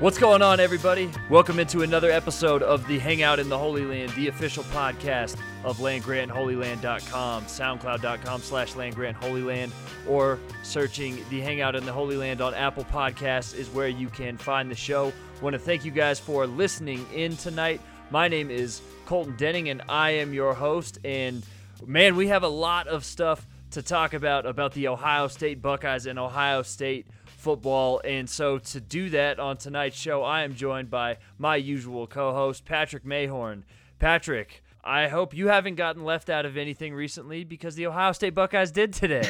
What's 0.00 0.16
going 0.16 0.42
on, 0.42 0.60
everybody? 0.60 1.10
Welcome 1.28 1.58
into 1.58 1.82
another 1.82 2.08
episode 2.08 2.62
of 2.62 2.86
the 2.86 3.00
Hangout 3.00 3.40
in 3.40 3.48
the 3.48 3.58
Holy 3.58 3.84
Land, 3.84 4.12
the 4.12 4.28
official 4.28 4.62
podcast 4.62 5.36
of 5.64 5.78
landgrantholyland.com, 5.78 7.44
soundcloud.com 7.46 8.40
slash 8.40 8.74
landgrantholyland, 8.74 9.72
or 10.06 10.38
searching 10.62 11.24
the 11.30 11.40
Hangout 11.40 11.74
in 11.74 11.84
the 11.84 11.92
Holy 11.92 12.16
Land 12.16 12.40
on 12.40 12.54
Apple 12.54 12.84
Podcasts 12.84 13.56
is 13.56 13.68
where 13.70 13.88
you 13.88 14.08
can 14.08 14.36
find 14.36 14.70
the 14.70 14.76
show. 14.76 15.12
want 15.40 15.54
to 15.54 15.58
thank 15.58 15.84
you 15.84 15.90
guys 15.90 16.20
for 16.20 16.46
listening 16.46 17.04
in 17.12 17.36
tonight. 17.36 17.80
My 18.12 18.28
name 18.28 18.52
is 18.52 18.80
Colton 19.04 19.34
Denning, 19.36 19.68
and 19.68 19.82
I 19.88 20.12
am 20.12 20.32
your 20.32 20.54
host. 20.54 21.00
And 21.04 21.44
man, 21.84 22.14
we 22.14 22.28
have 22.28 22.44
a 22.44 22.48
lot 22.48 22.86
of 22.86 23.04
stuff 23.04 23.44
to 23.72 23.82
talk 23.82 24.14
about 24.14 24.46
about 24.46 24.74
the 24.74 24.86
Ohio 24.86 25.26
State 25.26 25.60
Buckeyes 25.60 26.06
and 26.06 26.20
Ohio 26.20 26.62
State 26.62 27.08
football. 27.38 28.00
And 28.04 28.28
so 28.28 28.58
to 28.58 28.80
do 28.80 29.08
that 29.10 29.38
on 29.38 29.56
tonight's 29.56 29.96
show, 29.96 30.22
I 30.22 30.42
am 30.42 30.54
joined 30.54 30.90
by 30.90 31.18
my 31.38 31.56
usual 31.56 32.06
co 32.06 32.32
host, 32.32 32.64
Patrick 32.64 33.04
Mayhorn. 33.04 33.62
Patrick, 33.98 34.62
I 34.84 35.08
hope 35.08 35.34
you 35.34 35.48
haven't 35.48 35.76
gotten 35.76 36.04
left 36.04 36.30
out 36.30 36.46
of 36.46 36.56
anything 36.56 36.94
recently 36.94 37.44
because 37.44 37.74
the 37.74 37.86
Ohio 37.86 38.12
State 38.12 38.34
Buckeyes 38.34 38.70
did 38.70 38.92
today. 38.92 39.28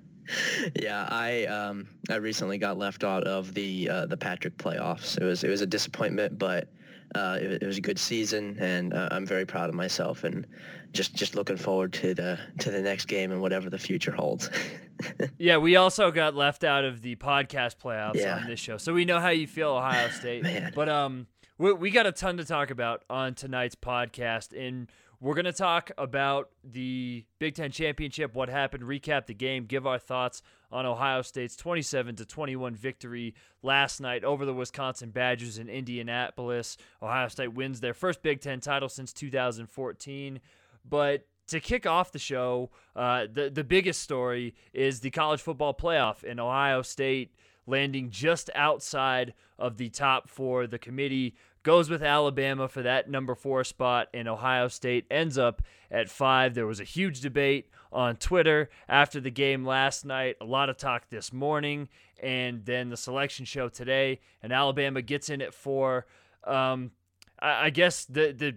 yeah, 0.80 1.06
I 1.10 1.44
um, 1.46 1.88
I 2.10 2.16
recently 2.16 2.58
got 2.58 2.78
left 2.78 3.04
out 3.04 3.24
of 3.24 3.54
the 3.54 3.88
uh, 3.88 4.06
the 4.06 4.16
Patrick 4.16 4.56
playoffs. 4.56 5.18
It 5.18 5.24
was 5.24 5.44
it 5.44 5.48
was 5.48 5.60
a 5.60 5.66
disappointment, 5.66 6.38
but 6.38 6.68
uh, 7.14 7.38
it, 7.40 7.62
it, 7.62 7.66
was 7.66 7.78
a 7.78 7.80
good 7.80 7.98
season, 7.98 8.56
and 8.60 8.92
uh, 8.92 9.08
I'm 9.10 9.26
very 9.26 9.46
proud 9.46 9.68
of 9.68 9.74
myself, 9.74 10.24
and 10.24 10.46
just 10.92 11.14
just 11.14 11.34
looking 11.34 11.56
forward 11.56 11.92
to 11.94 12.14
the 12.14 12.38
to 12.58 12.70
the 12.70 12.82
next 12.82 13.06
game 13.06 13.32
and 13.32 13.40
whatever 13.40 13.70
the 13.70 13.78
future 13.78 14.12
holds. 14.12 14.50
yeah, 15.38 15.58
we 15.58 15.76
also 15.76 16.10
got 16.10 16.34
left 16.34 16.64
out 16.64 16.84
of 16.84 17.02
the 17.02 17.16
podcast 17.16 17.76
playoffs 17.76 18.16
yeah. 18.16 18.36
on 18.36 18.46
this 18.46 18.60
show, 18.60 18.76
so 18.76 18.92
we 18.92 19.04
know 19.04 19.20
how 19.20 19.30
you 19.30 19.46
feel, 19.46 19.70
Ohio 19.70 20.08
State. 20.10 20.42
Man. 20.42 20.72
But 20.74 20.88
um, 20.88 21.26
we, 21.58 21.72
we 21.72 21.90
got 21.90 22.06
a 22.06 22.12
ton 22.12 22.36
to 22.38 22.44
talk 22.44 22.70
about 22.70 23.04
on 23.08 23.34
tonight's 23.34 23.74
podcast, 23.74 24.56
and 24.58 24.88
we're 25.20 25.34
going 25.34 25.46
to 25.46 25.52
talk 25.52 25.90
about 25.98 26.50
the 26.62 27.24
Big 27.38 27.56
Ten 27.56 27.70
Championship, 27.70 28.34
what 28.34 28.48
happened, 28.48 28.84
recap 28.84 29.26
the 29.26 29.34
game, 29.34 29.64
give 29.64 29.86
our 29.86 29.98
thoughts 29.98 30.42
on 30.70 30.86
Ohio 30.86 31.22
State's 31.22 31.56
27 31.56 32.16
to 32.16 32.24
21 32.24 32.76
victory 32.76 33.34
last 33.62 34.00
night 34.00 34.22
over 34.22 34.44
the 34.44 34.54
Wisconsin 34.54 35.10
Badgers 35.10 35.58
in 35.58 35.68
Indianapolis. 35.68 36.76
Ohio 37.02 37.28
State 37.28 37.54
wins 37.54 37.80
their 37.80 37.94
first 37.94 38.22
Big 38.22 38.40
Ten 38.40 38.60
title 38.60 38.88
since 38.88 39.12
2014. 39.12 40.40
But 40.88 41.26
to 41.48 41.60
kick 41.60 41.86
off 41.86 42.12
the 42.12 42.18
show, 42.18 42.70
uh, 42.94 43.26
the 43.30 43.50
the 43.50 43.64
biggest 43.64 44.02
story 44.02 44.54
is 44.72 45.00
the 45.00 45.10
college 45.10 45.40
football 45.40 45.74
playoff 45.74 46.24
in 46.24 46.38
Ohio 46.38 46.82
State 46.82 47.34
landing 47.66 48.10
just 48.10 48.50
outside 48.54 49.34
of 49.58 49.76
the 49.76 49.88
top 49.88 50.28
four. 50.28 50.66
The 50.66 50.78
committee 50.78 51.34
goes 51.62 51.90
with 51.90 52.02
Alabama 52.02 52.68
for 52.68 52.82
that 52.82 53.10
number 53.10 53.34
four 53.34 53.64
spot, 53.64 54.08
and 54.14 54.26
Ohio 54.28 54.68
State 54.68 55.06
ends 55.10 55.36
up 55.36 55.62
at 55.90 56.08
five. 56.08 56.54
There 56.54 56.66
was 56.66 56.80
a 56.80 56.84
huge 56.84 57.20
debate 57.20 57.70
on 57.92 58.16
Twitter 58.16 58.70
after 58.88 59.20
the 59.20 59.30
game 59.30 59.64
last 59.64 60.04
night, 60.04 60.36
a 60.40 60.44
lot 60.44 60.68
of 60.68 60.76
talk 60.76 61.08
this 61.10 61.32
morning, 61.32 61.88
and 62.22 62.64
then 62.64 62.88
the 62.90 62.96
selection 62.96 63.44
show 63.44 63.68
today, 63.68 64.20
and 64.42 64.52
Alabama 64.52 65.02
gets 65.02 65.28
in 65.28 65.42
at 65.42 65.54
four. 65.54 66.06
Um, 66.44 66.92
I, 67.40 67.66
I 67.66 67.70
guess 67.70 68.04
the 68.04 68.32
the 68.32 68.56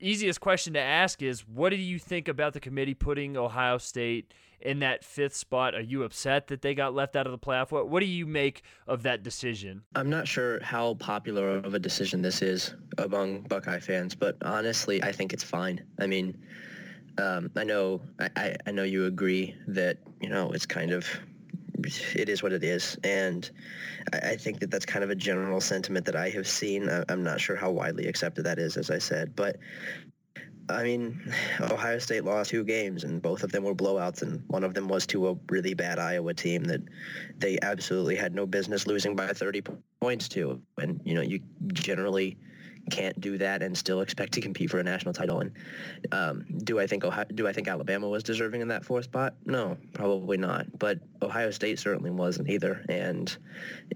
easiest 0.00 0.40
question 0.40 0.74
to 0.74 0.80
ask 0.80 1.22
is, 1.22 1.46
what 1.46 1.70
do 1.70 1.76
you 1.76 1.98
think 1.98 2.28
about 2.28 2.52
the 2.52 2.60
committee 2.60 2.94
putting 2.94 3.36
Ohio 3.36 3.78
State? 3.78 4.32
in 4.60 4.80
that 4.80 5.04
fifth 5.04 5.34
spot. 5.36 5.74
Are 5.74 5.80
you 5.80 6.02
upset 6.02 6.48
that 6.48 6.62
they 6.62 6.74
got 6.74 6.94
left 6.94 7.16
out 7.16 7.26
of 7.26 7.32
the 7.32 7.38
playoff? 7.38 7.70
What 7.70 7.88
What 7.88 8.00
do 8.00 8.06
you 8.06 8.26
make 8.26 8.62
of 8.86 9.02
that 9.04 9.22
decision? 9.22 9.82
I'm 9.94 10.10
not 10.10 10.26
sure 10.26 10.60
how 10.62 10.94
popular 10.94 11.50
of 11.50 11.74
a 11.74 11.78
decision 11.78 12.22
this 12.22 12.42
is 12.42 12.74
among 12.98 13.42
Buckeye 13.42 13.80
fans, 13.80 14.14
but 14.14 14.36
honestly, 14.42 15.02
I 15.02 15.12
think 15.12 15.32
it's 15.32 15.44
fine. 15.44 15.84
I 15.98 16.06
mean, 16.06 16.36
um, 17.18 17.50
I 17.56 17.64
know 17.64 18.00
I, 18.18 18.56
I 18.66 18.70
know 18.70 18.84
you 18.84 19.06
agree 19.06 19.54
that 19.66 19.98
you 20.20 20.28
know 20.28 20.50
it's 20.50 20.66
kind 20.66 20.92
of 20.92 21.06
it 22.14 22.28
is 22.28 22.42
what 22.42 22.52
it 22.52 22.64
is, 22.64 22.96
and 23.04 23.50
I, 24.12 24.30
I 24.30 24.36
think 24.36 24.60
that 24.60 24.70
that's 24.70 24.86
kind 24.86 25.04
of 25.04 25.10
a 25.10 25.14
general 25.14 25.60
sentiment 25.60 26.06
that 26.06 26.16
I 26.16 26.28
have 26.30 26.46
seen. 26.48 26.88
I, 26.88 27.04
I'm 27.08 27.22
not 27.22 27.40
sure 27.40 27.56
how 27.56 27.70
widely 27.70 28.06
accepted 28.06 28.44
that 28.44 28.58
is, 28.58 28.76
as 28.76 28.90
I 28.90 28.98
said, 28.98 29.34
but 29.36 29.56
I 30.68 30.82
mean, 30.82 31.20
Ohio 31.60 31.98
State 31.98 32.24
lost 32.24 32.50
two 32.50 32.64
games, 32.64 33.04
and 33.04 33.22
both 33.22 33.42
of 33.42 33.52
them 33.52 33.64
were 33.64 33.74
blowouts, 33.74 34.22
and 34.22 34.42
one 34.48 34.64
of 34.64 34.74
them 34.74 34.88
was 34.88 35.06
to 35.08 35.28
a 35.28 35.36
really 35.48 35.74
bad 35.74 35.98
Iowa 35.98 36.34
team 36.34 36.64
that 36.64 36.82
they 37.38 37.58
absolutely 37.62 38.16
had 38.16 38.34
no 38.34 38.46
business 38.46 38.86
losing 38.86 39.16
by 39.16 39.28
30 39.28 39.62
points 40.00 40.28
to. 40.30 40.60
And, 40.78 41.00
you 41.04 41.14
know, 41.14 41.22
you 41.22 41.40
generally 41.72 42.36
can't 42.90 43.20
do 43.20 43.38
that 43.38 43.62
and 43.62 43.76
still 43.76 44.00
expect 44.00 44.32
to 44.34 44.40
compete 44.40 44.70
for 44.70 44.78
a 44.78 44.82
national 44.82 45.14
title. 45.14 45.40
And 45.40 45.52
um, 46.12 46.44
do 46.64 46.78
I 46.78 46.86
think 46.86 47.04
Ohio, 47.04 47.24
do 47.34 47.46
I 47.46 47.52
think 47.52 47.68
Alabama 47.68 48.08
was 48.08 48.22
deserving 48.22 48.60
in 48.60 48.68
that 48.68 48.84
fourth 48.84 49.04
spot? 49.04 49.34
No, 49.44 49.76
probably 49.92 50.36
not. 50.36 50.66
But 50.78 51.00
Ohio 51.22 51.50
State 51.50 51.78
certainly 51.78 52.10
wasn't 52.10 52.48
either. 52.48 52.84
And 52.88 53.36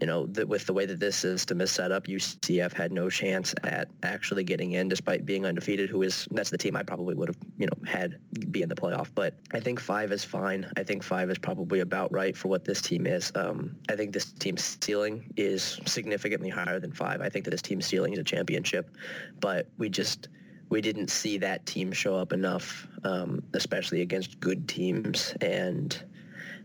you 0.01 0.07
know, 0.07 0.27
the, 0.27 0.47
with 0.47 0.67
the 0.67 0.73
way 0.73 0.87
that 0.87 1.01
this 1.01 1.17
system 1.17 1.61
is 1.61 1.71
set 1.71 1.93
up, 1.93 2.07
UCF 2.07 2.73
had 2.73 2.93
no 2.93 3.09
chance 3.11 3.55
at 3.63 3.89
actually 4.03 4.45
getting 4.45 4.73
in, 4.73 4.89
despite 4.89 5.25
being 5.25 5.47
undefeated. 5.47 5.91
Who 5.91 6.03
is 6.03 6.27
that's 6.31 6.51
the 6.51 6.59
team 6.59 6.77
I 6.77 6.83
probably 6.83 7.15
would 7.15 7.29
have 7.29 7.39
you 7.59 7.67
know 7.67 7.89
had 7.89 8.19
be 8.51 8.63
in 8.63 8.69
the 8.69 8.75
playoff. 8.75 9.09
But 9.15 9.35
I 9.53 9.61
think 9.61 9.81
five 9.81 10.13
is 10.13 10.25
fine. 10.25 10.71
I 10.77 10.83
think 10.83 11.03
five 11.03 11.31
is 11.31 11.39
probably 11.39 11.81
about 11.81 12.13
right 12.13 12.37
for 12.37 12.49
what 12.49 12.65
this 12.65 12.83
team 12.83 13.07
is. 13.07 13.33
Um, 13.35 13.77
I 13.89 13.97
think 13.97 14.13
this 14.13 14.33
team's 14.33 14.79
ceiling 14.83 15.33
is 15.37 15.81
significantly 15.87 16.49
higher 16.49 16.81
than 16.81 16.93
five. 16.93 17.21
I 17.21 17.29
think 17.29 17.45
that 17.45 17.51
this 17.51 17.63
team's 17.63 17.87
ceiling 17.87 18.13
is 18.13 18.19
a 18.19 18.25
championship 18.25 18.82
championship, 18.83 18.97
but 19.41 19.69
we 19.79 19.89
just 19.89 20.29
we 20.69 20.81
didn't 20.81 21.11
see 21.11 21.39
that 21.39 21.67
team 21.67 21.93
show 21.93 22.17
up 22.17 22.33
enough, 22.33 22.87
um, 23.05 23.43
especially 23.53 24.01
against 24.01 24.41
good 24.41 24.69
teams. 24.69 25.35
And 25.43 26.03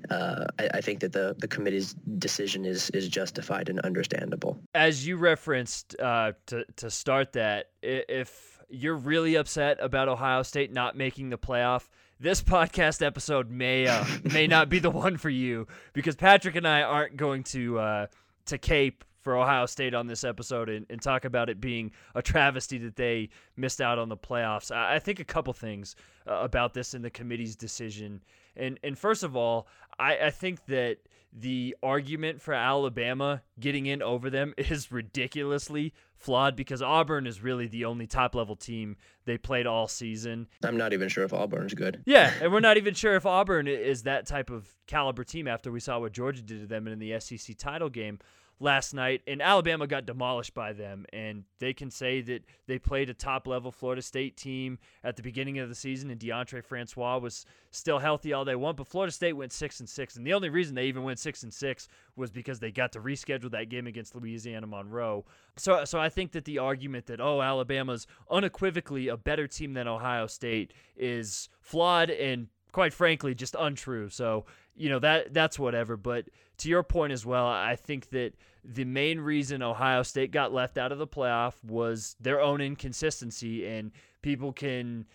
uh, 0.09 0.45
I, 0.59 0.69
I, 0.75 0.81
think 0.81 1.01
that 1.01 1.11
the, 1.11 1.35
the 1.39 1.47
committee's 1.47 1.93
decision 2.17 2.63
is 2.63 2.89
is 2.91 3.09
justified 3.09 3.69
and 3.69 3.79
understandable. 3.81 4.57
As 4.73 5.05
you 5.05 5.17
referenced 5.17 5.99
uh, 5.99 6.33
to 6.47 6.65
to 6.77 6.89
start 6.89 7.33
that, 7.33 7.71
if 7.81 8.59
you're 8.69 8.95
really 8.95 9.35
upset 9.35 9.77
about 9.81 10.07
Ohio 10.07 10.43
State 10.43 10.71
not 10.71 10.95
making 10.95 11.29
the 11.29 11.37
playoff, 11.37 11.87
this 12.19 12.41
podcast 12.41 13.05
episode 13.05 13.49
may 13.49 13.87
uh, 13.87 14.05
may 14.23 14.47
not 14.47 14.69
be 14.69 14.79
the 14.79 14.91
one 14.91 15.17
for 15.17 15.29
you 15.29 15.67
because 15.93 16.15
Patrick 16.15 16.55
and 16.55 16.67
I 16.67 16.83
aren't 16.83 17.17
going 17.17 17.43
to 17.45 17.79
uh, 17.79 18.07
to 18.45 18.57
cape 18.57 19.03
for 19.27 19.35
Ohio 19.35 19.65
State 19.65 19.93
on 19.93 20.07
this 20.07 20.23
episode 20.23 20.69
and, 20.69 20.85
and, 20.89 21.01
talk 21.01 21.25
about 21.25 21.49
it 21.49 21.59
being 21.59 21.91
a 22.15 22.21
travesty 22.21 22.77
that 22.77 22.95
they 22.95 23.27
missed 23.57 23.81
out 23.81 23.99
on 23.99 24.07
the 24.07 24.15
playoffs. 24.15 24.73
I, 24.73 24.95
I 24.95 24.99
think 24.99 25.19
a 25.19 25.25
couple 25.25 25.51
things 25.51 25.97
uh, 26.25 26.35
about 26.35 26.73
this 26.73 26.93
in 26.93 27.01
the 27.01 27.09
committee's 27.09 27.57
decision. 27.57 28.23
And, 28.55 28.79
and 28.83 28.97
first 28.97 29.23
of 29.23 29.35
all, 29.35 29.67
I, 29.99 30.17
I 30.17 30.29
think 30.29 30.65
that 30.67 30.99
the 31.33 31.75
argument 31.83 32.41
for 32.41 32.53
Alabama 32.53 33.41
getting 33.59 33.85
in 33.85 34.01
over 34.01 34.29
them 34.29 34.53
is 34.57 34.93
ridiculously 34.93 35.93
flawed 36.15 36.55
because 36.55 36.81
Auburn 36.81 37.27
is 37.27 37.43
really 37.43 37.67
the 37.67 37.83
only 37.83 38.07
top 38.07 38.33
level 38.33 38.55
team 38.55 38.95
they 39.25 39.37
played 39.37 39.67
all 39.67 39.89
season. 39.89 40.47
I'm 40.63 40.77
not 40.77 40.93
even 40.93 41.09
sure 41.09 41.25
if 41.25 41.33
Auburn's 41.33 41.73
good. 41.73 42.01
Yeah, 42.05 42.31
and 42.41 42.53
we're 42.53 42.61
not 42.61 42.77
even 42.81 42.93
sure 42.93 43.17
if 43.17 43.25
Auburn 43.25 43.67
is 43.67 44.03
that 44.03 44.25
type 44.25 44.49
of 44.49 44.73
caliber 44.87 45.25
team 45.25 45.49
after 45.49 45.69
we 45.69 45.81
saw 45.81 45.99
what 45.99 46.13
Georgia 46.13 46.41
did 46.41 46.61
to 46.61 46.65
them 46.65 46.87
in 46.87 46.97
the 46.97 47.19
SEC 47.19 47.57
title 47.57 47.89
game 47.89 48.19
last 48.59 48.93
night, 48.93 49.21
and 49.27 49.41
Alabama 49.41 49.85
got 49.85 50.05
demolished 50.05 50.53
by 50.53 50.73
them. 50.73 51.05
And 51.13 51.43
they 51.59 51.73
can 51.73 51.91
say 51.91 52.21
that 52.21 52.43
they 52.65 52.79
played 52.79 53.09
a 53.09 53.13
top 53.13 53.47
level 53.47 53.71
Florida 53.71 54.01
State 54.01 54.35
team 54.35 54.79
at 55.03 55.15
the 55.15 55.21
beginning 55.21 55.59
of 55.59 55.69
the 55.69 55.75
season, 55.75 56.09
and 56.09 56.19
Deondre 56.19 56.63
Francois 56.63 57.17
was 57.19 57.45
still 57.71 57.99
healthy 57.99 58.33
all 58.33 58.45
they 58.45 58.55
want. 58.55 58.77
But 58.77 58.87
Florida 58.87 59.11
State 59.11 59.33
went 59.33 59.51
six 59.51 59.79
and 59.79 59.87
six, 59.87 60.15
and 60.15 60.25
the 60.25 60.33
only 60.33 60.49
reason 60.49 60.75
they 60.75 60.85
even 60.85 61.03
went 61.03 61.19
six 61.19 61.43
and 61.43 61.53
six 61.53 61.87
was 62.15 62.31
because 62.31 62.59
they 62.59 62.71
got 62.71 62.91
to 62.93 62.99
reschedule 62.99 63.51
that 63.51 63.69
game 63.69 63.87
against 63.87 64.15
Louisiana 64.15 64.67
Monroe. 64.67 65.25
So, 65.57 65.85
so 65.85 65.99
I 65.99 66.09
think 66.09 66.31
that 66.31 66.45
the 66.45 66.57
argument 66.57 67.05
that 67.07 67.21
oh 67.21 67.41
Alabama's 67.41 68.07
unequivocally 68.29 69.07
a 69.07 69.17
better 69.17 69.47
team 69.47 69.73
than 69.73 69.87
Ohio 69.87 70.27
State 70.27 70.73
is 70.95 71.49
flawed 71.61 72.09
and 72.09 72.47
quite 72.71 72.93
frankly 72.93 73.33
just 73.33 73.55
untrue. 73.57 74.09
So 74.09 74.45
you 74.75 74.89
know 74.89 74.99
that 74.99 75.33
that's 75.33 75.57
whatever. 75.57 75.97
But 75.97 76.29
to 76.57 76.69
your 76.69 76.83
point 76.83 77.13
as 77.13 77.25
well, 77.25 77.45
I 77.47 77.75
think 77.75 78.09
that 78.09 78.33
the 78.63 78.85
main 78.85 79.19
reason 79.19 79.61
Ohio 79.61 80.03
State 80.03 80.31
got 80.31 80.53
left 80.53 80.77
out 80.77 80.91
of 80.91 80.97
the 80.97 81.07
playoff 81.07 81.63
was 81.63 82.15
their 82.19 82.41
own 82.41 82.61
inconsistency, 82.61 83.65
and 83.65 83.91
people 84.21 84.51
can 84.51 85.05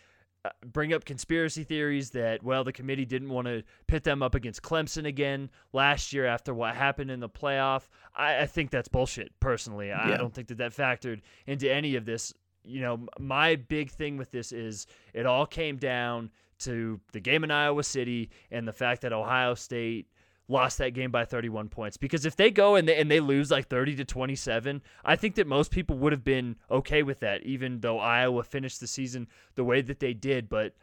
uh, 0.45 0.51
bring 0.67 0.93
up 0.93 1.05
conspiracy 1.05 1.63
theories 1.63 2.11
that 2.11 2.43
well 2.43 2.65
the 2.65 2.73
committee 2.73 3.05
didn't 3.05 3.29
want 3.29 3.47
to 3.47 3.63
pit 3.87 4.03
them 4.03 4.23
up 4.23 4.35
against 4.35 4.63
Clemson 4.63 5.07
again 5.07 5.51
last 5.73 6.13
year 6.13 6.27
after 6.27 6.53
what 6.55 6.75
happened 6.75 7.11
in 7.11 7.21
the 7.21 7.29
playoff. 7.29 7.83
I, 8.15 8.41
I 8.41 8.47
think 8.47 8.71
that's 8.71 8.89
bullshit. 8.89 9.33
Personally, 9.41 9.89
yeah. 9.89 10.03
I 10.03 10.17
don't 10.17 10.35
think 10.35 10.49
that 10.49 10.59
that 10.59 10.73
factored 10.73 11.21
into 11.47 11.73
any 11.73 11.97
of 11.97 12.05
this. 12.05 12.33
You 12.65 12.81
know, 12.81 13.07
my 13.19 13.57
big 13.57 13.91
thing 13.91 14.17
with 14.17 14.31
this 14.31 14.53
is 14.53 14.87
it 15.15 15.27
all 15.27 15.47
came 15.47 15.77
down 15.77 16.31
to 16.61 17.01
the 17.13 17.21
game 17.21 17.45
in 17.45 17.51
Iowa 17.51 17.83
City 17.83 18.31
and 18.51 18.67
the 18.67 18.73
fact 18.73 19.03
that 19.03 19.13
Ohio 19.13 19.55
State 19.55 20.07
lost 20.49 20.79
that 20.79 20.91
game 20.91 21.11
by 21.11 21.25
31 21.25 21.69
points. 21.69 21.97
Because 21.97 22.27
if 22.27 22.37
they 22.37 22.51
go 22.51 22.75
and 22.75 22.89
they, 22.89 22.97
and 22.97 23.11
they 23.11 23.21
lose 23.21 23.51
like 23.51 23.69
30 23.69 23.97
to 23.97 24.05
27 24.05 24.83
i 25.05 25.17
think 25.17 25.35
that 25.35 25.47
most 25.47 25.71
people 25.71 25.97
would 25.97 26.13
have 26.13 26.25
been 26.25 26.57
okay 26.71 27.03
with 27.03 27.21
that 27.21 27.43
even 27.43 27.81
though 27.81 27.99
iowa 27.99 28.43
finished 28.43 28.81
the 28.81 28.87
season 28.87 29.27
the 29.55 29.65
way 29.65 29.81
that 29.81 30.01
they 30.01 30.15
did. 30.15 30.49
But 30.49 30.75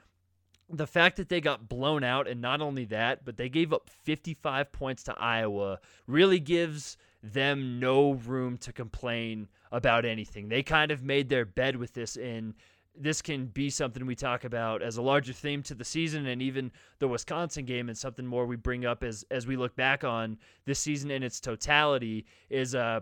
the 0.70 0.88
fact 0.88 1.18
that 1.18 1.30
they 1.30 1.42
got 1.42 1.68
blown 1.68 2.04
out 2.04 2.28
and 2.28 2.42
not 2.42 2.62
only 2.62 2.86
that 2.86 3.26
but 3.26 3.38
they 3.38 3.50
gave 3.50 3.74
up 3.74 3.90
55 3.90 4.72
points 4.72 5.04
to 5.04 5.20
iowa 5.20 5.80
really 6.08 6.40
gives 6.40 6.98
them 7.22 7.80
no 7.80 8.14
room 8.14 8.58
to 8.60 8.72
complain 8.72 9.48
about 9.72 10.06
anything. 10.06 10.50
They 10.50 10.64
kind 10.64 10.92
of 10.92 11.04
made 11.04 11.30
their 11.30 11.46
bed 11.46 11.76
with 11.76 11.94
this 11.94 12.16
in 12.16 12.56
this 13.00 13.22
can 13.22 13.46
be 13.46 13.70
something 13.70 14.06
we 14.06 14.16
talk 14.16 14.44
about 14.44 14.82
as 14.82 14.98
a 14.98 15.02
larger 15.02 15.34
theme 15.34 15.64
to 15.64 15.74
the 15.74 15.86
season 15.86 16.28
and 16.28 16.42
even 16.42 16.72
the 17.00 17.08
Wisconsin 17.08 17.66
game 17.66 17.88
and 17.88 17.98
something 17.98 18.26
more 18.26 18.46
we 18.46 18.58
bring 18.58 18.86
up 18.86 19.04
as 19.04 19.26
as 19.32 19.48
we 19.48 19.56
look 19.56 19.76
back 19.76 20.04
on 20.04 20.38
this 20.66 20.80
season 20.80 21.10
in 21.10 21.24
its 21.24 21.40
totality 21.40 22.26
is 22.50 22.76
uh 22.76 23.00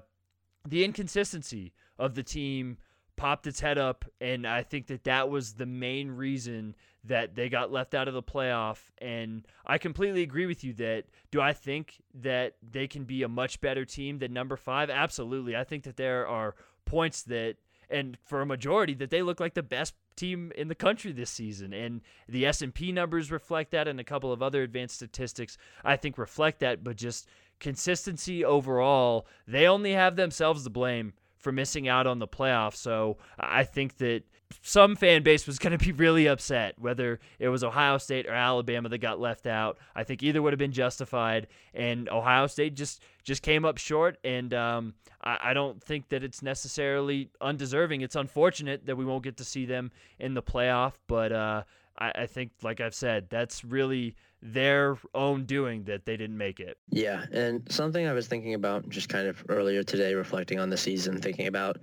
the 0.67 0.83
inconsistency 0.83 1.73
of 1.97 2.13
the 2.13 2.23
team 2.23 2.77
popped 3.15 3.47
its 3.47 3.59
head 3.59 3.77
up 3.79 4.05
and 4.21 4.45
I 4.45 4.61
think 4.61 4.88
that 4.88 5.03
that 5.05 5.29
was 5.29 5.53
the 5.53 5.65
main 5.65 6.11
reason 6.11 6.75
that 7.03 7.35
they 7.35 7.49
got 7.49 7.71
left 7.71 7.94
out 7.94 8.07
of 8.07 8.13
the 8.13 8.23
playoff. 8.23 8.77
And 8.99 9.45
I 9.65 9.77
completely 9.77 10.23
agree 10.23 10.45
with 10.45 10.63
you 10.63 10.73
that 10.73 11.05
do 11.31 11.41
I 11.41 11.53
think 11.53 12.01
that 12.13 12.55
they 12.61 12.88
can 12.88 13.05
be 13.05 13.23
a 13.23 13.27
much 13.27 13.59
better 13.61 13.85
team 13.85 14.19
than 14.19 14.33
number 14.33 14.57
5 14.57 14.89
absolutely. 14.89 15.55
I 15.55 15.63
think 15.63 15.83
that 15.83 15.97
there 15.97 16.27
are 16.27 16.55
points 16.85 17.23
that 17.23 17.55
and 17.89 18.18
for 18.25 18.42
a 18.42 18.45
majority 18.45 18.94
that 18.95 19.10
they 19.10 19.22
look 19.22 19.39
like 19.39 19.54
the 19.54 19.63
best 19.63 19.94
team 20.16 20.51
in 20.56 20.68
the 20.68 20.75
country 20.75 21.12
this 21.12 21.30
season. 21.30 21.74
And 21.74 22.01
the 22.28 22.45
S&P 22.45 22.92
numbers 22.92 23.31
reflect 23.31 23.72
that 23.72 23.88
and 23.88 24.00
a 24.00 24.04
couple 24.04 24.31
of 24.31 24.42
other 24.42 24.63
advanced 24.63 24.95
statistics 24.95 25.57
I 25.84 25.95
think 25.95 26.18
reflect 26.18 26.60
that. 26.60 26.84
But 26.84 26.98
just 26.98 27.28
consistency 27.60 28.45
overall 28.45 29.25
they 29.48 29.68
only 29.68 29.94
have 29.94 30.16
themselves 30.16 30.63
to 30.63 30.69
blame 30.69 31.13
for 31.38 31.51
missing 31.51 31.88
out 31.88 32.07
on 32.07 32.19
the 32.19 32.28
playoffs. 32.28 32.75
So 32.75 33.18
I 33.39 33.63
think 33.63 33.98
that 33.98 34.24
some 34.61 34.95
fan 34.95 35.23
base 35.23 35.45
was 35.45 35.59
going 35.59 35.77
to 35.77 35.83
be 35.83 35.91
really 35.91 36.27
upset 36.27 36.75
whether 36.77 37.19
it 37.39 37.49
was 37.49 37.63
Ohio 37.63 37.97
State 37.97 38.27
or 38.27 38.33
Alabama 38.33 38.89
that 38.89 38.99
got 38.99 39.19
left 39.19 39.47
out. 39.47 39.77
I 39.95 40.03
think 40.03 40.23
either 40.23 40.41
would 40.41 40.53
have 40.53 40.59
been 40.59 40.71
justified, 40.71 41.47
and 41.73 42.09
Ohio 42.09 42.47
State 42.47 42.75
just 42.75 43.01
just 43.23 43.41
came 43.41 43.65
up 43.65 43.77
short. 43.77 44.17
And 44.23 44.53
um, 44.53 44.94
I, 45.23 45.38
I, 45.44 45.53
don't 45.53 45.83
think 45.83 46.09
that 46.09 46.23
it's 46.23 46.41
necessarily 46.41 47.29
undeserving. 47.41 48.01
It's 48.01 48.15
unfortunate 48.15 48.85
that 48.85 48.95
we 48.95 49.03
won't 49.03 49.23
get 49.23 49.38
to 49.38 49.44
see 49.44 49.65
them 49.65 49.91
in 50.17 50.33
the 50.33 50.41
playoff, 50.41 50.94
but 51.07 51.33
uh, 51.33 51.63
I, 51.97 52.11
I 52.15 52.25
think, 52.27 52.51
like 52.63 52.79
I've 52.79 52.95
said, 52.95 53.27
that's 53.29 53.65
really 53.65 54.15
their 54.42 54.98
own 55.16 55.45
doing 55.45 55.84
that 55.86 56.06
they 56.06 56.16
didn't 56.16 56.38
make 56.38 56.60
it. 56.60 56.78
Yeah, 56.89 57.25
and 57.31 57.69
something 57.72 58.07
I 58.07 58.13
was 58.13 58.28
thinking 58.28 58.54
about 58.54 58.88
just 58.89 59.10
kind 59.10 59.28
of 59.28 59.44
earlier 59.50 59.84
today, 59.84 60.13
reflecting 60.13 60.60
on 60.60 60.69
the 60.69 60.78
season, 60.78 61.19
thinking 61.19 61.48
about 61.48 61.78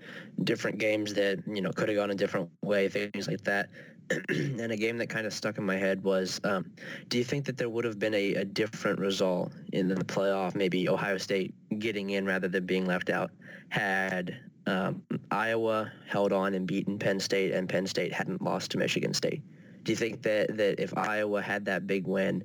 different 0.45 0.79
games 0.79 1.15
that 1.15 1.43
you 1.47 1.61
know 1.61 1.71
could 1.71 1.89
have 1.89 1.97
gone 1.97 2.11
a 2.11 2.15
different 2.15 2.49
way, 2.63 2.89
things 2.89 3.29
like 3.29 3.43
that. 3.45 3.69
and 4.29 4.71
a 4.71 4.77
game 4.77 4.99
that 4.99 5.09
kind 5.09 5.27
of 5.27 5.33
stuck 5.33 5.57
in 5.57 5.65
my 5.65 5.77
head 5.77 6.05
was, 6.05 6.39
um, 6.45 6.71
do 7.09 7.17
you 7.17 7.25
think 7.25 7.47
that 7.47 7.57
there 7.57 7.71
would 7.71 7.85
have 7.85 7.99
been 7.99 8.13
a, 8.15 8.35
a 8.35 8.45
different 8.45 8.99
result 8.99 9.53
in 9.73 9.89
the 9.89 9.97
playoff, 9.97 10.55
maybe 10.55 10.89
Ohio 10.89 11.17
State 11.17 11.55
getting 11.79 12.11
in 12.11 12.27
rather 12.27 12.47
than 12.47 12.67
being 12.67 12.85
left 12.85 13.09
out, 13.09 13.31
had 13.71 14.39
um, 14.67 15.03
Iowa 15.31 15.91
held 16.07 16.33
on 16.33 16.55
and 16.55 16.67
beaten 16.67 16.99
Penn 16.99 17.19
State 17.19 17.53
and 17.53 17.67
Penn 17.67 17.87
State 17.87 18.13
hadn't 18.13 18.43
lost 18.43 18.71
to 18.73 18.79
Michigan 18.79 19.15
State? 19.15 19.43
Do 19.85 19.93
you 19.93 19.97
think 19.97 20.23
that, 20.23 20.57
that 20.57 20.81
if 20.81 20.97
Iowa 20.97 21.41
had 21.41 21.67
that 21.67 21.87
big 21.87 22.07
win 22.07 22.43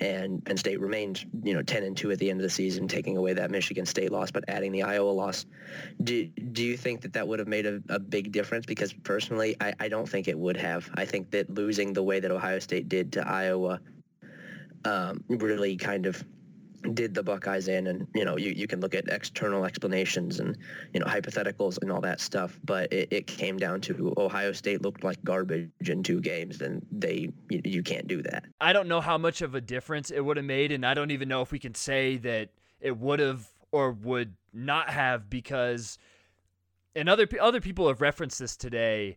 and 0.00 0.44
Penn 0.44 0.56
State 0.56 0.80
remained, 0.80 1.24
you 1.44 1.54
know, 1.54 1.62
10 1.62 1.84
and 1.84 1.96
2 1.96 2.10
at 2.10 2.18
the 2.18 2.30
end 2.30 2.40
of 2.40 2.42
the 2.42 2.50
season, 2.50 2.88
taking 2.88 3.16
away 3.16 3.34
that 3.34 3.50
Michigan 3.50 3.86
State 3.86 4.10
loss, 4.10 4.30
but 4.30 4.44
adding 4.48 4.72
the 4.72 4.82
Iowa 4.82 5.10
loss, 5.10 5.46
do, 6.02 6.26
do 6.26 6.64
you 6.64 6.76
think 6.76 7.02
that 7.02 7.12
that 7.12 7.28
would 7.28 7.38
have 7.38 7.46
made 7.46 7.66
a, 7.66 7.80
a 7.88 7.98
big 7.98 8.32
difference? 8.32 8.66
Because 8.66 8.92
personally, 8.92 9.54
I, 9.60 9.74
I 9.78 9.88
don't 9.88 10.08
think 10.08 10.28
it 10.28 10.38
would 10.38 10.56
have. 10.56 10.90
I 10.94 11.04
think 11.04 11.30
that 11.30 11.50
losing 11.50 11.92
the 11.92 12.02
way 12.02 12.18
that 12.20 12.30
Ohio 12.30 12.58
State 12.58 12.88
did 12.88 13.12
to 13.12 13.28
Iowa 13.28 13.80
um, 14.84 15.22
really 15.28 15.76
kind 15.76 16.06
of 16.06 16.24
did 16.94 17.14
the 17.14 17.22
Buckeyes 17.22 17.68
in 17.68 17.86
and 17.86 18.06
you 18.14 18.24
know 18.24 18.36
you, 18.36 18.50
you 18.50 18.66
can 18.66 18.80
look 18.80 18.94
at 18.94 19.08
external 19.08 19.64
explanations 19.64 20.40
and 20.40 20.56
you 20.92 21.00
know 21.00 21.06
hypotheticals 21.06 21.78
and 21.80 21.90
all 21.90 22.00
that 22.00 22.20
stuff 22.20 22.58
but 22.64 22.92
it, 22.92 23.08
it 23.10 23.26
came 23.26 23.56
down 23.56 23.80
to 23.82 24.12
Ohio 24.16 24.52
State 24.52 24.82
looked 24.82 25.04
like 25.04 25.22
garbage 25.24 25.70
in 25.86 26.02
two 26.02 26.20
games 26.20 26.60
and 26.60 26.84
they 26.90 27.30
you, 27.48 27.60
you 27.64 27.82
can't 27.82 28.06
do 28.06 28.22
that. 28.22 28.44
I 28.60 28.72
don't 28.72 28.88
know 28.88 29.00
how 29.00 29.18
much 29.18 29.42
of 29.42 29.54
a 29.54 29.60
difference 29.60 30.10
it 30.10 30.20
would 30.20 30.36
have 30.36 30.46
made 30.46 30.72
and 30.72 30.84
I 30.84 30.94
don't 30.94 31.10
even 31.10 31.28
know 31.28 31.42
if 31.42 31.52
we 31.52 31.58
can 31.58 31.74
say 31.74 32.16
that 32.18 32.50
it 32.80 32.96
would 32.98 33.20
have 33.20 33.48
or 33.70 33.92
would 33.92 34.34
not 34.52 34.90
have 34.90 35.30
because 35.30 35.98
and 36.94 37.08
other 37.08 37.28
other 37.40 37.60
people 37.60 37.88
have 37.88 38.00
referenced 38.00 38.38
this 38.38 38.56
today 38.56 39.16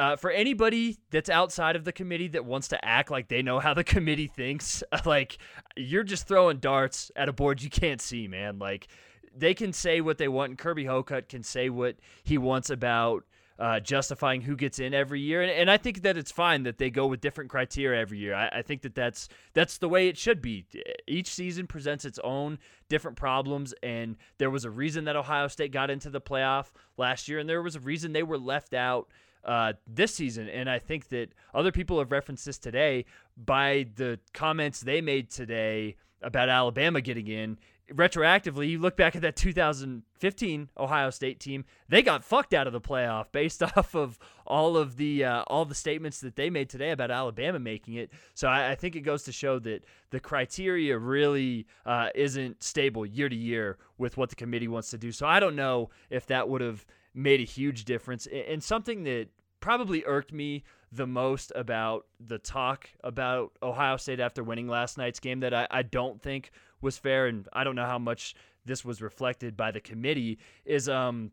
uh, 0.00 0.16
for 0.16 0.30
anybody 0.30 0.96
that's 1.10 1.28
outside 1.28 1.76
of 1.76 1.84
the 1.84 1.92
committee 1.92 2.28
that 2.28 2.46
wants 2.46 2.68
to 2.68 2.82
act 2.82 3.10
like 3.10 3.28
they 3.28 3.42
know 3.42 3.58
how 3.58 3.74
the 3.74 3.84
committee 3.94 4.28
thinks, 4.28 4.82
like 5.04 5.36
you're 5.76 6.02
just 6.02 6.26
throwing 6.26 6.56
darts 6.56 7.10
at 7.14 7.28
a 7.28 7.32
board 7.34 7.62
you 7.62 7.68
can't 7.68 8.00
see, 8.00 8.26
man. 8.26 8.58
Like 8.58 8.88
they 9.36 9.52
can 9.52 9.74
say 9.74 10.00
what 10.00 10.16
they 10.16 10.26
want, 10.26 10.50
and 10.50 10.58
Kirby 10.58 10.86
Hocutt 10.86 11.28
can 11.28 11.42
say 11.42 11.68
what 11.68 11.96
he 12.24 12.38
wants 12.38 12.70
about 12.70 13.24
uh, 13.58 13.78
justifying 13.78 14.40
who 14.40 14.56
gets 14.56 14.78
in 14.78 14.94
every 14.94 15.20
year, 15.20 15.42
and, 15.42 15.50
and, 15.50 15.70
I 15.70 15.76
think 15.76 16.00
that 16.00 16.16
it's 16.16 16.32
fine 16.32 16.62
that 16.62 16.78
they 16.78 16.88
go 16.88 17.06
with 17.06 17.20
different 17.20 17.50
criteria 17.50 18.00
every 18.00 18.16
year. 18.16 18.34
I, 18.34 18.48
I 18.48 18.62
think 18.62 18.80
that 18.82 18.94
that's 18.94 19.28
that's 19.52 19.76
the 19.76 19.88
way 19.88 20.08
it 20.08 20.16
should 20.16 20.40
be. 20.40 20.64
Each 21.06 21.28
season 21.28 21.66
presents 21.66 22.06
its 22.06 22.18
own 22.24 22.58
different 22.88 23.18
problems, 23.18 23.74
and 23.82 24.16
there 24.38 24.48
was 24.48 24.64
a 24.64 24.70
reason 24.70 25.04
that 25.04 25.14
Ohio 25.14 25.46
State 25.48 25.72
got 25.72 25.90
into 25.90 26.08
the 26.08 26.22
playoff 26.22 26.70
last 26.96 27.28
year, 27.28 27.38
and 27.38 27.46
there 27.46 27.60
was 27.60 27.76
a 27.76 27.80
reason 27.80 28.14
they 28.14 28.22
were 28.22 28.38
left 28.38 28.72
out 28.72 29.10
uh, 29.44 29.72
this 29.86 30.14
season. 30.14 30.48
And 30.48 30.68
I 30.68 30.78
think 30.78 31.08
that 31.08 31.28
other 31.54 31.72
people 31.72 31.98
have 31.98 32.12
referenced 32.12 32.44
this 32.44 32.58
today 32.58 33.04
by 33.36 33.86
the 33.96 34.18
comments 34.32 34.80
they 34.80 35.00
made 35.00 35.30
today 35.30 35.96
about 36.22 36.48
Alabama 36.48 37.00
getting 37.00 37.28
in. 37.28 37.58
Retroactively, 37.92 38.68
you 38.68 38.78
look 38.78 38.96
back 38.96 39.16
at 39.16 39.22
that 39.22 39.34
2015 39.34 40.68
Ohio 40.78 41.10
State 41.10 41.40
team; 41.40 41.64
they 41.88 42.02
got 42.02 42.22
fucked 42.22 42.54
out 42.54 42.68
of 42.68 42.72
the 42.72 42.80
playoff 42.80 43.26
based 43.32 43.64
off 43.64 43.96
of 43.96 44.16
all 44.46 44.76
of 44.76 44.96
the 44.96 45.24
uh, 45.24 45.42
all 45.48 45.64
the 45.64 45.74
statements 45.74 46.20
that 46.20 46.36
they 46.36 46.50
made 46.50 46.68
today 46.68 46.92
about 46.92 47.10
Alabama 47.10 47.58
making 47.58 47.94
it. 47.94 48.12
So 48.34 48.46
I, 48.46 48.70
I 48.70 48.74
think 48.76 48.94
it 48.94 49.00
goes 49.00 49.24
to 49.24 49.32
show 49.32 49.58
that 49.60 49.82
the 50.10 50.20
criteria 50.20 50.96
really 50.98 51.66
uh, 51.84 52.10
isn't 52.14 52.62
stable 52.62 53.04
year 53.04 53.28
to 53.28 53.34
year 53.34 53.76
with 53.98 54.16
what 54.16 54.30
the 54.30 54.36
committee 54.36 54.68
wants 54.68 54.90
to 54.90 54.98
do. 54.98 55.10
So 55.10 55.26
I 55.26 55.40
don't 55.40 55.56
know 55.56 55.90
if 56.10 56.26
that 56.26 56.48
would 56.48 56.60
have 56.60 56.86
made 57.14 57.40
a 57.40 57.44
huge 57.44 57.84
difference. 57.84 58.26
And 58.26 58.62
something 58.62 59.04
that 59.04 59.28
probably 59.60 60.04
irked 60.04 60.32
me 60.32 60.64
the 60.92 61.06
most 61.06 61.52
about 61.54 62.06
the 62.18 62.38
talk 62.38 62.90
about 63.04 63.52
Ohio 63.62 63.96
State 63.96 64.20
after 64.20 64.42
winning 64.42 64.68
last 64.68 64.98
night's 64.98 65.20
game 65.20 65.40
that 65.40 65.54
I, 65.54 65.66
I 65.70 65.82
don't 65.82 66.20
think 66.20 66.50
was 66.80 66.98
fair, 66.98 67.26
and 67.26 67.46
I 67.52 67.62
don't 67.62 67.76
know 67.76 67.86
how 67.86 67.98
much 67.98 68.34
this 68.64 68.84
was 68.84 69.00
reflected 69.00 69.56
by 69.56 69.70
the 69.70 69.80
committee, 69.80 70.38
is 70.64 70.88
um 70.88 71.30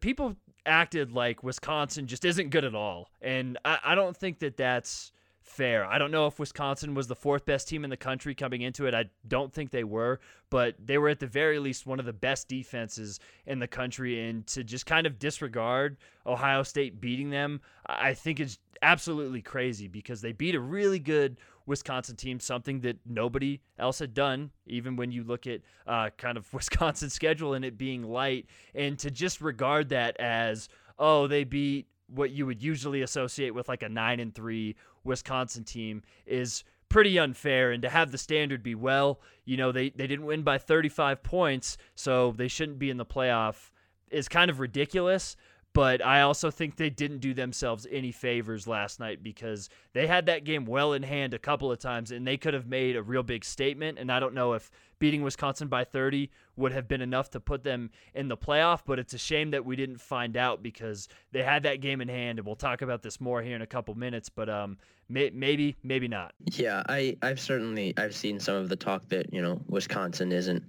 people 0.00 0.36
acted 0.66 1.12
like 1.12 1.42
Wisconsin 1.42 2.06
just 2.06 2.24
isn't 2.24 2.50
good 2.50 2.64
at 2.64 2.74
all. 2.74 3.08
And 3.22 3.58
I, 3.64 3.78
I 3.84 3.94
don't 3.94 4.16
think 4.16 4.40
that 4.40 4.56
that's 4.56 5.12
fair. 5.50 5.84
I 5.84 5.98
don't 5.98 6.10
know 6.10 6.26
if 6.26 6.38
Wisconsin 6.38 6.94
was 6.94 7.08
the 7.08 7.16
fourth 7.16 7.44
best 7.44 7.68
team 7.68 7.82
in 7.82 7.90
the 7.90 7.96
country 7.96 8.34
coming 8.34 8.62
into 8.62 8.86
it. 8.86 8.94
I 8.94 9.06
don't 9.26 9.52
think 9.52 9.70
they 9.70 9.84
were, 9.84 10.20
but 10.48 10.76
they 10.82 10.96
were 10.96 11.08
at 11.08 11.18
the 11.18 11.26
very 11.26 11.58
least 11.58 11.86
one 11.86 11.98
of 11.98 12.06
the 12.06 12.12
best 12.12 12.48
defenses 12.48 13.18
in 13.46 13.58
the 13.58 13.66
country. 13.66 14.28
And 14.28 14.46
to 14.48 14.62
just 14.62 14.86
kind 14.86 15.06
of 15.06 15.18
disregard 15.18 15.96
Ohio 16.24 16.62
State 16.62 17.00
beating 17.00 17.30
them, 17.30 17.60
I 17.84 18.14
think 18.14 18.38
is 18.38 18.58
absolutely 18.80 19.42
crazy 19.42 19.88
because 19.88 20.20
they 20.20 20.32
beat 20.32 20.54
a 20.54 20.60
really 20.60 21.00
good 21.00 21.36
Wisconsin 21.66 22.16
team, 22.16 22.40
something 22.40 22.80
that 22.80 22.98
nobody 23.04 23.60
else 23.78 23.98
had 23.98 24.14
done, 24.14 24.50
even 24.66 24.96
when 24.96 25.10
you 25.10 25.24
look 25.24 25.46
at 25.46 25.60
uh, 25.86 26.10
kind 26.16 26.38
of 26.38 26.52
Wisconsin's 26.54 27.12
schedule 27.12 27.54
and 27.54 27.64
it 27.64 27.76
being 27.76 28.04
light. 28.04 28.46
And 28.74 28.98
to 29.00 29.10
just 29.10 29.40
regard 29.40 29.88
that 29.88 30.16
as, 30.20 30.68
oh, 30.98 31.26
they 31.26 31.44
beat 31.44 31.88
what 32.12 32.30
you 32.30 32.46
would 32.46 32.62
usually 32.62 33.02
associate 33.02 33.54
with 33.54 33.68
like 33.68 33.82
a 33.82 33.88
9 33.88 34.20
and 34.20 34.34
3 34.34 34.76
Wisconsin 35.04 35.64
team 35.64 36.02
is 36.26 36.64
pretty 36.88 37.18
unfair 37.18 37.70
and 37.70 37.82
to 37.82 37.88
have 37.88 38.10
the 38.10 38.18
standard 38.18 38.62
be 38.62 38.74
well 38.74 39.20
you 39.44 39.56
know 39.56 39.70
they, 39.70 39.90
they 39.90 40.08
didn't 40.08 40.26
win 40.26 40.42
by 40.42 40.58
35 40.58 41.22
points 41.22 41.76
so 41.94 42.32
they 42.32 42.48
shouldn't 42.48 42.80
be 42.80 42.90
in 42.90 42.96
the 42.96 43.06
playoff 43.06 43.70
is 44.10 44.28
kind 44.28 44.50
of 44.50 44.58
ridiculous 44.58 45.36
but 45.72 46.04
I 46.04 46.22
also 46.22 46.50
think 46.50 46.76
they 46.76 46.90
didn't 46.90 47.18
do 47.18 47.32
themselves 47.32 47.86
any 47.90 48.10
favors 48.10 48.66
last 48.66 48.98
night 48.98 49.22
because 49.22 49.68
they 49.92 50.06
had 50.06 50.26
that 50.26 50.44
game 50.44 50.64
well 50.64 50.92
in 50.94 51.04
hand 51.04 51.32
a 51.32 51.38
couple 51.38 51.70
of 51.70 51.78
times 51.78 52.10
and 52.10 52.26
they 52.26 52.36
could 52.36 52.54
have 52.54 52.66
made 52.66 52.96
a 52.96 53.02
real 53.02 53.22
big 53.22 53.44
statement. 53.44 53.98
And 53.98 54.10
I 54.10 54.18
don't 54.18 54.34
know 54.34 54.54
if 54.54 54.70
beating 55.00 55.22
Wisconsin 55.22 55.66
by 55.66 55.82
30 55.82 56.30
would 56.56 56.70
have 56.70 56.86
been 56.86 57.00
enough 57.00 57.30
to 57.30 57.40
put 57.40 57.64
them 57.64 57.90
in 58.14 58.28
the 58.28 58.36
playoff, 58.36 58.82
but 58.86 59.00
it's 59.00 59.14
a 59.14 59.18
shame 59.18 59.50
that 59.50 59.64
we 59.64 59.74
didn't 59.74 60.00
find 60.00 60.36
out 60.36 60.62
because 60.62 61.08
they 61.32 61.42
had 61.42 61.64
that 61.64 61.80
game 61.80 62.00
in 62.00 62.08
hand. 62.08 62.38
And 62.38 62.46
we'll 62.46 62.54
talk 62.54 62.82
about 62.82 63.02
this 63.02 63.20
more 63.20 63.42
here 63.42 63.56
in 63.56 63.62
a 63.62 63.66
couple 63.66 63.94
minutes, 63.96 64.28
but 64.28 64.48
um, 64.48 64.78
may- 65.08 65.30
maybe, 65.30 65.76
maybe 65.82 66.06
not. 66.06 66.34
Yeah, 66.52 66.84
I, 66.88 67.16
I've 67.22 67.40
certainly 67.40 67.94
I've 67.96 68.14
seen 68.14 68.38
some 68.38 68.54
of 68.54 68.68
the 68.68 68.76
talk 68.76 69.08
that 69.08 69.32
you 69.34 69.42
know 69.42 69.60
Wisconsin 69.66 70.30
isn't 70.30 70.62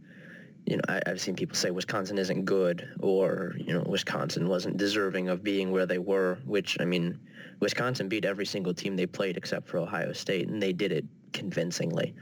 you 0.66 0.78
know, 0.78 0.84
I, 0.88 1.02
have 1.08 1.20
seen 1.20 1.36
people 1.36 1.56
say 1.56 1.72
Wisconsin 1.72 2.20
isn't 2.20 2.46
good 2.46 2.88
or, 3.00 3.56
you 3.58 3.74
know, 3.74 3.84
Wisconsin 3.88 4.48
wasn't 4.48 4.78
deserving 4.78 5.28
of 5.28 5.44
being 5.44 5.72
where 5.72 5.88
they 5.88 5.98
were, 5.98 6.38
which, 6.46 6.78
I 6.80 6.86
mean, 6.86 7.20
Wisconsin 7.60 8.08
beat 8.08 8.26
every 8.26 8.46
single 8.46 8.74
team 8.74 8.96
they 8.96 9.08
played 9.08 9.38
except 9.38 9.68
for 9.68 9.80
Ohio 9.80 10.14
State, 10.14 10.50
and 10.50 10.62
they 10.62 10.72
did 10.72 10.92
it 10.92 11.06
convincingly. 11.34 12.14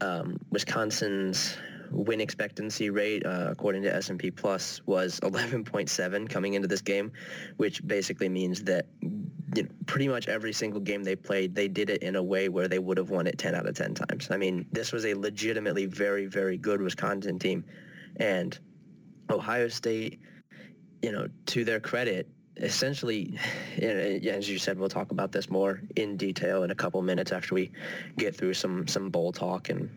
Um, 0.00 0.38
Wisconsin's 0.50 1.56
win 1.90 2.20
expectancy 2.20 2.90
rate, 2.90 3.26
uh, 3.26 3.48
according 3.50 3.82
to 3.82 3.94
S&P 3.94 4.30
Plus, 4.30 4.80
was 4.86 5.20
11.7 5.24 6.28
coming 6.28 6.54
into 6.54 6.68
this 6.68 6.80
game, 6.80 7.12
which 7.56 7.86
basically 7.86 8.28
means 8.28 8.62
that 8.64 8.86
you 9.02 9.64
know, 9.64 9.68
pretty 9.86 10.08
much 10.08 10.28
every 10.28 10.52
single 10.52 10.80
game 10.80 11.02
they 11.02 11.16
played, 11.16 11.54
they 11.54 11.68
did 11.68 11.90
it 11.90 12.02
in 12.02 12.16
a 12.16 12.22
way 12.22 12.48
where 12.48 12.68
they 12.68 12.78
would 12.78 12.96
have 12.96 13.10
won 13.10 13.26
it 13.26 13.38
10 13.38 13.54
out 13.54 13.66
of 13.66 13.74
10 13.74 13.94
times. 13.94 14.28
I 14.30 14.36
mean, 14.36 14.66
this 14.72 14.92
was 14.92 15.04
a 15.04 15.14
legitimately 15.14 15.86
very, 15.86 16.26
very 16.26 16.56
good 16.56 16.80
Wisconsin 16.80 17.38
team. 17.38 17.64
And 18.16 18.58
Ohio 19.28 19.68
State, 19.68 20.20
you 21.02 21.12
know, 21.12 21.28
to 21.46 21.64
their 21.64 21.80
credit, 21.80 22.28
essentially, 22.56 23.38
as 23.80 24.48
you 24.48 24.58
said, 24.58 24.78
we'll 24.78 24.88
talk 24.88 25.10
about 25.10 25.32
this 25.32 25.50
more 25.50 25.80
in 25.96 26.16
detail 26.16 26.62
in 26.62 26.70
a 26.70 26.74
couple 26.74 27.00
minutes 27.02 27.32
after 27.32 27.54
we 27.54 27.70
get 28.16 28.34
through 28.34 28.54
some 28.54 28.86
some 28.86 29.10
bowl 29.10 29.32
talk 29.32 29.68
and 29.68 29.90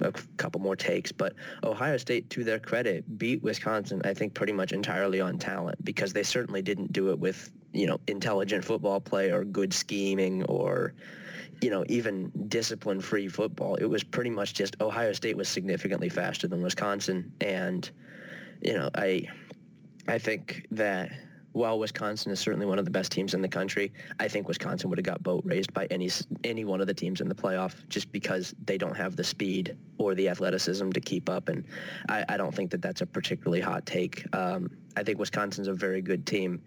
a 0.00 0.12
couple 0.36 0.60
more 0.60 0.76
takes. 0.76 1.12
But 1.12 1.34
Ohio 1.62 1.96
State, 1.96 2.30
to 2.30 2.44
their 2.44 2.58
credit, 2.58 3.18
beat 3.18 3.42
Wisconsin, 3.42 4.00
I 4.04 4.14
think, 4.14 4.34
pretty 4.34 4.52
much 4.52 4.72
entirely 4.72 5.20
on 5.20 5.38
talent 5.38 5.84
because 5.84 6.12
they 6.12 6.22
certainly 6.22 6.62
didn't 6.62 6.92
do 6.92 7.10
it 7.10 7.18
with 7.18 7.50
you 7.72 7.86
know 7.86 8.00
intelligent 8.06 8.64
football 8.64 9.00
play 9.00 9.30
or 9.30 9.44
good 9.44 9.72
scheming 9.72 10.44
or 10.44 10.94
you 11.60 11.70
know 11.70 11.84
even 11.88 12.32
discipline 12.48 13.00
free 13.00 13.28
football. 13.28 13.76
It 13.76 13.86
was 13.86 14.02
pretty 14.02 14.30
much 14.30 14.54
just 14.54 14.80
Ohio 14.80 15.12
State 15.12 15.36
was 15.36 15.48
significantly 15.48 16.08
faster 16.08 16.48
than 16.48 16.62
Wisconsin, 16.62 17.32
and 17.40 17.88
you 18.62 18.74
know 18.74 18.90
I 18.94 19.28
I 20.08 20.18
think 20.18 20.66
that 20.72 21.12
while 21.52 21.78
Wisconsin 21.78 22.30
is 22.30 22.38
certainly 22.38 22.66
one 22.66 22.78
of 22.78 22.84
the 22.84 22.90
best 22.90 23.10
teams 23.10 23.34
in 23.34 23.42
the 23.42 23.48
country, 23.48 23.92
I 24.20 24.28
think 24.28 24.46
Wisconsin 24.46 24.88
would 24.88 24.98
have 24.98 25.04
got 25.04 25.22
boat 25.22 25.42
raised 25.44 25.72
by 25.74 25.86
any 25.86 26.08
any 26.44 26.64
one 26.64 26.80
of 26.80 26.86
the 26.86 26.94
teams 26.94 27.20
in 27.20 27.28
the 27.28 27.34
playoff 27.34 27.86
just 27.88 28.12
because 28.12 28.54
they 28.64 28.78
don't 28.78 28.96
have 28.96 29.16
the 29.16 29.24
speed 29.24 29.76
or 29.98 30.14
the 30.14 30.28
athleticism 30.28 30.90
to 30.90 31.00
keep 31.00 31.28
up. 31.28 31.48
And 31.48 31.64
I, 32.08 32.24
I 32.28 32.36
don't 32.36 32.54
think 32.54 32.70
that 32.70 32.82
that's 32.82 33.00
a 33.00 33.06
particularly 33.06 33.60
hot 33.60 33.84
take. 33.84 34.24
Um, 34.34 34.70
I 34.96 35.02
think 35.02 35.18
Wisconsin's 35.18 35.68
a 35.68 35.74
very 35.74 36.02
good 36.02 36.26
team. 36.26 36.62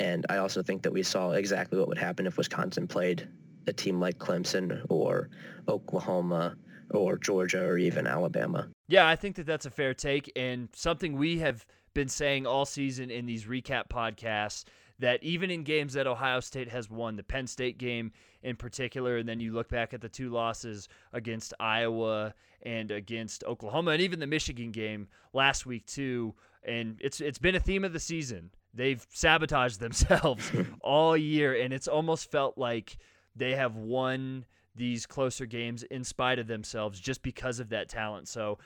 And 0.00 0.26
I 0.28 0.38
also 0.38 0.62
think 0.62 0.82
that 0.82 0.92
we 0.92 1.04
saw 1.04 1.30
exactly 1.32 1.78
what 1.78 1.86
would 1.86 1.98
happen 1.98 2.26
if 2.26 2.36
Wisconsin 2.36 2.88
played 2.88 3.28
a 3.68 3.72
team 3.72 4.00
like 4.00 4.18
Clemson 4.18 4.84
or 4.88 5.30
Oklahoma 5.68 6.56
or 6.90 7.16
Georgia 7.16 7.64
or 7.64 7.78
even 7.78 8.06
Alabama. 8.06 8.68
Yeah, 8.88 9.08
I 9.08 9.14
think 9.14 9.36
that 9.36 9.46
that's 9.46 9.66
a 9.66 9.70
fair 9.70 9.94
take 9.94 10.32
and 10.34 10.68
something 10.72 11.16
we 11.16 11.38
have– 11.38 11.64
been 11.94 12.08
saying 12.08 12.46
all 12.46 12.66
season 12.66 13.10
in 13.10 13.26
these 13.26 13.44
recap 13.44 13.88
podcasts 13.88 14.64
that 14.98 15.22
even 15.22 15.50
in 15.50 15.64
games 15.64 15.94
that 15.94 16.06
Ohio 16.06 16.40
State 16.40 16.68
has 16.68 16.88
won, 16.88 17.16
the 17.16 17.22
Penn 17.22 17.46
State 17.46 17.78
game 17.78 18.12
in 18.42 18.56
particular, 18.56 19.16
and 19.16 19.28
then 19.28 19.40
you 19.40 19.52
look 19.52 19.68
back 19.68 19.92
at 19.92 20.00
the 20.00 20.08
two 20.08 20.30
losses 20.30 20.88
against 21.12 21.54
Iowa 21.58 22.34
and 22.62 22.90
against 22.90 23.44
Oklahoma, 23.44 23.92
and 23.92 24.02
even 24.02 24.20
the 24.20 24.26
Michigan 24.26 24.70
game 24.70 25.08
last 25.32 25.66
week 25.66 25.86
too. 25.86 26.34
And 26.62 26.98
it's 27.00 27.20
it's 27.20 27.38
been 27.38 27.54
a 27.54 27.60
theme 27.60 27.84
of 27.84 27.92
the 27.92 28.00
season. 28.00 28.50
They've 28.72 29.04
sabotaged 29.10 29.80
themselves 29.80 30.50
all 30.80 31.16
year, 31.16 31.54
and 31.60 31.72
it's 31.72 31.88
almost 31.88 32.30
felt 32.30 32.56
like 32.56 32.96
they 33.34 33.54
have 33.54 33.76
won 33.76 34.44
these 34.76 35.06
closer 35.06 35.46
games 35.46 35.82
in 35.84 36.02
spite 36.02 36.38
of 36.38 36.46
themselves 36.46 36.98
just 37.00 37.22
because 37.22 37.60
of 37.60 37.68
that 37.70 37.88
talent. 37.88 38.28
So 38.28 38.58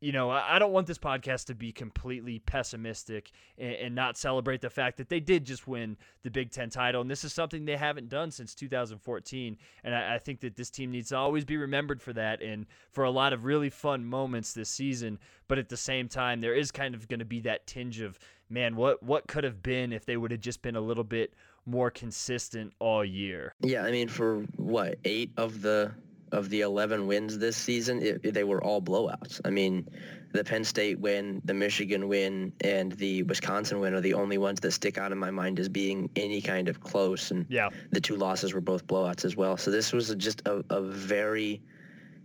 you 0.00 0.12
know, 0.12 0.30
I 0.30 0.60
don't 0.60 0.70
want 0.70 0.86
this 0.86 0.98
podcast 0.98 1.46
to 1.46 1.54
be 1.54 1.72
completely 1.72 2.38
pessimistic 2.38 3.32
and, 3.56 3.72
and, 3.72 3.94
not 3.96 4.16
celebrate 4.16 4.60
the 4.60 4.70
fact 4.70 4.96
that 4.98 5.08
they 5.08 5.18
did 5.18 5.44
just 5.44 5.66
win 5.66 5.96
the 6.22 6.30
Big 6.30 6.52
Ten 6.52 6.70
title. 6.70 7.00
And 7.00 7.10
this 7.10 7.24
is 7.24 7.32
something 7.32 7.64
they 7.64 7.76
haven't 7.76 8.08
done 8.08 8.30
since 8.30 8.54
2014. 8.54 9.56
And 9.82 9.94
I, 9.94 10.14
I, 10.14 10.18
think 10.18 10.40
that 10.40 10.54
this 10.54 10.70
team 10.70 10.92
needs 10.92 11.08
to 11.08 11.16
always 11.16 11.44
be 11.44 11.56
remembered 11.56 12.00
for 12.00 12.12
that 12.12 12.40
and 12.40 12.66
for 12.92 13.02
a 13.02 13.10
lot 13.10 13.32
of 13.32 13.44
really 13.44 13.70
fun 13.70 14.04
moments 14.04 14.52
this 14.52 14.68
season. 14.68 15.18
But 15.48 15.58
at 15.58 15.68
the 15.68 15.76
same 15.76 16.06
time, 16.06 16.40
there 16.40 16.54
is 16.54 16.70
kind 16.70 16.94
of 16.94 17.08
going 17.08 17.18
to 17.18 17.24
be 17.24 17.40
that 17.40 17.66
tinge 17.66 18.00
of, 18.00 18.20
man, 18.48 18.76
what, 18.76 19.02
what 19.02 19.26
could 19.26 19.42
have 19.42 19.64
been 19.64 19.92
if 19.92 20.06
they 20.06 20.16
would 20.16 20.30
have 20.30 20.40
just 20.40 20.62
been 20.62 20.76
a 20.76 20.80
little 20.80 21.02
bit 21.02 21.34
more 21.66 21.90
consistent 21.90 22.72
all 22.78 23.04
year? 23.04 23.52
Yeah, 23.62 23.82
I 23.82 23.90
mean, 23.90 24.06
for 24.06 24.42
what, 24.56 24.98
eight 25.04 25.32
of 25.36 25.60
the 25.60 25.92
of 26.32 26.48
the 26.50 26.62
11 26.62 27.06
wins 27.06 27.38
this 27.38 27.56
season, 27.56 28.02
it, 28.02 28.20
it, 28.22 28.34
they 28.34 28.44
were 28.44 28.62
all 28.62 28.80
blowouts. 28.80 29.40
I 29.44 29.50
mean, 29.50 29.88
the 30.32 30.44
Penn 30.44 30.64
State 30.64 30.98
win, 30.98 31.40
the 31.44 31.54
Michigan 31.54 32.08
win, 32.08 32.52
and 32.62 32.92
the 32.92 33.22
Wisconsin 33.24 33.80
win 33.80 33.94
are 33.94 34.00
the 34.00 34.14
only 34.14 34.38
ones 34.38 34.60
that 34.60 34.72
stick 34.72 34.98
out 34.98 35.12
in 35.12 35.18
my 35.18 35.30
mind 35.30 35.58
as 35.58 35.68
being 35.68 36.10
any 36.16 36.40
kind 36.40 36.68
of 36.68 36.80
close. 36.80 37.30
And 37.30 37.46
yeah. 37.48 37.68
the 37.90 38.00
two 38.00 38.16
losses 38.16 38.52
were 38.52 38.60
both 38.60 38.86
blowouts 38.86 39.24
as 39.24 39.36
well. 39.36 39.56
So 39.56 39.70
this 39.70 39.92
was 39.92 40.14
just 40.16 40.42
a, 40.46 40.64
a 40.70 40.82
very, 40.82 41.62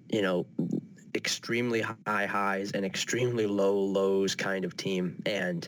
you 0.10 0.22
know, 0.22 0.45
extremely 1.15 1.81
high 1.81 2.25
highs 2.25 2.72
and 2.72 2.86
extremely 2.86 3.45
low 3.45 3.77
lows 3.77 4.36
kind 4.36 4.65
of 4.65 4.75
team. 4.75 5.22
And 5.25 5.67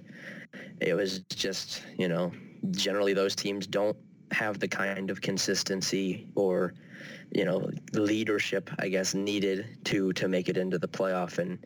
it 0.82 0.94
was 0.94 1.20
just, 1.20 1.84
you 1.98 2.08
know, 2.08 2.32
generally 2.72 3.14
those 3.14 3.36
teams 3.36 3.68
don't 3.68 3.98
have 4.32 4.60
the 4.60 4.68
kind 4.68 5.10
of 5.10 5.22
consistency 5.22 6.28
or– 6.36 6.74
you 7.32 7.46
know, 7.46 7.70
leadership, 7.94 8.70
I 8.80 8.88
guess, 8.88 9.14
needed 9.14 9.78
to 9.86 10.14
to 10.14 10.28
make 10.28 10.50
it 10.50 10.58
into 10.58 10.78
the 10.78 10.88
playoff. 10.88 11.38
And 11.38 11.58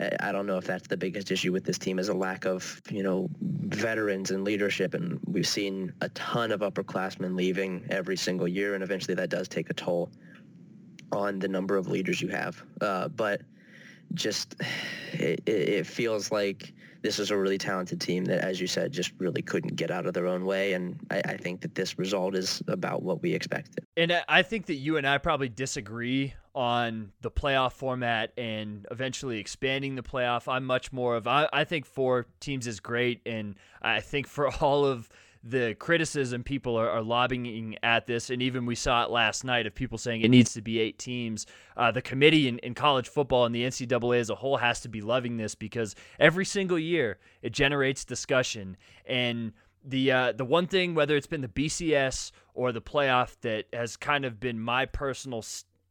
uh, 0.00 0.10
I 0.20 0.32
don't 0.32 0.46
know 0.46 0.58
if 0.58 0.64
that's 0.64 0.88
the 0.88 0.96
biggest 0.96 1.30
issue 1.30 1.52
with 1.52 1.64
this 1.64 1.78
team 1.78 1.98
is 1.98 2.08
a 2.08 2.14
lack 2.14 2.44
of, 2.44 2.80
you 2.90 3.02
know, 3.02 3.28
veterans 3.40 4.30
and 4.30 4.44
leadership. 4.44 4.94
And 4.94 5.20
we've 5.26 5.46
seen 5.46 5.92
a 6.00 6.08
ton 6.10 6.50
of 6.50 6.60
upperclassmen 6.60 7.36
leaving 7.36 7.86
every 7.90 8.16
single 8.16 8.48
year, 8.48 8.74
and 8.74 8.82
eventually 8.82 9.14
that 9.14 9.30
does 9.30 9.48
take 9.48 9.70
a 9.70 9.74
toll 9.74 10.10
on 11.12 11.38
the 11.38 11.48
number 11.48 11.76
of 11.76 11.88
leaders 11.88 12.20
you 12.20 12.28
have. 12.28 12.62
Uh, 12.80 13.08
but 13.08 13.42
just 14.14 14.56
it, 15.12 15.42
it 15.46 15.86
feels 15.86 16.32
like 16.32 16.72
this 17.02 17.18
is 17.18 17.30
a 17.30 17.36
really 17.36 17.58
talented 17.58 18.00
team 18.00 18.24
that, 18.26 18.44
as 18.44 18.60
you 18.60 18.66
said, 18.66 18.92
just 18.92 19.12
really 19.18 19.42
couldn't 19.42 19.76
get 19.76 19.90
out 19.90 20.06
of 20.06 20.14
their 20.14 20.26
own 20.26 20.44
way. 20.44 20.72
And 20.72 20.98
I, 21.10 21.20
I, 21.24 21.36
think 21.36 21.60
that 21.62 21.74
this 21.74 21.98
result 21.98 22.34
is 22.34 22.62
about 22.68 23.02
what 23.02 23.22
we 23.22 23.34
expected. 23.34 23.84
And 23.96 24.22
I 24.28 24.42
think 24.42 24.66
that 24.66 24.76
you 24.76 24.96
and 24.96 25.06
I 25.06 25.18
probably 25.18 25.48
disagree 25.48 26.34
on 26.54 27.12
the 27.20 27.30
playoff 27.30 27.72
format 27.72 28.32
and 28.36 28.86
eventually 28.90 29.38
expanding 29.38 29.96
the 29.96 30.02
playoff. 30.02 30.46
I'm 30.46 30.64
much 30.64 30.92
more 30.92 31.16
of, 31.16 31.26
I, 31.26 31.48
I 31.52 31.64
think 31.64 31.86
four 31.86 32.26
teams 32.40 32.66
is 32.66 32.80
great. 32.80 33.20
And 33.26 33.56
I 33.80 34.00
think 34.00 34.26
for 34.26 34.48
all 34.62 34.84
of 34.84 35.08
the 35.44 35.74
criticism 35.78 36.44
people 36.44 36.76
are, 36.76 36.88
are, 36.88 37.02
lobbying 37.02 37.76
at 37.82 38.06
this, 38.06 38.30
and 38.30 38.40
even 38.40 38.64
we 38.64 38.76
saw 38.76 39.04
it 39.04 39.10
last 39.10 39.42
night 39.42 39.66
of 39.66 39.74
people 39.74 39.98
saying 39.98 40.22
it 40.22 40.28
needs 40.28 40.54
to 40.54 40.62
be 40.62 40.78
eight 40.78 40.98
teams. 40.98 41.46
Uh, 41.76 41.90
the 41.90 42.02
committee 42.02 42.46
in, 42.46 42.58
in 42.58 42.74
college 42.74 43.08
football 43.08 43.44
and 43.44 43.54
the 43.54 43.64
NCAA 43.64 44.20
as 44.20 44.30
a 44.30 44.36
whole 44.36 44.56
has 44.56 44.80
to 44.80 44.88
be 44.88 45.00
loving 45.00 45.36
this 45.36 45.54
because 45.56 45.96
every 46.20 46.44
single 46.44 46.78
year 46.78 47.18
it 47.42 47.52
generates 47.52 48.04
discussion. 48.04 48.76
And 49.04 49.52
the 49.84 50.12
uh, 50.12 50.32
the 50.32 50.44
one 50.44 50.68
thing, 50.68 50.94
whether 50.94 51.16
it's 51.16 51.26
been 51.26 51.40
the 51.40 51.48
BCS 51.48 52.30
or 52.54 52.70
the 52.70 52.82
playoff, 52.82 53.36
that 53.40 53.66
has 53.72 53.96
kind 53.96 54.24
of 54.24 54.38
been 54.38 54.60
my 54.60 54.86
personal 54.86 55.44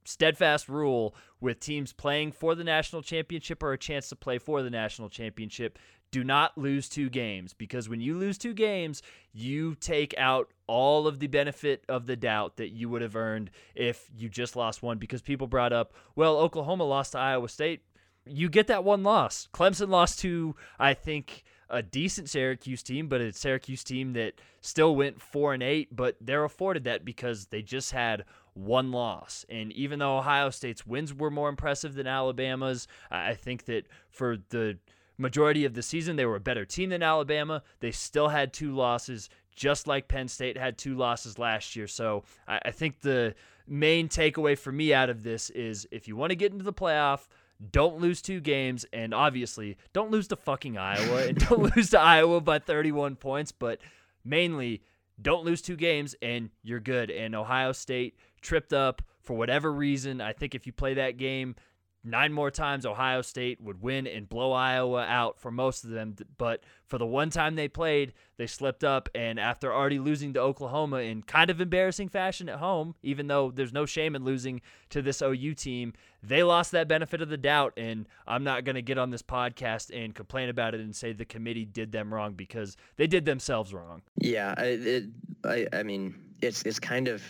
steadfast 0.06 0.70
rule 0.70 1.14
with 1.42 1.60
teams 1.60 1.94
playing 1.94 2.32
for 2.32 2.56
the 2.56 2.64
national 2.64 3.02
championship 3.02 3.62
or 3.62 3.74
a 3.74 3.78
chance 3.78 4.10
to 4.10 4.16
play 4.16 4.38
for 4.38 4.64
the 4.64 4.70
national 4.70 5.10
championship 5.10 5.78
do 6.12 6.24
not 6.24 6.58
lose 6.58 6.90
two 6.90 7.10
games 7.10 7.54
because 7.54 7.88
when 7.88 8.02
you 8.02 8.18
lose 8.18 8.38
two 8.38 8.54
games, 8.54 9.02
you 9.34 9.76
take 9.76 10.14
out 10.18 10.50
all 10.68 11.08
of 11.08 11.20
the 11.20 11.28
benefit 11.28 11.84
of 11.88 12.06
the 12.06 12.16
doubt 12.16 12.58
that 12.58 12.70
you 12.70 12.90
would 12.90 13.02
have 13.02 13.16
earned 13.16 13.50
if 13.76 14.10
you 14.16 14.30
just 14.30 14.56
lost 14.56 14.84
one. 14.84 14.98
Because 14.98 15.22
people 15.22 15.48
brought 15.48 15.74
up, 15.74 15.94
well, 16.16 16.38
Oklahoma 16.38 16.84
lost 16.84 17.14
to 17.14 17.20
Iowa 17.20 17.50
State. 17.50 17.82
You 18.26 18.50
get 18.50 18.68
that 18.68 18.84
one 18.84 19.04
loss. 19.04 19.48
Clemson 19.54 19.90
lost 19.90 20.20
to, 20.20 20.56
I 20.78 20.94
think, 20.94 21.44
a 21.70 21.82
decent 21.82 22.30
Syracuse 22.30 22.84
team, 22.84 23.08
but 23.08 23.22
a 23.22 23.32
Syracuse 23.32 23.84
team 23.84 24.14
that 24.14 24.34
still 24.60 24.96
went 24.96 25.22
four 25.22 25.54
and 25.54 25.64
eight, 25.64 25.96
but 25.96 26.18
they're 26.22 26.44
afforded 26.44 26.84
that 26.84 27.06
because 27.06 27.48
they 27.48 27.62
just 27.62 27.94
had 27.94 28.26
one 28.54 28.92
loss. 28.92 29.46
And 29.50 29.72
even 29.72 30.00
though 30.00 30.18
Ohio 30.18 30.50
State's 30.50 30.86
wins 30.86 31.14
were 31.14 31.32
more 31.32 31.50
impressive 31.50 31.96
than 31.96 32.06
Alabama's, 32.08 32.88
I 33.10 33.34
think 33.34 33.66
that 33.66 33.88
for 34.10 34.38
the 34.50 34.78
majority 35.22 35.66
of 35.66 35.74
the 35.74 35.82
season, 35.82 36.16
they 36.16 36.26
were 36.26 36.36
a 36.36 36.42
better 36.42 36.66
team 36.66 36.90
than 36.90 37.04
Alabama. 37.04 37.64
They 37.80 37.92
still 37.92 38.30
had 38.30 38.52
two 38.52 38.76
losses, 38.76 39.30
just 39.56 39.88
like 39.88 40.08
Penn 40.08 40.28
State 40.28 40.58
had 40.58 40.78
two 40.78 40.96
losses 40.96 41.40
last 41.40 41.76
year. 41.76 41.88
So 41.88 42.24
I, 42.48 42.60
I 42.66 42.72
think 42.72 43.02
the 43.02 43.36
main 43.68 44.10
takeaway 44.10 44.58
for 44.58 44.72
me 44.72 44.94
out 44.94 45.10
of 45.10 45.24
this 45.24 45.50
is 45.52 45.88
if 45.92 46.08
you 46.08 46.16
want 46.16 46.32
to 46.32 46.36
get 46.36 46.52
into 46.52 46.64
the 46.64 46.74
playoff, 46.74 47.28
don't 47.72 48.00
lose 48.00 48.22
two 48.22 48.40
games, 48.40 48.86
and 48.92 49.14
obviously 49.14 49.78
don't 49.94 50.10
lose 50.10 50.28
to 50.30 50.36
fucking 50.36 50.78
Iowa, 50.78 51.28
and 51.28 51.38
don't 51.50 51.76
lose 51.76 51.92
to 51.92 52.00
Iowa 52.00 52.42
by 52.42 52.60
31 52.60 53.16
points, 53.16 53.52
but 53.52 53.80
mainly 54.26 54.82
don't 55.22 55.46
lose 55.46 55.62
two 55.62 55.76
games, 55.76 56.16
and 56.22 56.50
you're 56.64 56.80
good. 56.80 57.12
And 57.12 57.36
Ohio 57.36 57.72
State 57.72 58.18
tripped 58.42 58.74
up 58.74 59.04
for 59.22 59.38
whatever 59.38 59.72
reason. 59.72 60.22
I 60.22 60.34
think 60.34 60.56
if 60.56 60.66
you 60.66 60.74
play 60.74 60.96
that 60.96 61.18
game, 61.18 61.56
nine 62.04 62.34
more 62.34 62.50
times 62.50 62.86
Ohio 62.86 63.22
State 63.22 63.62
would 63.62 63.82
win 63.82 64.08
and 64.08 64.28
blow 64.28 64.52
Iowa 64.52 65.04
out 65.04 65.40
for 65.40 65.52
most 65.52 65.84
of 65.84 65.92
them. 65.92 66.16
But 66.38 66.64
for 66.86 66.98
the 66.98 67.06
one 67.06 67.30
time 67.30 67.56
they 67.56 67.68
played, 67.68 68.14
they 68.38 68.48
slipped 68.48 68.84
up. 68.84 69.10
And 69.14 69.40
after 69.40 69.74
already 69.74 70.00
losing 70.00 70.34
to 70.34 70.40
Oklahoma 70.40 70.98
in 70.98 71.24
kind 71.24 71.50
of 71.50 71.62
embarrassing 71.62 72.10
fashion 72.10 72.50
at 72.50 72.60
home, 72.60 72.96
even 73.04 73.28
though 73.28 73.52
there's 73.52 73.74
no 73.74 73.86
shame 73.86 74.16
in 74.16 74.24
losing 74.24 74.62
to 74.90 75.02
this 75.02 75.22
OU 75.22 75.54
team, 75.56 75.94
they 76.24 76.44
lost 76.44 76.72
that 76.72 76.88
benefit 76.88 77.22
of 77.22 77.30
the 77.30 77.38
doubt. 77.38 77.74
And 77.78 78.08
I'm 78.28 78.44
not 78.44 78.64
going 78.64 78.76
to 78.76 78.82
get 78.82 78.98
on 78.98 79.12
this 79.12 79.24
podcast 79.24 79.92
and 79.94 80.16
complain 80.16 80.50
about 80.50 80.74
it 80.74 80.82
and 80.82 80.96
say 80.96 81.14
the 81.14 81.26
committee 81.26 81.66
did 81.66 81.92
them 81.92 82.14
wrong 82.14 82.34
because 82.34 82.78
they 82.98 83.08
did 83.08 83.26
themselves 83.26 83.74
wrong. 83.74 84.02
Yeah, 84.18 84.56
I, 84.58 84.64
it, 84.66 85.04
I, 85.44 85.68
I 85.74 85.84
mean, 85.84 86.16
it's 86.42 86.64
it's 86.64 86.80
kind 86.80 87.08
of 87.08 87.24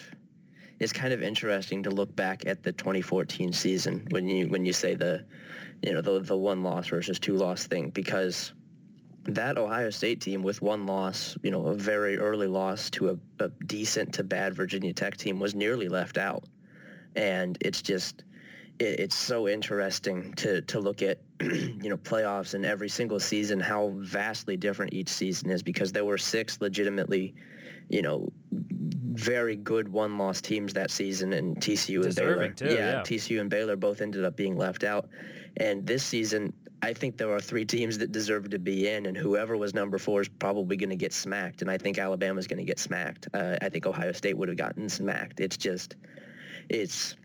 it's 0.82 0.92
kind 0.92 1.14
of 1.14 1.22
interesting 1.22 1.84
to 1.84 1.92
look 1.92 2.14
back 2.16 2.48
at 2.48 2.64
the 2.64 2.72
2014 2.72 3.54
season 3.54 4.08
when 4.10 4.28
you 4.28 4.48
when 4.48 4.66
you 4.66 4.74
say 4.74 4.96
the 4.96 5.24
you 5.84 5.94
know 5.94 6.02
the 6.02 6.20
the 6.22 6.36
one 6.36 6.64
loss 6.64 6.88
versus 6.88 7.20
two 7.20 7.36
loss 7.36 7.68
thing 7.68 7.92
because 7.92 8.54
that 9.26 9.60
Ohio 9.60 9.92
State 9.92 10.20
team 10.20 10.42
with 10.42 10.64
one 10.64 10.88
loss, 10.88 11.38
you 11.44 11.52
know, 11.52 11.68
a 11.68 11.76
very 11.76 12.18
early 12.18 12.48
loss 12.48 12.90
to 12.90 13.10
a, 13.10 13.44
a 13.44 13.50
decent 13.68 14.12
to 14.16 14.24
bad 14.24 14.56
Virginia 14.56 14.92
Tech 14.92 15.16
team 15.16 15.40
was 15.40 15.54
nearly 15.54 15.88
left 15.88 16.18
out. 16.18 16.46
And 17.16 17.56
it's 17.62 17.84
just 17.84 18.24
it, 18.80 19.00
it's 19.00 19.16
so 19.16 19.48
interesting 19.48 20.34
to 20.34 20.62
to 20.64 20.80
look 20.80 21.04
at 21.04 21.20
you 21.42 21.90
know 21.90 21.98
playoffs 21.98 22.56
and 22.56 22.66
every 22.66 22.90
single 22.90 23.20
season 23.20 23.60
how 23.60 23.94
vastly 23.98 24.58
different 24.58 24.96
each 24.96 25.10
season 25.10 25.52
is 25.52 25.62
because 25.62 25.92
there 25.92 26.06
were 26.06 26.18
six 26.18 26.60
legitimately 26.60 27.36
you 27.90 28.02
know 28.02 28.28
very 29.03 29.55
good 29.55 29.89
one-loss 29.89 30.41
teams 30.41 30.74
that 30.74 30.91
season, 30.91 31.34
and 31.34 31.58
TCU 31.58 32.05
and 32.05 32.15
Baylor. 32.15 32.50
Too, 32.50 32.65
yeah, 32.65 32.74
yeah, 32.74 33.01
TCU 33.01 33.41
and 33.41 33.50
Baylor 33.50 33.75
both 33.75 34.01
ended 34.01 34.24
up 34.24 34.36
being 34.36 34.55
left 34.58 34.84
out. 34.84 35.10
And 35.58 35.86
this 35.86 36.03
season, 36.03 36.53
I 36.81 36.93
think 36.93 37.17
there 37.17 37.31
are 37.34 37.39
three 37.39 37.65
teams 37.65 37.98
that 37.98 38.12
deserve 38.12 38.50
to 38.51 38.60
be 38.60 38.88
in, 38.88 39.05
and 39.05 39.17
whoever 39.17 39.58
was 39.58 39.74
number 39.74 39.98
four 39.98 40.22
is 40.22 40.29
probably 40.29 40.77
going 40.77 40.89
to 40.89 40.96
get 40.96 41.13
smacked. 41.13 41.62
And 41.62 41.70
I 41.70 41.77
think 41.77 41.98
Alabama's 41.98 42.48
going 42.48 42.60
to 42.60 42.65
get 42.65 42.79
smacked. 42.79 43.27
Uh, 43.34 43.58
I 43.62 43.70
think 43.70 43.86
Ohio 43.86 44.12
State 44.12 44.38
would 44.38 44.50
have 44.50 44.58
gotten 44.58 44.88
smacked. 44.89 45.39
It's 45.39 45.58
just, 45.58 45.96
it's. 46.70 47.15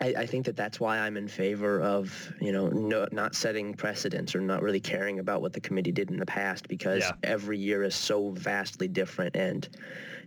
I, 0.00 0.06
I, 0.18 0.26
think 0.26 0.46
that 0.46 0.56
that's 0.56 0.80
why 0.80 0.98
I'm 0.98 1.16
in 1.16 1.28
favor 1.28 1.80
of 1.80 2.32
you 2.40 2.52
know 2.52 2.68
no, 2.68 3.06
not 3.12 3.34
setting 3.34 3.74
precedents 3.74 4.34
or 4.34 4.40
not 4.40 4.62
really 4.62 4.80
caring 4.80 5.20
about 5.20 5.40
what 5.40 5.52
the 5.52 5.60
committee 5.60 5.92
did 5.92 6.10
in 6.10 6.18
the 6.18 6.26
past 6.26 6.68
because 6.68 7.02
yeah. 7.02 7.12
every 7.22 7.58
year 7.58 7.84
is 7.84 7.94
so 7.94 8.30
vastly 8.30 8.88
different 8.88 9.36
and 9.36 9.68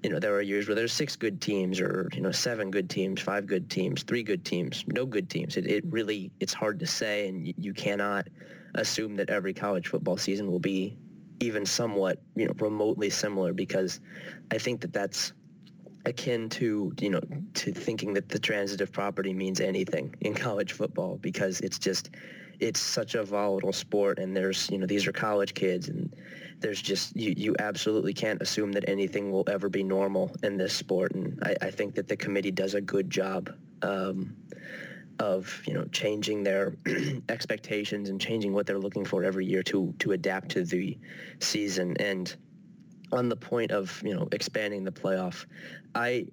you 0.04 0.10
know, 0.10 0.20
there 0.20 0.34
are 0.36 0.42
years 0.42 0.68
where 0.68 0.76
there's 0.76 0.94
six 0.94 1.16
good 1.16 1.42
teams 1.42 1.80
or, 1.80 2.10
you 2.14 2.22
know, 2.22 2.32
seven 2.32 2.72
good 2.72 2.90
teams, 2.90 3.22
five 3.22 3.46
good 3.46 3.70
teams, 3.70 4.04
three 4.04 4.24
good 4.24 4.46
teams, 4.46 4.84
no 4.88 5.06
good 5.06 5.30
teams. 5.30 5.58
It, 5.58 5.68
it 5.68 5.84
really, 5.90 6.32
it's 6.40 6.54
hard 6.54 6.80
to 6.80 6.88
say 6.88 7.28
and 7.28 7.48
you, 7.48 7.54
you 7.58 7.74
cannot 7.74 8.28
assume 8.76 9.16
that 9.16 9.30
every 9.30 9.54
college 9.54 9.88
football 9.88 10.18
season 10.18 10.52
will 10.52 10.60
be 10.60 10.98
even 11.40 11.66
somewhat, 11.66 12.22
you 12.36 12.46
know, 12.46 12.54
remotely 12.60 13.10
similar 13.10 13.54
because 13.54 14.00
I 14.52 14.58
think 14.58 14.82
that 14.82 14.94
that's 14.94 15.34
akin 16.08 16.50
to, 16.50 16.94
you 17.00 17.10
know, 17.10 17.22
to 17.54 17.72
thinking 17.72 18.14
that 18.14 18.30
the 18.30 18.40
transitive 18.40 18.92
property 18.92 19.34
means 19.34 19.60
anything 19.60 20.16
in 20.22 20.34
college 20.34 20.74
football 20.74 21.18
because 21.18 21.60
it's 21.62 21.78
just, 21.80 22.10
it's 22.60 22.80
such 22.80 23.16
a 23.16 23.24
volatile 23.24 23.74
sport 23.74 24.18
and 24.20 24.36
there's, 24.36 24.70
you 24.72 24.78
know, 24.78 24.86
these 24.86 25.06
are 25.06 25.12
college 25.12 25.54
kids 25.54 25.90
and 25.90 26.14
there's 26.60 26.82
just 26.82 27.16
you, 27.16 27.34
you 27.38 27.56
absolutely 27.60 28.14
can't 28.14 28.42
assume 28.42 28.72
that 28.72 28.88
anything 28.90 29.32
will 29.32 29.44
ever 29.48 29.70
be 29.70 29.84
normal 29.84 30.36
in 30.44 30.58
this 30.58 30.74
sport. 30.74 31.14
And 31.14 31.40
I, 31.44 31.56
I 31.68 31.72
think 31.72 31.96
that 31.96 32.08
the 32.08 32.18
committee 32.18 32.52
does 32.52 32.74
a 32.74 32.82
good 32.82 33.10
job 33.10 33.52
um, 33.82 34.36
of 35.20 35.62
you 35.66 35.74
know 35.74 35.86
changing 35.86 36.44
their 36.44 36.76
expectations 37.30 38.10
and 38.10 38.20
changing 38.22 38.54
what 38.54 38.66
they're 38.66 38.80
looking 38.80 39.06
for 39.06 39.24
every 39.24 39.46
year 39.46 39.64
to 39.64 39.94
to 40.00 40.12
adapt 40.14 40.50
to 40.50 40.64
the 40.64 40.98
season. 41.40 41.96
And 42.00 42.36
on 43.12 43.30
the 43.30 43.36
point 43.36 43.72
of 43.72 44.02
you 44.04 44.14
know 44.14 44.28
expanding 44.32 44.84
the 44.84 44.92
playoff, 44.92 45.46
I 45.96 46.28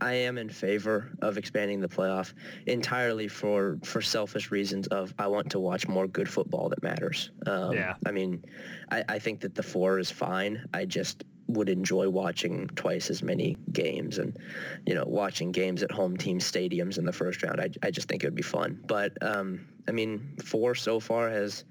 I 0.00 0.14
am 0.14 0.38
in 0.38 0.48
favor 0.48 1.12
of 1.22 1.36
expanding 1.38 1.80
the 1.80 1.88
playoff 1.88 2.32
entirely 2.66 3.28
for 3.28 3.78
for 3.84 4.00
selfish 4.00 4.50
reasons 4.50 4.86
of 4.88 5.12
I 5.18 5.26
want 5.26 5.50
to 5.50 5.58
watch 5.58 5.88
more 5.88 6.06
good 6.06 6.28
football 6.28 6.68
that 6.68 6.82
matters. 6.82 7.30
Um, 7.46 7.72
yeah. 7.72 7.94
I 8.06 8.12
mean, 8.12 8.44
I, 8.90 9.04
I 9.08 9.18
think 9.18 9.40
that 9.40 9.54
the 9.54 9.62
four 9.62 9.98
is 9.98 10.10
fine. 10.10 10.66
I 10.72 10.84
just 10.84 11.24
would 11.46 11.68
enjoy 11.68 12.08
watching 12.08 12.68
twice 12.68 13.10
as 13.10 13.22
many 13.22 13.56
games 13.72 14.16
and 14.18 14.38
you 14.86 14.94
know 14.94 15.04
watching 15.06 15.52
games 15.52 15.82
at 15.82 15.90
home 15.90 16.16
team 16.16 16.38
stadiums 16.38 16.98
in 16.98 17.04
the 17.04 17.12
first 17.12 17.42
round. 17.42 17.60
I, 17.60 17.68
I 17.82 17.90
just 17.90 18.08
think 18.08 18.24
it 18.24 18.26
would 18.26 18.34
be 18.34 18.42
fun. 18.42 18.80
But 18.86 19.12
um, 19.22 19.66
I 19.88 19.92
mean, 19.92 20.36
four 20.42 20.74
so 20.74 21.00
far 21.00 21.28
has 21.28 21.64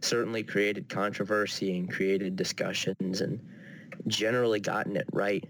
certainly 0.00 0.42
created 0.42 0.88
controversy 0.88 1.76
and 1.76 1.90
created 1.90 2.36
discussions 2.36 3.22
and 3.22 3.40
generally 4.06 4.60
gotten 4.60 4.96
it 4.96 5.06
right. 5.12 5.44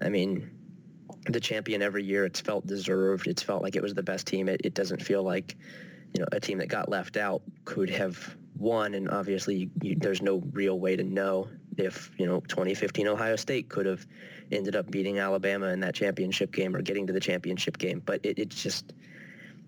I 0.00 0.08
mean, 0.08 0.50
the 1.28 1.40
champion 1.40 1.82
every 1.82 2.04
year, 2.04 2.24
it's 2.24 2.40
felt 2.40 2.66
deserved. 2.66 3.26
It's 3.26 3.42
felt 3.42 3.62
like 3.62 3.76
it 3.76 3.82
was 3.82 3.94
the 3.94 4.02
best 4.02 4.26
team. 4.26 4.48
It, 4.48 4.60
it 4.64 4.74
doesn't 4.74 5.02
feel 5.02 5.22
like, 5.22 5.56
you 6.14 6.20
know, 6.20 6.26
a 6.32 6.40
team 6.40 6.58
that 6.58 6.68
got 6.68 6.88
left 6.88 7.16
out 7.16 7.42
could 7.64 7.90
have 7.90 8.36
won. 8.56 8.94
And 8.94 9.10
obviously, 9.10 9.70
you, 9.82 9.96
there's 9.98 10.22
no 10.22 10.42
real 10.52 10.78
way 10.78 10.96
to 10.96 11.02
know 11.02 11.48
if, 11.76 12.10
you 12.18 12.26
know, 12.26 12.40
2015 12.40 13.08
Ohio 13.08 13.36
State 13.36 13.68
could 13.68 13.86
have 13.86 14.06
ended 14.52 14.76
up 14.76 14.90
beating 14.90 15.18
Alabama 15.18 15.66
in 15.68 15.80
that 15.80 15.94
championship 15.94 16.52
game 16.52 16.74
or 16.74 16.82
getting 16.82 17.06
to 17.06 17.12
the 17.12 17.20
championship 17.20 17.78
game. 17.78 18.02
But 18.04 18.24
it, 18.24 18.38
it's 18.38 18.62
just, 18.62 18.92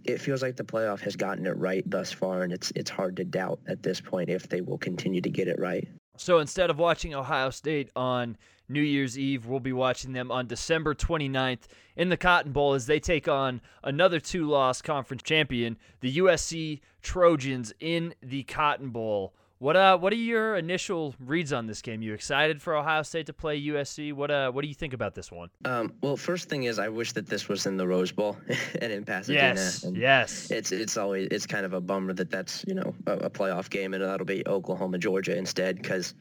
it 0.04 0.20
feels 0.20 0.42
like 0.42 0.56
the 0.56 0.64
playoff 0.64 1.00
has 1.00 1.16
gotten 1.16 1.46
it 1.46 1.56
right 1.56 1.88
thus 1.90 2.12
far, 2.12 2.42
and 2.42 2.52
it's 2.52 2.72
it's 2.74 2.90
hard 2.90 3.16
to 3.16 3.24
doubt 3.24 3.60
at 3.66 3.82
this 3.82 4.00
point 4.00 4.30
if 4.30 4.48
they 4.48 4.60
will 4.60 4.78
continue 4.78 5.20
to 5.20 5.30
get 5.30 5.48
it 5.48 5.58
right. 5.58 5.86
So 6.20 6.38
instead 6.38 6.68
of 6.68 6.78
watching 6.78 7.14
Ohio 7.14 7.50
State 7.50 7.90
on 7.94 8.36
New 8.68 8.82
Year's 8.82 9.18
Eve, 9.18 9.46
we'll 9.46 9.60
be 9.60 9.72
watching 9.72 10.12
them 10.12 10.30
on 10.30 10.46
December 10.46 10.94
29th 10.94 11.68
in 11.96 12.08
the 12.08 12.16
Cotton 12.16 12.52
Bowl 12.52 12.74
as 12.74 12.86
they 12.86 13.00
take 13.00 13.28
on 13.28 13.60
another 13.84 14.18
two 14.20 14.46
loss 14.46 14.82
conference 14.82 15.22
champion, 15.22 15.76
the 16.00 16.16
USC 16.16 16.80
Trojans, 17.02 17.72
in 17.80 18.14
the 18.20 18.42
Cotton 18.42 18.90
Bowl. 18.90 19.32
What 19.58 19.74
uh 19.74 19.98
what 19.98 20.12
are 20.12 20.16
your 20.16 20.56
initial 20.56 21.16
reads 21.18 21.52
on 21.52 21.66
this 21.66 21.82
game? 21.82 22.00
You 22.00 22.14
excited 22.14 22.62
for 22.62 22.76
Ohio 22.76 23.02
State 23.02 23.26
to 23.26 23.32
play 23.32 23.60
USC? 23.60 24.12
What 24.12 24.30
uh 24.30 24.52
what 24.52 24.62
do 24.62 24.68
you 24.68 24.74
think 24.74 24.92
about 24.92 25.16
this 25.16 25.32
one? 25.32 25.50
Um, 25.64 25.92
well, 26.00 26.16
first 26.16 26.48
thing 26.48 26.64
is 26.64 26.78
I 26.78 26.88
wish 26.88 27.12
that 27.12 27.26
this 27.26 27.48
was 27.48 27.66
in 27.66 27.76
the 27.76 27.86
Rose 27.86 28.12
Bowl 28.12 28.36
and 28.80 28.92
in 28.92 29.04
Pasadena. 29.04 29.54
Yes, 29.54 29.82
and 29.82 29.96
yes. 29.96 30.50
It's 30.52 30.70
it's 30.70 30.96
always 30.96 31.28
it's 31.32 31.46
kind 31.46 31.66
of 31.66 31.72
a 31.72 31.80
bummer 31.80 32.12
that 32.12 32.30
that's 32.30 32.64
you 32.68 32.74
know 32.74 32.94
a, 33.06 33.12
a 33.14 33.30
playoff 33.30 33.68
game 33.68 33.94
and 33.94 34.02
that'll 34.02 34.24
be 34.24 34.46
Oklahoma 34.46 34.98
Georgia 34.98 35.36
instead 35.36 35.76
because 35.76 36.14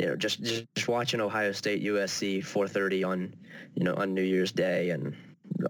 you 0.00 0.06
know 0.06 0.16
just 0.16 0.42
just 0.42 0.88
watching 0.88 1.20
Ohio 1.20 1.52
State 1.52 1.84
USC 1.84 2.40
4:30 2.40 3.06
on 3.06 3.34
you 3.76 3.84
know 3.84 3.94
on 3.94 4.14
New 4.14 4.22
Year's 4.22 4.50
Day 4.50 4.90
and 4.90 5.14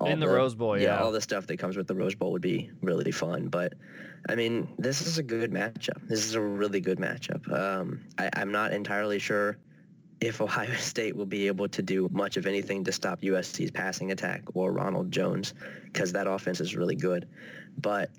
in 0.07 0.21
the, 0.21 0.27
the, 0.27 0.33
Rose 0.33 0.55
Bowl, 0.55 0.79
yeah. 0.79 0.85
yeah, 0.85 1.03
all 1.03 1.11
the 1.11 1.21
stuff 1.21 1.47
that 1.49 1.59
comes 1.59 1.77
with 1.77 1.87
the 1.87 1.95
Rose 1.95 2.15
Bowl 2.15 2.33
would 2.33 2.43
be 2.43 2.71
really 2.83 3.11
fun. 3.11 3.49
But 3.49 3.75
I 4.29 4.35
mean, 4.35 4.69
this 4.79 5.01
is 5.01 5.19
a 5.19 5.23
good 5.23 5.51
matchup. 5.51 6.07
This 6.07 6.25
is 6.25 6.35
a 6.35 6.41
really 6.41 6.81
good 6.81 6.99
matchup. 6.99 7.51
Um, 7.53 8.01
I, 8.19 8.31
I'm 8.35 8.53
not 8.53 8.73
entirely 8.73 9.19
sure 9.19 9.57
if 10.21 10.41
Ohio 10.41 10.75
State 10.79 11.17
will 11.17 11.27
be 11.27 11.47
able 11.47 11.69
to 11.69 11.83
do 11.83 12.09
much 12.13 12.37
of 12.37 12.47
anything 12.47 12.85
to 12.85 12.93
stop 12.93 13.23
USC's 13.23 13.71
passing 13.71 14.13
attack 14.13 14.43
or 14.55 14.73
Ronald 14.73 15.11
Jones 15.11 15.55
because 15.85 16.13
that 16.13 16.27
offense 16.27 16.61
is 16.61 16.77
really 16.77 16.97
good. 16.97 17.29
But 17.79 18.11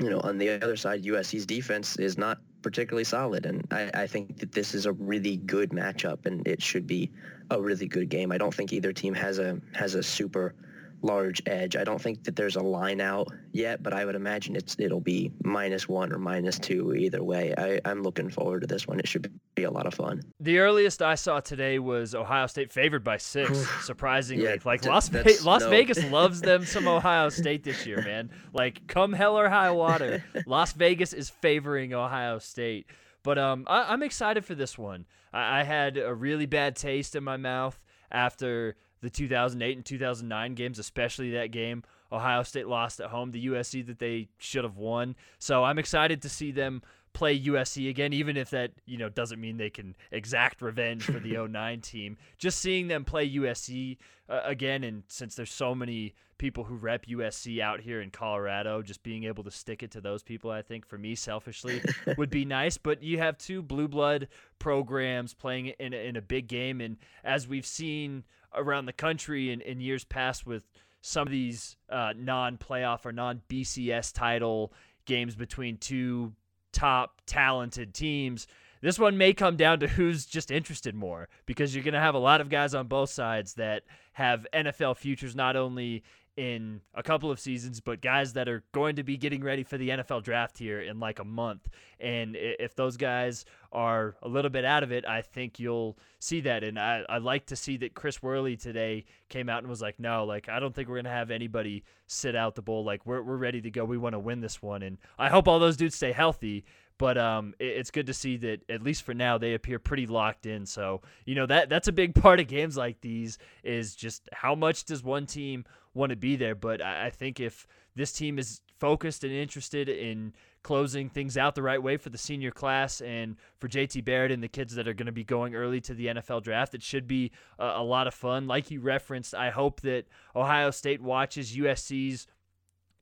you 0.00 0.10
know, 0.10 0.20
on 0.20 0.38
the 0.38 0.50
other 0.50 0.76
side, 0.76 1.04
USC's 1.04 1.46
defense 1.46 1.96
is 1.96 2.18
not 2.18 2.38
particularly 2.62 3.04
solid, 3.04 3.46
and 3.46 3.66
I, 3.70 3.90
I 3.94 4.06
think 4.06 4.38
that 4.38 4.52
this 4.52 4.74
is 4.74 4.84
a 4.84 4.92
really 4.92 5.36
good 5.36 5.70
matchup, 5.70 6.26
and 6.26 6.46
it 6.46 6.60
should 6.60 6.86
be 6.86 7.10
a 7.50 7.60
really 7.60 7.86
good 7.86 8.08
game. 8.08 8.30
I 8.30 8.38
don't 8.38 8.52
think 8.52 8.72
either 8.72 8.92
team 8.92 9.14
has 9.14 9.38
a 9.38 9.58
has 9.72 9.94
a 9.94 10.02
super 10.02 10.54
large 11.02 11.42
edge. 11.46 11.76
I 11.76 11.84
don't 11.84 12.00
think 12.00 12.24
that 12.24 12.36
there's 12.36 12.56
a 12.56 12.62
line 12.62 13.00
out 13.00 13.28
yet, 13.52 13.82
but 13.82 13.92
I 13.92 14.04
would 14.04 14.14
imagine 14.14 14.56
it's 14.56 14.76
it'll 14.78 15.00
be 15.00 15.32
minus 15.42 15.88
one 15.88 16.12
or 16.12 16.18
minus 16.18 16.58
two 16.58 16.94
either 16.94 17.22
way. 17.22 17.54
I, 17.56 17.80
I'm 17.84 18.02
looking 18.02 18.30
forward 18.30 18.60
to 18.62 18.66
this 18.66 18.86
one. 18.86 18.98
It 18.98 19.08
should 19.08 19.32
be 19.54 19.64
a 19.64 19.70
lot 19.70 19.86
of 19.86 19.94
fun. 19.94 20.22
The 20.40 20.58
earliest 20.58 21.02
I 21.02 21.14
saw 21.14 21.40
today 21.40 21.78
was 21.78 22.14
Ohio 22.14 22.46
State 22.46 22.72
favored 22.72 23.04
by 23.04 23.18
six. 23.18 23.66
surprisingly, 23.84 24.44
yeah, 24.44 24.56
like 24.64 24.84
Las, 24.84 25.08
Ve- 25.08 25.38
Las 25.44 25.62
no. 25.62 25.70
Vegas 25.70 26.02
loves 26.10 26.40
them 26.40 26.64
some 26.64 26.88
Ohio 26.88 27.28
State 27.28 27.64
this 27.64 27.86
year, 27.86 28.02
man. 28.02 28.30
Like 28.52 28.86
come 28.86 29.12
hell 29.12 29.38
or 29.38 29.48
high 29.48 29.70
water, 29.70 30.24
Las 30.46 30.72
Vegas 30.72 31.12
is 31.12 31.30
favoring 31.30 31.94
Ohio 31.94 32.38
State. 32.38 32.86
But 33.22 33.38
um, 33.38 33.64
I, 33.66 33.92
am 33.92 34.02
excited 34.02 34.44
for 34.44 34.54
this 34.54 34.78
one. 34.78 35.04
I, 35.32 35.60
I 35.60 35.62
had 35.64 35.96
a 35.96 36.14
really 36.14 36.46
bad 36.46 36.76
taste 36.76 37.16
in 37.16 37.24
my 37.24 37.36
mouth 37.36 37.80
after 38.10 38.76
the 39.00 39.10
2008 39.10 39.76
and 39.76 39.84
2009 39.84 40.54
games, 40.54 40.78
especially 40.78 41.30
that 41.32 41.50
game. 41.50 41.82
Ohio 42.12 42.42
State 42.42 42.68
lost 42.68 43.00
at 43.00 43.10
home 43.10 43.32
to 43.32 43.40
USC 43.40 43.86
that 43.86 43.98
they 43.98 44.28
should 44.38 44.64
have 44.64 44.76
won. 44.76 45.16
So 45.38 45.64
I'm 45.64 45.78
excited 45.78 46.22
to 46.22 46.28
see 46.28 46.52
them 46.52 46.82
play 47.16 47.40
USC 47.40 47.88
again, 47.88 48.12
even 48.12 48.36
if 48.36 48.50
that 48.50 48.72
you 48.84 48.98
know 48.98 49.08
doesn't 49.08 49.40
mean 49.40 49.56
they 49.56 49.70
can 49.70 49.96
exact 50.12 50.60
revenge 50.60 51.02
for 51.04 51.18
the 51.18 51.34
09 51.48 51.80
team. 51.80 52.18
Just 52.36 52.58
seeing 52.58 52.88
them 52.88 53.06
play 53.06 53.28
USC 53.36 53.96
uh, 54.28 54.42
again, 54.44 54.84
and 54.84 55.02
since 55.08 55.34
there's 55.34 55.50
so 55.50 55.74
many 55.74 56.14
people 56.36 56.64
who 56.64 56.74
rep 56.74 57.06
USC 57.06 57.58
out 57.58 57.80
here 57.80 58.02
in 58.02 58.10
Colorado, 58.10 58.82
just 58.82 59.02
being 59.02 59.24
able 59.24 59.42
to 59.44 59.50
stick 59.50 59.82
it 59.82 59.90
to 59.92 60.02
those 60.02 60.22
people, 60.22 60.50
I 60.50 60.60
think 60.60 60.86
for 60.86 60.98
me 60.98 61.14
selfishly 61.14 61.80
would 62.18 62.28
be 62.28 62.44
nice. 62.44 62.76
But 62.76 63.02
you 63.02 63.16
have 63.16 63.38
two 63.38 63.62
blue 63.62 63.88
blood 63.88 64.28
programs 64.58 65.32
playing 65.32 65.68
in 65.68 65.94
a, 65.94 65.96
in 65.96 66.16
a 66.16 66.22
big 66.22 66.48
game, 66.48 66.82
and 66.82 66.98
as 67.24 67.48
we've 67.48 67.64
seen 67.64 68.24
around 68.54 68.84
the 68.84 68.92
country 68.92 69.50
in, 69.50 69.62
in 69.62 69.80
years 69.80 70.04
past 70.04 70.46
with 70.46 70.64
some 71.00 71.26
of 71.26 71.30
these 71.30 71.78
uh, 71.88 72.12
non-playoff 72.14 73.06
or 73.06 73.12
non-BCS 73.12 74.12
title 74.12 74.74
games 75.06 75.34
between 75.34 75.78
two 75.78 76.34
top 76.76 77.22
talented 77.24 77.94
teams. 77.94 78.46
This 78.82 78.98
one 78.98 79.16
may 79.16 79.32
come 79.32 79.56
down 79.56 79.80
to 79.80 79.88
who's 79.88 80.26
just 80.26 80.50
interested 80.50 80.94
more 80.94 81.28
because 81.46 81.74
you're 81.74 81.82
going 81.82 81.94
to 81.94 82.00
have 82.00 82.14
a 82.14 82.18
lot 82.18 82.42
of 82.42 82.50
guys 82.50 82.74
on 82.74 82.86
both 82.86 83.08
sides 83.08 83.54
that 83.54 83.84
have 84.12 84.46
NFL 84.52 84.98
futures 84.98 85.34
not 85.34 85.56
only 85.56 86.04
in 86.36 86.82
a 86.94 87.02
couple 87.02 87.30
of 87.30 87.40
seasons, 87.40 87.80
but 87.80 88.02
guys 88.02 88.34
that 88.34 88.46
are 88.46 88.62
going 88.72 88.96
to 88.96 89.02
be 89.02 89.16
getting 89.16 89.42
ready 89.42 89.62
for 89.62 89.78
the 89.78 89.88
NFL 89.88 90.22
draft 90.22 90.58
here 90.58 90.80
in 90.80 91.00
like 91.00 91.18
a 91.18 91.24
month. 91.24 91.66
And 91.98 92.36
if 92.36 92.74
those 92.74 92.98
guys 92.98 93.46
are 93.72 94.16
a 94.22 94.28
little 94.28 94.50
bit 94.50 94.64
out 94.64 94.82
of 94.82 94.92
it, 94.92 95.06
I 95.06 95.22
think 95.22 95.58
you'll 95.58 95.98
see 96.18 96.42
that. 96.42 96.62
And 96.62 96.78
I, 96.78 97.04
I 97.08 97.18
like 97.18 97.46
to 97.46 97.56
see 97.56 97.78
that 97.78 97.94
Chris 97.94 98.22
Worley 98.22 98.56
today 98.56 99.06
came 99.30 99.48
out 99.48 99.60
and 99.60 99.68
was 99.68 99.80
like, 99.80 99.98
no, 99.98 100.24
like, 100.24 100.50
I 100.50 100.60
don't 100.60 100.74
think 100.74 100.88
we're 100.88 100.96
going 100.96 101.04
to 101.04 101.10
have 101.10 101.30
anybody 101.30 101.84
sit 102.06 102.36
out 102.36 102.54
the 102.54 102.62
bowl. 102.62 102.84
Like, 102.84 103.06
we're, 103.06 103.22
we're 103.22 103.36
ready 103.36 103.62
to 103.62 103.70
go. 103.70 103.86
We 103.86 103.96
want 103.96 104.12
to 104.12 104.18
win 104.18 104.40
this 104.40 104.60
one. 104.60 104.82
And 104.82 104.98
I 105.18 105.30
hope 105.30 105.48
all 105.48 105.58
those 105.58 105.78
dudes 105.78 105.94
stay 105.94 106.12
healthy. 106.12 106.66
But 106.98 107.18
um, 107.18 107.54
it's 107.58 107.90
good 107.90 108.06
to 108.06 108.14
see 108.14 108.38
that 108.38 108.60
at 108.70 108.82
least 108.82 109.02
for 109.02 109.12
now 109.12 109.36
they 109.36 109.52
appear 109.52 109.78
pretty 109.78 110.06
locked 110.06 110.46
in. 110.46 110.64
So 110.64 111.02
you 111.26 111.34
know 111.34 111.44
that 111.44 111.68
that's 111.68 111.88
a 111.88 111.92
big 111.92 112.14
part 112.14 112.40
of 112.40 112.48
games 112.48 112.74
like 112.74 113.02
these 113.02 113.36
is 113.62 113.94
just 113.94 114.30
how 114.32 114.54
much 114.54 114.84
does 114.84 115.02
one 115.02 115.26
team 115.26 115.66
want 115.96 116.10
to 116.10 116.16
be 116.16 116.36
there. 116.36 116.54
But 116.54 116.82
I, 116.82 117.06
I 117.06 117.10
think 117.10 117.40
if 117.40 117.66
this 117.94 118.12
team 118.12 118.38
is 118.38 118.60
focused 118.78 119.24
and 119.24 119.32
interested 119.32 119.88
in 119.88 120.34
closing 120.62 121.08
things 121.08 121.36
out 121.36 121.54
the 121.54 121.62
right 121.62 121.82
way 121.82 121.96
for 121.96 122.10
the 122.10 122.18
senior 122.18 122.50
class 122.50 123.00
and 123.00 123.36
for 123.58 123.68
JT 123.68 124.04
Barrett 124.04 124.32
and 124.32 124.42
the 124.42 124.48
kids 124.48 124.74
that 124.74 124.88
are 124.88 124.94
going 124.94 125.06
to 125.06 125.12
be 125.12 125.24
going 125.24 125.54
early 125.54 125.80
to 125.82 125.94
the 125.94 126.06
NFL 126.06 126.42
draft. 126.42 126.74
It 126.74 126.82
should 126.82 127.06
be 127.06 127.30
a, 127.58 127.66
a, 127.76 127.82
lot 127.82 128.06
of 128.06 128.14
fun. 128.14 128.46
Like 128.46 128.70
you 128.70 128.80
referenced, 128.80 129.34
I 129.34 129.50
hope 129.50 129.80
that 129.82 130.06
Ohio 130.34 130.70
State 130.70 131.00
watches 131.00 131.56
USC's 131.56 132.26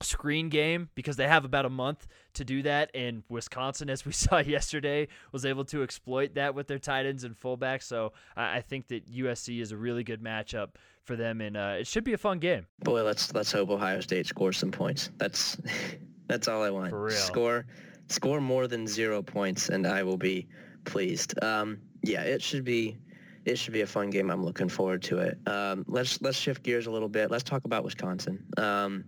screen 0.01 0.49
game 0.49 0.89
because 0.93 1.15
they 1.15 1.27
have 1.27 1.45
about 1.45 1.65
a 1.65 1.69
month 1.69 2.07
to 2.33 2.43
do 2.43 2.61
that 2.61 2.91
and 2.93 3.23
wisconsin 3.29 3.89
as 3.89 4.05
we 4.05 4.11
saw 4.11 4.39
yesterday 4.39 5.07
was 5.31 5.45
able 5.45 5.63
to 5.63 5.83
exploit 5.83 6.35
that 6.35 6.53
with 6.53 6.67
their 6.67 6.77
tight 6.77 7.05
ends 7.05 7.23
and 7.23 7.39
fullbacks 7.39 7.83
so 7.83 8.11
i, 8.35 8.59
think 8.59 8.87
that 8.87 9.09
usc 9.09 9.61
is 9.61 9.71
a 9.71 9.77
really 9.77 10.03
good 10.03 10.21
matchup 10.21 10.71
for 11.05 11.15
them 11.15 11.41
and 11.41 11.55
uh, 11.55 11.75
it 11.79 11.87
should 11.87 12.03
be 12.03 12.13
a 12.13 12.17
fun 12.17 12.39
game 12.39 12.65
boy 12.79 13.01
let's 13.01 13.33
let's 13.33 13.51
hope 13.51 13.69
ohio 13.69 13.99
state 14.01 14.25
scores 14.25 14.57
some 14.57 14.71
points 14.71 15.11
that's 15.17 15.57
that's 16.27 16.47
all 16.47 16.63
i 16.63 16.69
want 16.69 16.89
for 16.89 17.03
real. 17.03 17.15
score 17.15 17.65
score 18.07 18.41
more 18.41 18.67
than 18.67 18.87
zero 18.87 19.21
points 19.21 19.69
and 19.69 19.85
i 19.87 20.03
will 20.03 20.17
be 20.17 20.47
pleased 20.83 21.41
um, 21.43 21.79
yeah 22.03 22.21
it 22.21 22.41
should 22.41 22.63
be 22.63 22.97
it 23.45 23.59
should 23.59 23.73
be 23.73 23.81
a 23.81 23.87
fun 23.87 24.09
game. 24.09 24.31
I'm 24.31 24.43
looking 24.43 24.67
forward 24.67 25.03
to 25.03 25.19
it. 25.19 25.37
Um, 25.47 25.85
let's 25.87 26.21
let's 26.21 26.37
shift 26.37 26.63
gears 26.63 26.87
a 26.87 26.91
little 26.91 27.07
bit. 27.07 27.29
Let's 27.29 27.43
talk 27.43 27.63
about 27.65 27.83
Wisconsin. 27.83 28.43
Um, 28.57 29.05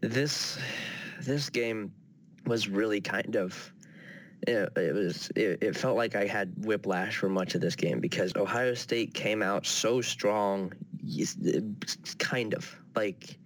this 0.00 0.58
this 1.20 1.50
game 1.50 1.92
was 2.46 2.68
really 2.68 3.00
kind 3.00 3.36
of 3.36 3.72
it, 4.46 4.72
it 4.76 4.94
was 4.94 5.30
it, 5.36 5.62
it, 5.62 5.76
felt 5.76 5.96
like 5.96 6.14
I 6.14 6.26
had 6.26 6.52
whiplash 6.64 7.16
for 7.16 7.28
much 7.28 7.54
of 7.54 7.60
this 7.60 7.76
game 7.76 8.00
because 8.00 8.34
Ohio 8.36 8.74
State 8.74 9.14
came 9.14 9.42
out 9.42 9.66
so 9.66 10.00
strong 10.00 10.72
kind 12.18 12.54
of. 12.54 12.76
Like 12.94 13.38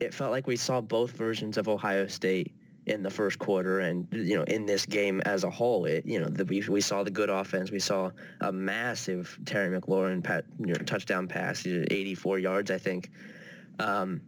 it 0.00 0.14
felt 0.14 0.32
like 0.32 0.46
we 0.46 0.56
saw 0.56 0.80
both 0.80 1.12
versions 1.12 1.58
of 1.58 1.68
Ohio 1.68 2.06
State 2.06 2.52
in 2.86 3.02
the 3.02 3.10
first 3.10 3.38
quarter 3.40 3.80
and 3.80 4.06
you 4.12 4.36
know 4.36 4.44
in 4.44 4.64
this 4.64 4.86
game 4.86 5.20
as 5.22 5.44
a 5.44 5.50
whole. 5.50 5.84
It 5.84 6.06
you 6.06 6.20
know 6.20 6.28
the, 6.28 6.44
we, 6.44 6.62
we 6.68 6.80
saw 6.80 7.02
the 7.02 7.10
good 7.10 7.30
offense. 7.30 7.70
We 7.70 7.80
saw 7.80 8.10
a 8.40 8.52
massive 8.52 9.38
Terry 9.44 9.78
McLaurin 9.78 10.22
pat, 10.22 10.44
you 10.58 10.66
know, 10.66 10.74
touchdown 10.74 11.28
pass 11.28 11.66
84 11.66 12.38
yards 12.38 12.70
I 12.70 12.78
think. 12.78 13.10
Um, 13.78 14.22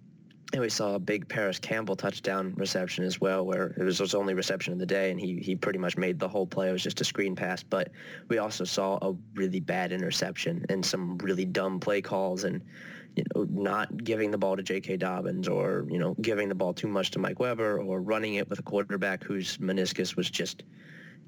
and 0.53 0.63
we 0.63 0.71
saw 0.71 0.95
a 0.95 0.99
big 0.99 1.29
Parris 1.29 1.59
Campbell 1.59 1.95
touchdown 1.95 2.55
reception 2.57 3.05
as 3.05 3.21
well, 3.21 3.45
where 3.45 3.75
it 3.77 3.83
was 3.83 3.99
his 3.99 4.15
only 4.15 4.33
reception 4.33 4.73
of 4.73 4.79
the 4.79 4.87
day, 4.87 5.11
and 5.11 5.21
he, 5.21 5.37
he 5.37 5.55
pretty 5.55 5.79
much 5.79 5.99
made 5.99 6.19
the 6.19 6.29
whole 6.29 6.47
play. 6.47 6.71
It 6.71 6.73
was 6.73 6.83
just 6.83 7.01
a 7.03 7.05
screen 7.05 7.37
pass. 7.37 7.63
But 7.63 7.91
we 8.29 8.39
also 8.39 8.65
saw 8.65 8.99
a 9.03 9.15
really 9.35 9.61
bad 9.61 9.93
interception 9.93 10.65
and 10.71 10.85
some 10.85 11.19
really 11.19 11.45
dumb 11.45 11.79
play 11.79 12.01
calls 12.01 12.45
and, 12.45 12.63
you 13.15 13.25
know, 13.35 13.47
not 13.51 14.05
giving 14.05 14.31
the 14.31 14.39
ball 14.39 14.57
to 14.57 14.63
J.K. 14.63 14.97
Dobbins 14.97 15.49
or, 15.49 15.87
you 15.91 15.99
know, 15.99 16.15
giving 16.23 16.49
the 16.49 16.55
ball 16.55 16.73
too 16.73 16.89
much 16.89 17.11
to 17.11 17.19
Mike 17.19 17.41
Weber 17.41 17.83
or 17.83 18.01
running 18.01 18.37
it 18.37 18.49
with 18.49 18.59
a 18.59 18.63
quarterback 18.63 19.23
whose 19.23 19.59
meniscus 19.59 20.17
was 20.17 20.31
just– 20.31 20.63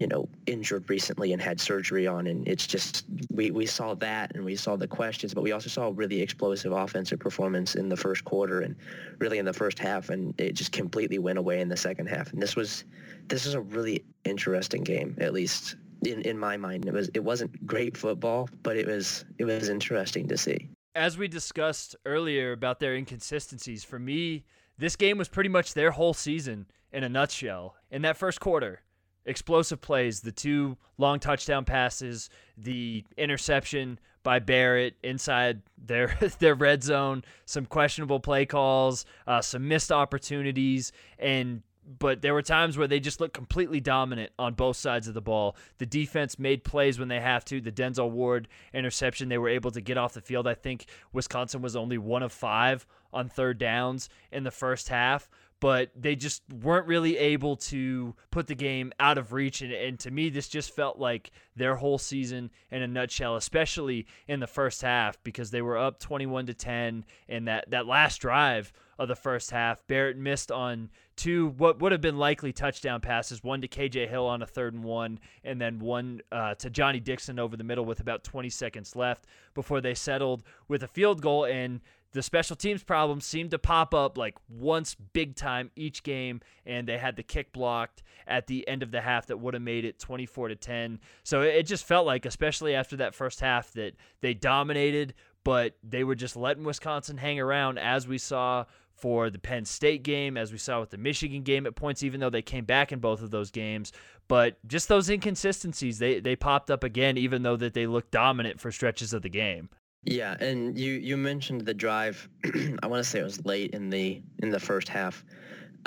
you 0.00 0.06
know, 0.06 0.26
injured 0.46 0.88
recently 0.88 1.34
and 1.34 1.42
had 1.42 1.60
surgery 1.60 2.06
on. 2.06 2.26
And 2.26 2.48
it's 2.48 2.66
just, 2.66 3.04
we, 3.30 3.50
we 3.50 3.66
saw 3.66 3.94
that 3.96 4.34
and 4.34 4.44
we 4.44 4.56
saw 4.56 4.74
the 4.74 4.88
questions, 4.88 5.34
but 5.34 5.42
we 5.42 5.52
also 5.52 5.68
saw 5.68 5.92
really 5.94 6.22
explosive 6.22 6.72
offensive 6.72 7.20
performance 7.20 7.74
in 7.74 7.90
the 7.90 7.96
first 7.96 8.24
quarter 8.24 8.62
and 8.62 8.74
really 9.18 9.38
in 9.38 9.44
the 9.44 9.52
first 9.52 9.78
half. 9.78 10.08
And 10.08 10.34
it 10.40 10.54
just 10.54 10.72
completely 10.72 11.18
went 11.18 11.38
away 11.38 11.60
in 11.60 11.68
the 11.68 11.76
second 11.76 12.06
half. 12.06 12.32
And 12.32 12.40
this 12.40 12.56
was, 12.56 12.84
this 13.28 13.44
is 13.44 13.52
a 13.52 13.60
really 13.60 14.02
interesting 14.24 14.82
game, 14.82 15.16
at 15.20 15.34
least 15.34 15.76
in, 16.06 16.22
in 16.22 16.38
my 16.38 16.56
mind. 16.56 16.86
It 16.86 16.94
was, 16.94 17.10
it 17.12 17.22
wasn't 17.22 17.66
great 17.66 17.94
football, 17.94 18.48
but 18.62 18.78
it 18.78 18.86
was, 18.86 19.26
it 19.38 19.44
was 19.44 19.68
interesting 19.68 20.26
to 20.28 20.38
see. 20.38 20.70
As 20.94 21.18
we 21.18 21.28
discussed 21.28 21.94
earlier 22.06 22.52
about 22.52 22.80
their 22.80 22.94
inconsistencies, 22.94 23.84
for 23.84 23.98
me, 23.98 24.44
this 24.78 24.96
game 24.96 25.18
was 25.18 25.28
pretty 25.28 25.50
much 25.50 25.74
their 25.74 25.90
whole 25.90 26.14
season 26.14 26.64
in 26.90 27.04
a 27.04 27.08
nutshell. 27.08 27.76
In 27.90 28.00
that 28.02 28.16
first 28.16 28.40
quarter, 28.40 28.80
explosive 29.24 29.80
plays, 29.80 30.20
the 30.20 30.32
two 30.32 30.76
long 30.98 31.20
touchdown 31.20 31.64
passes, 31.64 32.30
the 32.56 33.04
interception 33.16 33.98
by 34.22 34.38
Barrett 34.38 34.96
inside 35.02 35.62
their 35.78 36.16
their 36.38 36.54
red 36.54 36.82
zone, 36.82 37.24
some 37.44 37.66
questionable 37.66 38.20
play 38.20 38.46
calls, 38.46 39.06
uh, 39.26 39.40
some 39.40 39.68
missed 39.68 39.92
opportunities, 39.92 40.92
and 41.18 41.62
but 41.98 42.22
there 42.22 42.34
were 42.34 42.42
times 42.42 42.78
where 42.78 42.86
they 42.86 43.00
just 43.00 43.20
looked 43.20 43.34
completely 43.34 43.80
dominant 43.80 44.30
on 44.38 44.54
both 44.54 44.76
sides 44.76 45.08
of 45.08 45.14
the 45.14 45.20
ball. 45.20 45.56
The 45.78 45.86
defense 45.86 46.38
made 46.38 46.62
plays 46.62 46.98
when 46.98 47.08
they 47.08 47.20
have 47.20 47.44
to. 47.46 47.60
The 47.60 47.72
Denzel 47.72 48.10
Ward 48.10 48.48
interception, 48.72 49.28
they 49.28 49.38
were 49.38 49.48
able 49.48 49.70
to 49.72 49.80
get 49.80 49.98
off 49.98 50.12
the 50.12 50.20
field. 50.20 50.46
I 50.46 50.54
think 50.54 50.86
Wisconsin 51.12 51.62
was 51.62 51.74
only 51.74 51.98
one 51.98 52.22
of 52.22 52.32
five 52.32 52.86
on 53.12 53.28
third 53.28 53.58
downs 53.58 54.08
in 54.30 54.44
the 54.44 54.50
first 54.52 54.88
half, 54.88 55.28
but 55.60 55.90
they 55.94 56.16
just 56.16 56.42
weren't 56.62 56.86
really 56.86 57.18
able 57.18 57.54
to 57.54 58.14
put 58.30 58.46
the 58.46 58.54
game 58.54 58.92
out 58.98 59.18
of 59.18 59.32
reach. 59.32 59.60
And, 59.60 59.72
and, 59.72 59.98
to 60.00 60.10
me, 60.10 60.30
this 60.30 60.48
just 60.48 60.74
felt 60.74 60.98
like 60.98 61.30
their 61.54 61.76
whole 61.76 61.98
season 61.98 62.50
in 62.70 62.82
a 62.82 62.88
nutshell, 62.88 63.36
especially 63.36 64.06
in 64.26 64.40
the 64.40 64.46
first 64.46 64.80
half, 64.80 65.22
because 65.22 65.50
they 65.50 65.62
were 65.62 65.76
up 65.76 66.00
21 66.00 66.46
to 66.46 66.54
10 66.54 67.04
in 67.28 67.44
that, 67.44 67.70
that 67.70 67.86
last 67.86 68.18
drive 68.18 68.72
of 68.98 69.08
the 69.08 69.16
first 69.16 69.50
half. 69.50 69.86
Barrett 69.86 70.16
missed 70.18 70.50
on 70.52 70.90
two 71.16 71.48
what 71.58 71.80
would 71.80 71.92
have 71.92 72.00
been 72.00 72.18
likely 72.18 72.52
touchdown 72.52 73.00
passes 73.00 73.42
one 73.42 73.60
to 73.60 73.68
KJ 73.68 74.08
Hill 74.08 74.26
on 74.26 74.42
a 74.42 74.46
third 74.46 74.74
and 74.74 74.84
one, 74.84 75.18
and 75.42 75.60
then 75.60 75.78
one 75.78 76.20
uh, 76.30 76.54
to 76.56 76.68
Johnny 76.68 77.00
Dixon 77.00 77.38
over 77.38 77.56
the 77.56 77.64
middle 77.64 77.84
with 77.84 78.00
about 78.00 78.24
20 78.24 78.50
seconds 78.50 78.94
left 78.96 79.26
before 79.54 79.80
they 79.80 79.94
settled 79.94 80.42
with 80.68 80.82
a 80.82 80.88
field 80.88 81.22
goal. 81.22 81.46
And 81.46 81.80
the 82.12 82.22
special 82.22 82.56
teams 82.56 82.82
problems 82.82 83.24
seemed 83.24 83.50
to 83.52 83.58
pop 83.58 83.94
up 83.94 84.18
like 84.18 84.36
once 84.48 84.94
big 84.94 85.36
time 85.36 85.70
each 85.76 86.02
game 86.02 86.40
and 86.66 86.86
they 86.86 86.98
had 86.98 87.16
the 87.16 87.22
kick 87.22 87.52
blocked 87.52 88.02
at 88.26 88.46
the 88.46 88.66
end 88.68 88.82
of 88.82 88.90
the 88.90 89.00
half 89.00 89.26
that 89.26 89.38
would 89.38 89.54
have 89.54 89.62
made 89.62 89.84
it 89.84 89.98
24 89.98 90.48
to 90.48 90.56
10 90.56 90.98
so 91.22 91.42
it 91.42 91.64
just 91.64 91.84
felt 91.84 92.06
like 92.06 92.26
especially 92.26 92.74
after 92.74 92.96
that 92.96 93.14
first 93.14 93.40
half 93.40 93.72
that 93.72 93.94
they 94.20 94.34
dominated 94.34 95.14
but 95.44 95.76
they 95.82 96.04
were 96.04 96.14
just 96.14 96.36
letting 96.36 96.64
wisconsin 96.64 97.16
hang 97.16 97.40
around 97.40 97.78
as 97.78 98.06
we 98.06 98.18
saw 98.18 98.64
for 99.00 99.30
the 99.30 99.38
penn 99.38 99.64
state 99.64 100.02
game 100.02 100.36
as 100.36 100.52
we 100.52 100.58
saw 100.58 100.80
with 100.80 100.90
the 100.90 100.98
michigan 100.98 101.42
game 101.42 101.66
at 101.66 101.74
points 101.74 102.02
even 102.02 102.20
though 102.20 102.30
they 102.30 102.42
came 102.42 102.64
back 102.64 102.92
in 102.92 102.98
both 102.98 103.22
of 103.22 103.30
those 103.30 103.50
games. 103.50 103.92
But 104.28 104.58
just 104.68 104.86
those 104.86 105.08
inconsistencies 105.08 105.98
they, 105.98 106.20
they 106.20 106.36
popped 106.36 106.70
up 106.70 106.84
again 106.84 107.16
even 107.16 107.42
though 107.42 107.56
that 107.56 107.74
they 107.74 107.86
looked 107.86 108.12
dominant 108.12 108.60
for 108.60 108.70
stretches 108.70 109.12
of 109.12 109.22
the 109.22 109.28
game 109.28 109.70
yeah, 110.04 110.36
and 110.40 110.78
you 110.78 110.94
you 110.94 111.16
mentioned 111.16 111.62
the 111.62 111.74
drive. 111.74 112.28
I 112.82 112.86
want 112.86 113.04
to 113.04 113.08
say 113.08 113.20
it 113.20 113.24
was 113.24 113.44
late 113.44 113.72
in 113.72 113.90
the 113.90 114.22
in 114.42 114.50
the 114.50 114.60
first 114.60 114.88
half. 114.88 115.24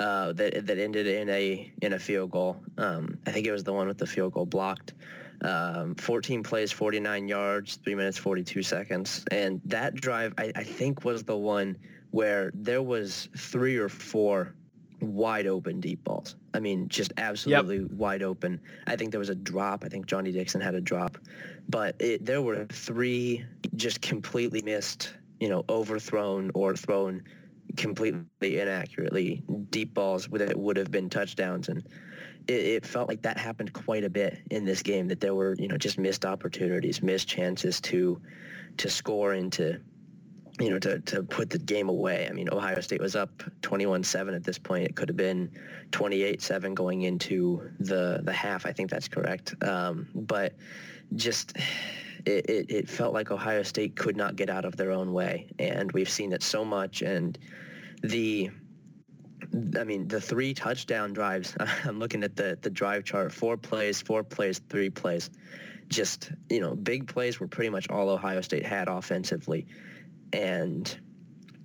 uh, 0.00 0.32
that 0.32 0.66
that 0.66 0.78
ended 0.78 1.06
in 1.06 1.28
a 1.30 1.72
in 1.82 1.92
a 1.94 1.98
field 1.98 2.30
goal. 2.30 2.62
Um, 2.78 3.18
I 3.26 3.30
think 3.32 3.46
it 3.46 3.52
was 3.52 3.64
the 3.64 3.72
one 3.72 3.88
with 3.88 3.98
the 3.98 4.06
field 4.06 4.34
goal 4.34 4.46
blocked. 4.46 4.94
Um, 5.42 5.94
14 5.96 6.42
plays, 6.42 6.72
49 6.72 7.28
yards, 7.28 7.76
three 7.84 7.94
minutes, 7.94 8.16
42 8.18 8.62
seconds, 8.62 9.24
and 9.30 9.60
that 9.66 9.94
drive 9.94 10.34
I, 10.38 10.52
I 10.56 10.64
think 10.64 11.04
was 11.04 11.24
the 11.24 11.36
one 11.36 11.76
where 12.12 12.50
there 12.54 12.82
was 12.82 13.28
three 13.36 13.76
or 13.76 13.88
four 13.88 14.54
wide 15.04 15.46
open 15.46 15.80
deep 15.80 16.02
balls. 16.04 16.36
I 16.52 16.60
mean, 16.60 16.88
just 16.88 17.12
absolutely 17.16 17.78
yep. 17.78 17.90
wide 17.92 18.22
open. 18.22 18.60
I 18.86 18.96
think 18.96 19.10
there 19.10 19.20
was 19.20 19.28
a 19.28 19.34
drop. 19.34 19.84
I 19.84 19.88
think 19.88 20.06
Johnny 20.06 20.32
Dixon 20.32 20.60
had 20.60 20.74
a 20.74 20.80
drop, 20.80 21.18
but 21.68 21.96
it, 22.00 22.24
there 22.24 22.42
were 22.42 22.66
three 22.66 23.44
just 23.76 24.00
completely 24.00 24.62
missed, 24.62 25.14
you 25.40 25.48
know, 25.48 25.64
overthrown 25.68 26.50
or 26.54 26.74
thrown 26.74 27.22
completely 27.76 28.60
inaccurately 28.60 29.42
deep 29.70 29.94
balls 29.94 30.28
that 30.30 30.56
would 30.56 30.76
have 30.76 30.90
been 30.90 31.10
touchdowns 31.10 31.68
and 31.68 31.82
it, 32.46 32.52
it, 32.52 32.86
felt 32.86 33.08
like 33.08 33.22
that 33.22 33.38
happened 33.38 33.72
quite 33.72 34.04
a 34.04 34.10
bit 34.10 34.42
in 34.50 34.64
this 34.64 34.82
game 34.82 35.08
that 35.08 35.18
there 35.20 35.34
were 35.34 35.56
you 35.58 35.66
know 35.66 35.76
just 35.76 35.98
missed 35.98 36.24
opportunities 36.24 37.02
missed 37.02 37.26
chances 37.26 37.80
to 37.80 38.20
to 38.76 38.90
score 38.90 39.32
and 39.32 39.52
to 39.52 39.80
you 40.60 40.70
know 40.70 40.78
to, 40.78 41.00
to 41.00 41.22
put 41.22 41.50
the 41.50 41.58
game 41.58 41.88
away. 41.88 42.28
I 42.28 42.32
mean 42.32 42.48
ohio 42.52 42.80
state 42.80 43.00
was 43.00 43.16
up 43.16 43.42
21-7 43.62 44.34
at 44.34 44.44
this 44.44 44.58
point. 44.58 44.84
It 44.84 44.96
could 44.96 45.08
have 45.08 45.16
been 45.16 45.50
28-7 45.90 46.74
going 46.74 47.02
into 47.02 47.70
the 47.80 48.20
the 48.22 48.32
half. 48.32 48.66
I 48.66 48.72
think 48.72 48.90
that's 48.90 49.08
correct. 49.08 49.54
Um, 49.62 50.08
but 50.14 50.54
just 51.16 51.56
it, 52.26 52.48
it, 52.48 52.70
it 52.70 52.88
felt 52.88 53.12
like 53.12 53.30
ohio 53.30 53.62
state 53.62 53.96
could 53.96 54.16
not 54.16 54.36
get 54.36 54.48
out 54.48 54.64
of 54.64 54.76
their 54.76 54.92
own 54.92 55.12
way. 55.12 55.48
And 55.58 55.92
we've 55.92 56.08
seen 56.08 56.32
it 56.32 56.42
so 56.42 56.64
much. 56.64 57.02
And 57.02 57.38
the 58.02 58.50
I 59.78 59.84
mean, 59.84 60.08
the 60.08 60.20
three 60.20 60.54
touchdown 60.54 61.12
drives, 61.12 61.54
I'm 61.84 61.98
looking 61.98 62.22
at 62.24 62.36
the, 62.36 62.58
the 62.60 62.70
drive 62.70 63.04
chart, 63.04 63.32
four 63.32 63.56
plays, 63.56 64.00
four 64.00 64.22
plays, 64.24 64.60
three 64.68 64.90
plays. 64.90 65.30
Just, 65.88 66.32
you 66.48 66.60
know, 66.60 66.74
big 66.74 67.06
plays 67.06 67.40
were 67.40 67.46
pretty 67.46 67.68
much 67.68 67.88
all 67.90 68.08
Ohio 68.08 68.40
State 68.40 68.64
had 68.64 68.88
offensively. 68.88 69.66
And 70.34 70.98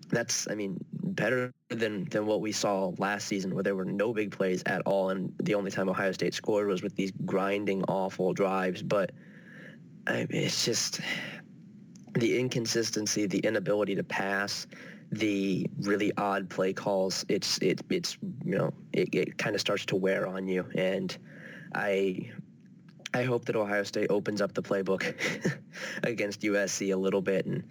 that's, 0.09 0.47
I 0.49 0.55
mean, 0.55 0.77
better 0.93 1.51
than, 1.69 2.05
than 2.05 2.25
what 2.27 2.39
we 2.39 2.51
saw 2.51 2.93
last 2.97 3.27
season 3.27 3.53
where 3.53 3.63
there 3.63 3.75
were 3.75 3.85
no 3.85 4.13
big 4.13 4.31
plays 4.31 4.61
at 4.67 4.81
all. 4.85 5.09
And 5.09 5.33
the 5.41 5.55
only 5.55 5.71
time 5.71 5.89
Ohio 5.89 6.11
State 6.11 6.35
scored 6.35 6.67
was 6.67 6.83
with 6.83 6.95
these 6.95 7.11
grinding, 7.25 7.83
awful 7.85 8.33
drives. 8.33 8.83
But 8.83 9.11
I 10.05 10.27
mean, 10.29 10.43
it's 10.43 10.63
just 10.63 11.01
the 12.13 12.39
inconsistency, 12.39 13.25
the 13.25 13.39
inability 13.39 13.95
to 13.95 14.03
pass, 14.03 14.67
the 15.11 15.67
really 15.79 16.11
odd 16.17 16.49
play 16.49 16.71
calls, 16.71 17.25
it's 17.29 17.57
it 17.59 17.81
it's 17.89 18.17
you 18.45 18.57
know 18.57 18.73
it, 18.93 19.09
it 19.11 19.37
kind 19.37 19.55
of 19.55 19.61
starts 19.61 19.85
to 19.87 19.95
wear 19.95 20.27
on 20.27 20.47
you, 20.47 20.65
and 20.75 21.17
I 21.73 22.31
I 23.13 23.23
hope 23.23 23.45
that 23.45 23.55
Ohio 23.55 23.83
State 23.83 24.11
opens 24.11 24.39
up 24.39 24.53
the 24.53 24.61
playbook 24.61 25.15
against 26.03 26.41
USC 26.41 26.93
a 26.93 26.97
little 26.97 27.21
bit 27.21 27.47
and 27.47 27.63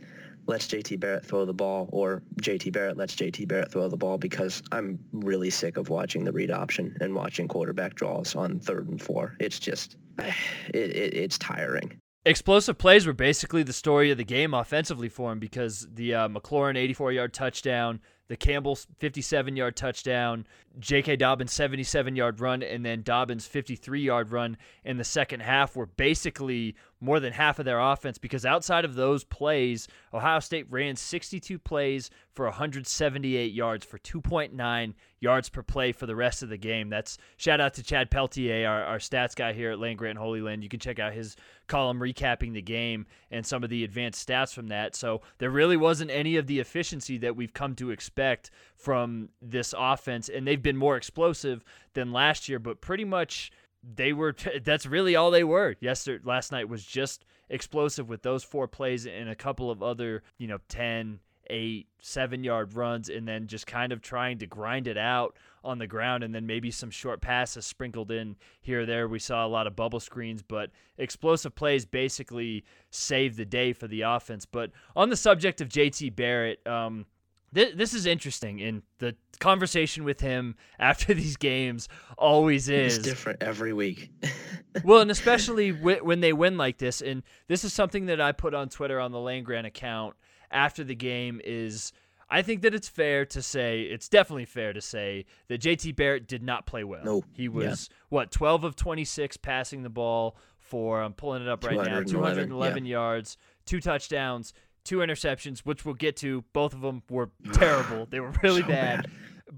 lets 0.48 0.66
JT 0.66 0.98
Barrett 0.98 1.24
throw 1.24 1.44
the 1.44 1.54
ball, 1.54 1.88
or 1.92 2.22
JT 2.40 2.72
Barrett 2.72 2.96
lets 2.96 3.14
JT 3.14 3.46
Barrett 3.46 3.70
throw 3.70 3.88
the 3.88 3.96
ball 3.96 4.18
because 4.18 4.62
I'm 4.72 4.98
really 5.12 5.50
sick 5.50 5.76
of 5.76 5.90
watching 5.90 6.24
the 6.24 6.32
read 6.32 6.50
option 6.50 6.96
and 7.00 7.14
watching 7.14 7.46
quarterback 7.46 7.94
draws 7.94 8.34
on 8.34 8.58
third 8.58 8.88
and 8.88 9.00
four. 9.00 9.36
It's 9.38 9.58
just 9.58 9.96
it, 10.18 10.34
it, 10.74 11.14
it's 11.14 11.38
tiring. 11.38 12.00
Explosive 12.24 12.76
plays 12.76 13.06
were 13.06 13.12
basically 13.12 13.62
the 13.62 13.72
story 13.72 14.10
of 14.10 14.18
the 14.18 14.24
game 14.24 14.52
offensively 14.52 15.08
for 15.08 15.32
him 15.32 15.38
because 15.38 15.86
the 15.94 16.14
uh, 16.14 16.28
McLaurin 16.28 16.76
84 16.76 17.12
yard 17.12 17.32
touchdown, 17.32 18.00
the 18.26 18.36
Campbell 18.36 18.76
57 18.98 19.56
yard 19.56 19.76
touchdown, 19.76 20.46
J.K. 20.78 21.16
Dobbins 21.16 21.52
77 21.52 22.16
yard 22.16 22.40
run, 22.40 22.62
and 22.62 22.84
then 22.84 23.02
Dobbins 23.02 23.46
53 23.46 24.02
yard 24.02 24.30
run 24.30 24.58
in 24.84 24.98
the 24.98 25.04
second 25.04 25.40
half 25.40 25.76
were 25.76 25.86
basically 25.86 26.74
more 27.00 27.20
than 27.20 27.32
half 27.32 27.58
of 27.58 27.64
their 27.64 27.80
offense 27.80 28.18
because 28.18 28.44
outside 28.44 28.84
of 28.84 28.94
those 28.94 29.24
plays, 29.24 29.86
Ohio 30.12 30.40
State 30.40 30.66
ran 30.70 30.96
62 30.96 31.58
plays 31.58 32.10
for 32.32 32.46
178 32.46 33.52
yards 33.52 33.84
for 33.84 33.98
2.9 33.98 34.94
yards 35.20 35.48
per 35.48 35.62
play 35.62 35.92
for 35.92 36.06
the 36.06 36.16
rest 36.16 36.42
of 36.42 36.48
the 36.48 36.56
game. 36.56 36.88
That's 36.88 37.18
shout 37.36 37.60
out 37.60 37.74
to 37.74 37.82
Chad 37.82 38.10
Peltier, 38.10 38.68
our, 38.68 38.84
our 38.84 38.98
stats 38.98 39.34
guy 39.34 39.52
here 39.52 39.72
at 39.72 39.78
Land 39.78 39.98
Grant 39.98 40.18
Holy 40.18 40.40
Land. 40.40 40.62
You 40.62 40.68
can 40.68 40.80
check 40.80 40.98
out 40.98 41.12
his 41.12 41.36
column 41.66 41.98
recapping 41.98 42.52
the 42.54 42.62
game 42.62 43.06
and 43.30 43.44
some 43.44 43.62
of 43.62 43.70
the 43.70 43.84
advanced 43.84 44.26
stats 44.26 44.52
from 44.52 44.68
that. 44.68 44.96
So 44.96 45.22
there 45.38 45.50
really 45.50 45.76
wasn't 45.76 46.10
any 46.10 46.36
of 46.36 46.46
the 46.46 46.60
efficiency 46.60 47.18
that 47.18 47.36
we've 47.36 47.52
come 47.52 47.74
to 47.76 47.90
expect 47.90 48.50
from 48.76 49.28
this 49.42 49.74
offense, 49.76 50.28
and 50.28 50.46
they've 50.46 50.62
been 50.62 50.76
more 50.76 50.96
explosive 50.96 51.64
than 51.94 52.12
last 52.12 52.48
year, 52.48 52.58
but 52.58 52.80
pretty 52.80 53.04
much 53.04 53.50
they 53.82 54.12
were 54.12 54.34
that's 54.64 54.86
really 54.86 55.16
all 55.16 55.30
they 55.30 55.44
were. 55.44 55.76
Yesterday 55.80 56.22
last 56.24 56.52
night 56.52 56.68
was 56.68 56.84
just 56.84 57.24
explosive 57.50 58.08
with 58.08 58.22
those 58.22 58.44
four 58.44 58.68
plays 58.68 59.06
and 59.06 59.28
a 59.28 59.34
couple 59.34 59.70
of 59.70 59.82
other 59.82 60.22
you 60.38 60.46
know 60.46 60.58
10 60.68 61.20
8 61.50 61.86
7 62.00 62.44
yard 62.44 62.74
runs 62.74 63.08
and 63.08 63.26
then 63.26 63.46
just 63.46 63.66
kind 63.66 63.92
of 63.92 64.02
trying 64.02 64.38
to 64.38 64.46
grind 64.46 64.86
it 64.86 64.98
out 64.98 65.36
on 65.64 65.78
the 65.78 65.86
ground 65.86 66.22
and 66.22 66.34
then 66.34 66.46
maybe 66.46 66.70
some 66.70 66.90
short 66.90 67.20
passes 67.20 67.64
sprinkled 67.64 68.10
in 68.10 68.36
here 68.60 68.82
or 68.82 68.86
there. 68.86 69.08
We 69.08 69.18
saw 69.18 69.46
a 69.46 69.48
lot 69.48 69.66
of 69.66 69.74
bubble 69.74 70.00
screens 70.00 70.42
but 70.42 70.70
explosive 70.98 71.54
plays 71.54 71.86
basically 71.86 72.64
saved 72.90 73.36
the 73.36 73.46
day 73.46 73.72
for 73.72 73.88
the 73.88 74.02
offense. 74.02 74.44
But 74.44 74.70
on 74.94 75.08
the 75.08 75.16
subject 75.16 75.60
of 75.60 75.68
JT 75.68 76.14
Barrett 76.14 76.64
um, 76.66 77.06
this, 77.52 77.74
this 77.74 77.94
is 77.94 78.06
interesting, 78.06 78.60
and 78.60 78.82
the 78.98 79.16
conversation 79.40 80.04
with 80.04 80.20
him 80.20 80.56
after 80.78 81.14
these 81.14 81.36
games 81.36 81.88
always 82.16 82.68
is 82.68 82.98
it's 82.98 83.06
different 83.06 83.42
every 83.42 83.72
week. 83.72 84.10
well, 84.84 85.00
and 85.00 85.10
especially 85.10 85.70
when 85.70 86.20
they 86.20 86.32
win 86.32 86.56
like 86.56 86.78
this, 86.78 87.00
and 87.00 87.22
this 87.46 87.64
is 87.64 87.72
something 87.72 88.06
that 88.06 88.20
I 88.20 88.32
put 88.32 88.54
on 88.54 88.68
Twitter 88.68 89.00
on 89.00 89.12
the 89.12 89.20
Land 89.20 89.46
Grant 89.46 89.66
account 89.66 90.14
after 90.50 90.84
the 90.84 90.94
game 90.94 91.40
is. 91.44 91.92
I 92.30 92.42
think 92.42 92.60
that 92.60 92.74
it's 92.74 92.90
fair 92.90 93.24
to 93.24 93.40
say, 93.40 93.84
it's 93.84 94.06
definitely 94.06 94.44
fair 94.44 94.74
to 94.74 94.82
say 94.82 95.24
that 95.48 95.62
JT 95.62 95.96
Barrett 95.96 96.28
did 96.28 96.42
not 96.42 96.66
play 96.66 96.84
well. 96.84 97.02
No. 97.02 97.24
He 97.32 97.48
was, 97.48 97.88
yeah. 97.90 97.96
what, 98.10 98.30
12 98.30 98.64
of 98.64 98.76
26 98.76 99.38
passing 99.38 99.82
the 99.82 99.88
ball 99.88 100.36
for, 100.58 101.00
I'm 101.00 101.14
pulling 101.14 101.40
it 101.40 101.48
up 101.48 101.64
right 101.64 101.76
now, 101.76 102.02
211 102.02 102.84
yeah. 102.84 102.90
yards, 102.90 103.38
two 103.64 103.80
touchdowns, 103.80 104.52
two 104.88 104.98
interceptions, 104.98 105.60
which 105.60 105.84
we'll 105.84 105.94
get 105.94 106.16
to. 106.16 106.42
Both 106.52 106.72
of 106.72 106.80
them 106.80 107.02
were 107.10 107.30
oh, 107.48 107.52
terrible. 107.52 108.06
They 108.06 108.20
were 108.20 108.32
really 108.42 108.62
so 108.62 108.68
bad. 108.68 109.02
bad. 109.02 109.10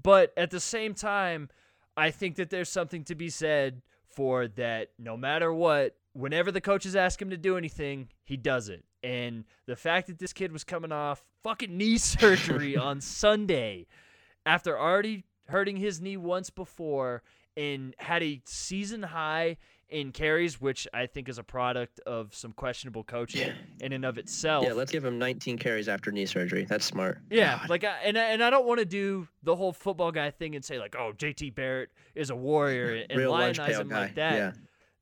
But 0.03 0.33
at 0.35 0.51
the 0.51 0.59
same 0.59 0.93
time, 0.93 1.49
I 1.95 2.11
think 2.11 2.35
that 2.35 2.49
there's 2.49 2.69
something 2.69 3.03
to 3.05 3.15
be 3.15 3.29
said 3.29 3.81
for 4.07 4.47
that 4.49 4.89
no 4.99 5.15
matter 5.15 5.53
what, 5.53 5.95
whenever 6.13 6.51
the 6.51 6.61
coaches 6.61 6.95
ask 6.95 7.21
him 7.21 7.29
to 7.29 7.37
do 7.37 7.57
anything, 7.57 8.09
he 8.23 8.35
does 8.35 8.67
it. 8.69 8.83
And 9.03 9.45
the 9.65 9.75
fact 9.75 10.07
that 10.07 10.19
this 10.19 10.33
kid 10.33 10.51
was 10.51 10.63
coming 10.63 10.91
off 10.91 11.23
fucking 11.43 11.75
knee 11.75 11.97
surgery 11.99 12.75
on 12.75 12.99
Sunday 13.01 13.87
after 14.45 14.77
already 14.77 15.23
hurting 15.47 15.77
his 15.77 16.01
knee 16.01 16.17
once 16.17 16.49
before 16.49 17.23
and 17.55 17.95
had 17.99 18.23
a 18.23 18.41
season 18.45 19.03
high 19.03 19.57
in 19.91 20.11
carries, 20.11 20.59
which 20.59 20.87
I 20.93 21.05
think 21.05 21.29
is 21.29 21.37
a 21.37 21.43
product 21.43 21.99
of 22.05 22.33
some 22.33 22.53
questionable 22.53 23.03
coaching 23.03 23.51
in 23.81 23.93
and 23.93 24.05
of 24.05 24.17
itself. 24.17 24.65
Yeah, 24.65 24.73
let's 24.73 24.91
give 24.91 25.03
him 25.05 25.19
19 25.19 25.57
carries 25.57 25.87
after 25.89 26.11
knee 26.11 26.25
surgery. 26.25 26.65
That's 26.65 26.85
smart. 26.85 27.19
Yeah, 27.29 27.59
God. 27.59 27.69
like, 27.69 27.83
I, 27.83 27.97
and 28.03 28.17
and 28.17 28.43
I 28.43 28.49
don't 28.49 28.65
want 28.65 28.79
to 28.79 28.85
do 28.85 29.27
the 29.43 29.55
whole 29.55 29.73
football 29.73 30.11
guy 30.11 30.31
thing 30.31 30.55
and 30.55 30.63
say 30.63 30.79
like, 30.79 30.95
oh, 30.97 31.13
JT 31.15 31.53
Barrett 31.53 31.89
is 32.15 32.29
a 32.29 32.35
warrior 32.35 33.05
and 33.09 33.19
Real 33.19 33.31
lionize 33.31 33.77
him 33.77 33.89
guy. 33.89 33.99
like 33.99 34.15
that. 34.15 34.33
Yeah. 34.33 34.51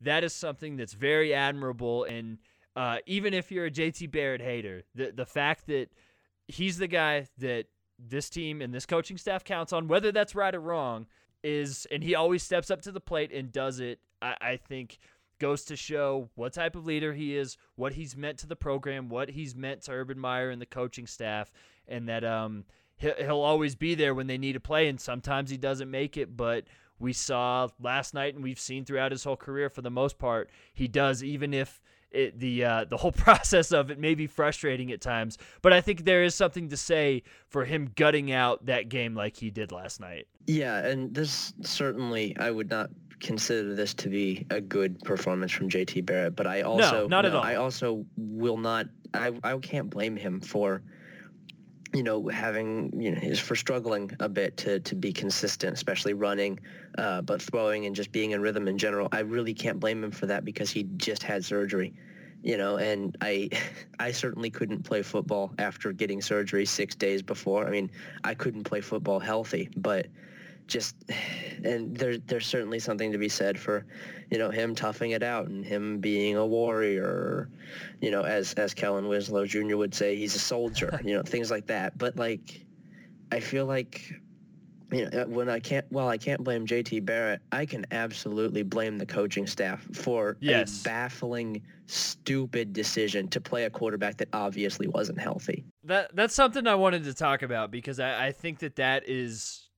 That 0.01 0.23
is 0.23 0.33
something 0.33 0.77
that's 0.77 0.93
very 0.93 1.33
admirable, 1.33 2.05
and 2.05 2.37
uh, 2.75 2.97
even 3.05 3.33
if 3.33 3.51
you're 3.51 3.65
a 3.65 3.71
JT 3.71 4.11
Barrett 4.11 4.41
hater, 4.41 4.83
the 4.95 5.11
the 5.11 5.25
fact 5.25 5.67
that 5.67 5.87
he's 6.47 6.77
the 6.77 6.87
guy 6.87 7.27
that 7.37 7.65
this 7.99 8.29
team 8.29 8.61
and 8.61 8.73
this 8.73 8.85
coaching 8.85 9.17
staff 9.17 9.43
counts 9.43 9.73
on, 9.73 9.87
whether 9.87 10.11
that's 10.11 10.33
right 10.35 10.55
or 10.55 10.61
wrong, 10.61 11.05
is 11.43 11.87
and 11.91 12.03
he 12.03 12.15
always 12.15 12.43
steps 12.43 12.69
up 12.69 12.81
to 12.83 12.91
the 12.91 12.99
plate 12.99 13.31
and 13.31 13.51
does 13.51 13.79
it. 13.79 13.99
I, 14.21 14.35
I 14.41 14.57
think 14.57 14.99
goes 15.39 15.63
to 15.65 15.75
show 15.75 16.29
what 16.35 16.53
type 16.53 16.75
of 16.75 16.85
leader 16.85 17.13
he 17.13 17.35
is, 17.35 17.57
what 17.75 17.93
he's 17.93 18.15
meant 18.15 18.37
to 18.39 18.47
the 18.47 18.55
program, 18.55 19.07
what 19.07 19.29
he's 19.29 19.55
meant 19.55 19.81
to 19.83 19.91
Urban 19.91 20.19
Meyer 20.19 20.49
and 20.49 20.61
the 20.61 20.65
coaching 20.65 21.07
staff, 21.07 21.51
and 21.87 22.07
that 22.09 22.23
um 22.23 22.65
he'll, 22.97 23.15
he'll 23.15 23.41
always 23.41 23.75
be 23.75 23.95
there 23.95 24.13
when 24.13 24.27
they 24.27 24.37
need 24.37 24.53
to 24.53 24.59
play. 24.59 24.87
And 24.87 24.99
sometimes 24.99 25.49
he 25.49 25.57
doesn't 25.57 25.89
make 25.89 26.17
it, 26.17 26.35
but 26.35 26.65
we 26.99 27.13
saw 27.13 27.69
last 27.81 28.13
night 28.13 28.35
and 28.35 28.43
we've 28.43 28.59
seen 28.59 28.83
throughout 28.85 29.11
his 29.11 29.23
whole 29.23 29.37
career 29.37 29.69
for 29.69 29.81
the 29.81 29.89
most 29.89 30.19
part 30.19 30.49
he 30.73 30.87
does, 30.87 31.23
even 31.23 31.53
if 31.53 31.81
it, 32.11 32.39
the 32.39 32.65
uh, 32.65 32.85
the 32.85 32.97
whole 32.97 33.11
process 33.27 33.71
of 33.71 33.91
it 33.91 33.99
may 33.99 34.15
be 34.15 34.27
frustrating 34.27 34.91
at 34.91 35.01
times, 35.01 35.37
but 35.61 35.73
I 35.73 35.81
think 35.81 36.05
there 36.05 36.23
is 36.23 36.35
something 36.35 36.69
to 36.69 36.77
say 36.77 37.23
for 37.47 37.65
him 37.65 37.91
gutting 37.95 38.31
out 38.31 38.65
that 38.65 38.89
game 38.89 39.15
like 39.15 39.37
he 39.37 39.49
did 39.49 39.71
last 39.71 39.99
night. 39.99 40.27
Yeah, 40.47 40.85
and 40.85 41.13
this 41.13 41.53
certainly 41.61 42.35
I 42.39 42.51
would 42.51 42.69
not 42.69 42.89
consider 43.19 43.75
this 43.75 43.93
to 43.93 44.09
be 44.09 44.45
a 44.49 44.61
good 44.61 44.99
performance 45.01 45.51
from 45.51 45.69
JT 45.69 46.05
Barrett, 46.05 46.35
but 46.35 46.47
I 46.47 46.61
also 46.61 47.01
no, 47.01 47.07
not 47.07 47.21
no, 47.23 47.29
at 47.29 47.35
all. 47.35 47.43
I 47.43 47.55
also 47.55 48.05
will 48.17 48.57
not 48.57 48.87
I 49.13 49.33
I 49.43 49.57
can't 49.57 49.89
blame 49.89 50.15
him 50.15 50.39
for 50.39 50.81
you 51.93 52.03
know, 52.03 52.27
having, 52.27 52.91
you 53.01 53.11
know, 53.11 53.19
is 53.21 53.39
for 53.39 53.55
struggling 53.55 54.11
a 54.19 54.29
bit 54.29 54.57
to, 54.57 54.79
to 54.81 54.95
be 54.95 55.11
consistent, 55.11 55.73
especially 55.73 56.13
running, 56.13 56.59
uh, 56.97 57.21
but 57.21 57.41
throwing 57.41 57.85
and 57.85 57.95
just 57.95 58.11
being 58.11 58.31
in 58.31 58.41
rhythm 58.41 58.67
in 58.67 58.77
general. 58.77 59.09
I 59.11 59.19
really 59.19 59.53
can't 59.53 59.79
blame 59.79 60.03
him 60.03 60.11
for 60.11 60.27
that 60.27 60.45
because 60.45 60.69
he 60.69 60.83
just 60.97 61.23
had 61.23 61.43
surgery, 61.43 61.93
you 62.43 62.57
know, 62.57 62.77
and 62.77 63.17
I, 63.21 63.49
I 63.99 64.11
certainly 64.11 64.51
couldn't 64.51 64.83
play 64.83 65.01
football 65.01 65.51
after 65.57 65.91
getting 65.91 66.21
surgery 66.21 66.65
six 66.65 66.93
days 66.95 67.23
before. 67.23 67.65
I 67.65 67.71
mean, 67.71 67.89
I 68.23 68.35
couldn't 68.35 68.65
play 68.65 68.81
football 68.81 69.19
healthy, 69.19 69.69
but 69.75 70.07
just 70.69 70.95
and 71.63 71.97
there 71.97 72.17
there's 72.17 72.45
certainly 72.45 72.79
something 72.79 73.11
to 73.11 73.17
be 73.17 73.27
said 73.27 73.59
for 73.59 73.85
you 74.29 74.37
know 74.37 74.49
him 74.49 74.75
toughing 74.75 75.11
it 75.11 75.23
out 75.23 75.47
and 75.47 75.65
him 75.65 75.99
being 75.99 76.37
a 76.37 76.45
warrior 76.45 77.49
you 77.99 78.11
know 78.11 78.23
as 78.23 78.53
as 78.53 78.73
Kellen 78.73 79.07
Winslow 79.07 79.45
Jr. 79.45 79.75
would 79.75 79.93
say 79.93 80.15
he's 80.15 80.35
a 80.35 80.39
soldier 80.39 80.99
you 81.03 81.15
know 81.15 81.23
things 81.23 81.51
like 81.51 81.67
that 81.67 81.97
but 81.97 82.15
like 82.15 82.65
I 83.31 83.39
feel 83.39 83.65
like 83.65 84.13
you 84.91 85.09
know 85.09 85.25
when 85.25 85.49
I 85.49 85.59
can't 85.59 85.85
well 85.91 86.07
I 86.07 86.17
can't 86.17 86.43
blame 86.43 86.65
JT 86.65 87.03
Barrett 87.03 87.41
I 87.51 87.65
can 87.65 87.85
absolutely 87.91 88.63
blame 88.63 88.97
the 88.97 89.05
coaching 89.05 89.47
staff 89.47 89.85
for 89.93 90.37
yes. 90.39 90.81
a 90.81 90.83
baffling 90.83 91.61
stupid 91.87 92.73
decision 92.73 93.27
to 93.29 93.41
play 93.41 93.65
a 93.65 93.69
quarterback 93.69 94.17
that 94.17 94.29
obviously 94.33 94.87
wasn't 94.87 95.19
healthy 95.19 95.65
that 95.83 96.15
that's 96.15 96.35
something 96.35 96.67
I 96.67 96.75
wanted 96.75 97.03
to 97.05 97.13
talk 97.13 97.41
about 97.41 97.71
because 97.71 97.99
I, 97.99 98.27
I 98.27 98.31
think 98.31 98.59
that 98.59 98.75
that 98.75 99.03
is 99.07 99.68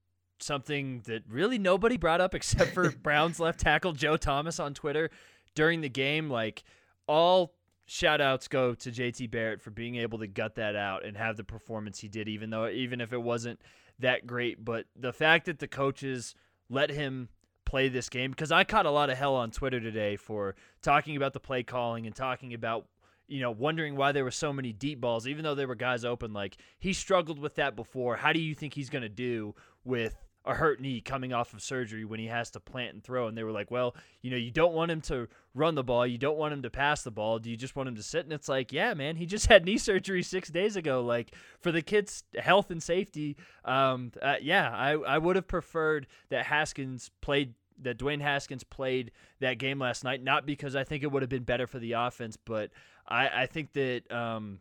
something 0.43 1.01
that 1.05 1.23
really 1.29 1.57
nobody 1.57 1.97
brought 1.97 2.21
up 2.21 2.35
except 2.35 2.73
for 2.73 2.91
Browns 3.03 3.39
left 3.39 3.59
tackle 3.59 3.93
Joe 3.93 4.17
Thomas 4.17 4.59
on 4.59 4.73
Twitter 4.73 5.09
during 5.55 5.81
the 5.81 5.89
game. 5.89 6.29
Like 6.29 6.63
all 7.07 7.53
shout 7.85 8.21
outs 8.21 8.47
go 8.47 8.73
to 8.73 8.91
JT 8.91 9.29
Barrett 9.31 9.61
for 9.61 9.71
being 9.71 9.97
able 9.97 10.19
to 10.19 10.27
gut 10.27 10.55
that 10.55 10.75
out 10.75 11.05
and 11.05 11.17
have 11.17 11.37
the 11.37 11.43
performance 11.43 11.99
he 11.99 12.07
did, 12.07 12.27
even 12.27 12.49
though 12.49 12.67
even 12.67 13.01
if 13.01 13.13
it 13.13 13.21
wasn't 13.21 13.59
that 13.99 14.25
great. 14.25 14.63
But 14.63 14.85
the 14.95 15.13
fact 15.13 15.45
that 15.45 15.59
the 15.59 15.67
coaches 15.67 16.35
let 16.69 16.89
him 16.89 17.29
play 17.65 17.89
this 17.89 18.09
game, 18.09 18.31
because 18.31 18.51
I 18.51 18.63
caught 18.63 18.85
a 18.85 18.91
lot 18.91 19.09
of 19.09 19.17
hell 19.17 19.35
on 19.35 19.51
Twitter 19.51 19.79
today 19.79 20.15
for 20.15 20.55
talking 20.81 21.15
about 21.15 21.33
the 21.33 21.39
play 21.39 21.63
calling 21.63 22.05
and 22.05 22.15
talking 22.15 22.53
about 22.53 22.85
you 23.31 23.39
know, 23.39 23.51
wondering 23.51 23.95
why 23.95 24.11
there 24.11 24.25
were 24.25 24.29
so 24.29 24.51
many 24.51 24.73
deep 24.73 24.99
balls, 24.99 25.25
even 25.25 25.45
though 25.45 25.55
there 25.55 25.67
were 25.67 25.73
guys 25.73 26.03
open. 26.03 26.33
Like 26.33 26.57
he 26.79 26.91
struggled 26.91 27.39
with 27.39 27.55
that 27.55 27.77
before. 27.77 28.17
How 28.17 28.33
do 28.33 28.41
you 28.41 28.53
think 28.53 28.73
he's 28.73 28.89
going 28.89 29.03
to 29.03 29.09
do 29.09 29.55
with 29.85 30.17
a 30.43 30.55
hurt 30.55 30.81
knee 30.81 31.01
coming 31.01 31.33
off 31.33 31.53
of 31.53 31.61
surgery 31.61 32.03
when 32.03 32.19
he 32.19 32.25
has 32.27 32.49
to 32.51 32.59
plant 32.59 32.93
and 32.93 33.03
throw. 33.03 33.27
And 33.27 33.37
they 33.37 33.43
were 33.43 33.51
like, 33.51 33.69
well, 33.69 33.95
you 34.21 34.31
know, 34.31 34.37
you 34.37 34.49
don't 34.49 34.73
want 34.73 34.91
him 34.91 35.01
to 35.01 35.27
run 35.53 35.75
the 35.75 35.83
ball. 35.83 36.07
You 36.07 36.17
don't 36.17 36.37
want 36.37 36.53
him 36.53 36.63
to 36.63 36.69
pass 36.69 37.03
the 37.03 37.11
ball. 37.11 37.37
Do 37.37 37.49
you 37.49 37.57
just 37.57 37.75
want 37.75 37.89
him 37.89 37.95
to 37.95 38.03
sit? 38.03 38.23
And 38.23 38.33
it's 38.33 38.49
like, 38.49 38.73
yeah, 38.73 38.93
man, 38.93 39.17
he 39.17 39.25
just 39.25 39.45
had 39.47 39.65
knee 39.65 39.77
surgery 39.77 40.23
six 40.23 40.49
days 40.49 40.75
ago. 40.75 41.03
Like 41.03 41.35
for 41.59 41.71
the 41.71 41.81
kid's 41.81 42.23
health 42.39 42.71
and 42.71 42.81
safety, 42.81 43.37
um, 43.65 44.11
uh, 44.21 44.37
yeah, 44.41 44.71
I, 44.71 44.91
I 44.93 45.17
would 45.19 45.35
have 45.35 45.47
preferred 45.47 46.07
that 46.29 46.45
Haskins 46.45 47.11
played 47.21 47.53
that 47.83 47.97
Dwayne 47.97 48.21
Haskins 48.21 48.63
played 48.63 49.11
that 49.39 49.57
game 49.57 49.79
last 49.79 50.03
night, 50.03 50.23
not 50.23 50.45
because 50.45 50.75
I 50.75 50.83
think 50.83 51.01
it 51.01 51.11
would 51.11 51.23
have 51.23 51.29
been 51.29 51.43
better 51.43 51.65
for 51.65 51.79
the 51.79 51.93
offense, 51.93 52.37
but 52.37 52.69
I, 53.07 53.41
I 53.41 53.45
think 53.47 53.73
that 53.73 54.11
um, 54.11 54.59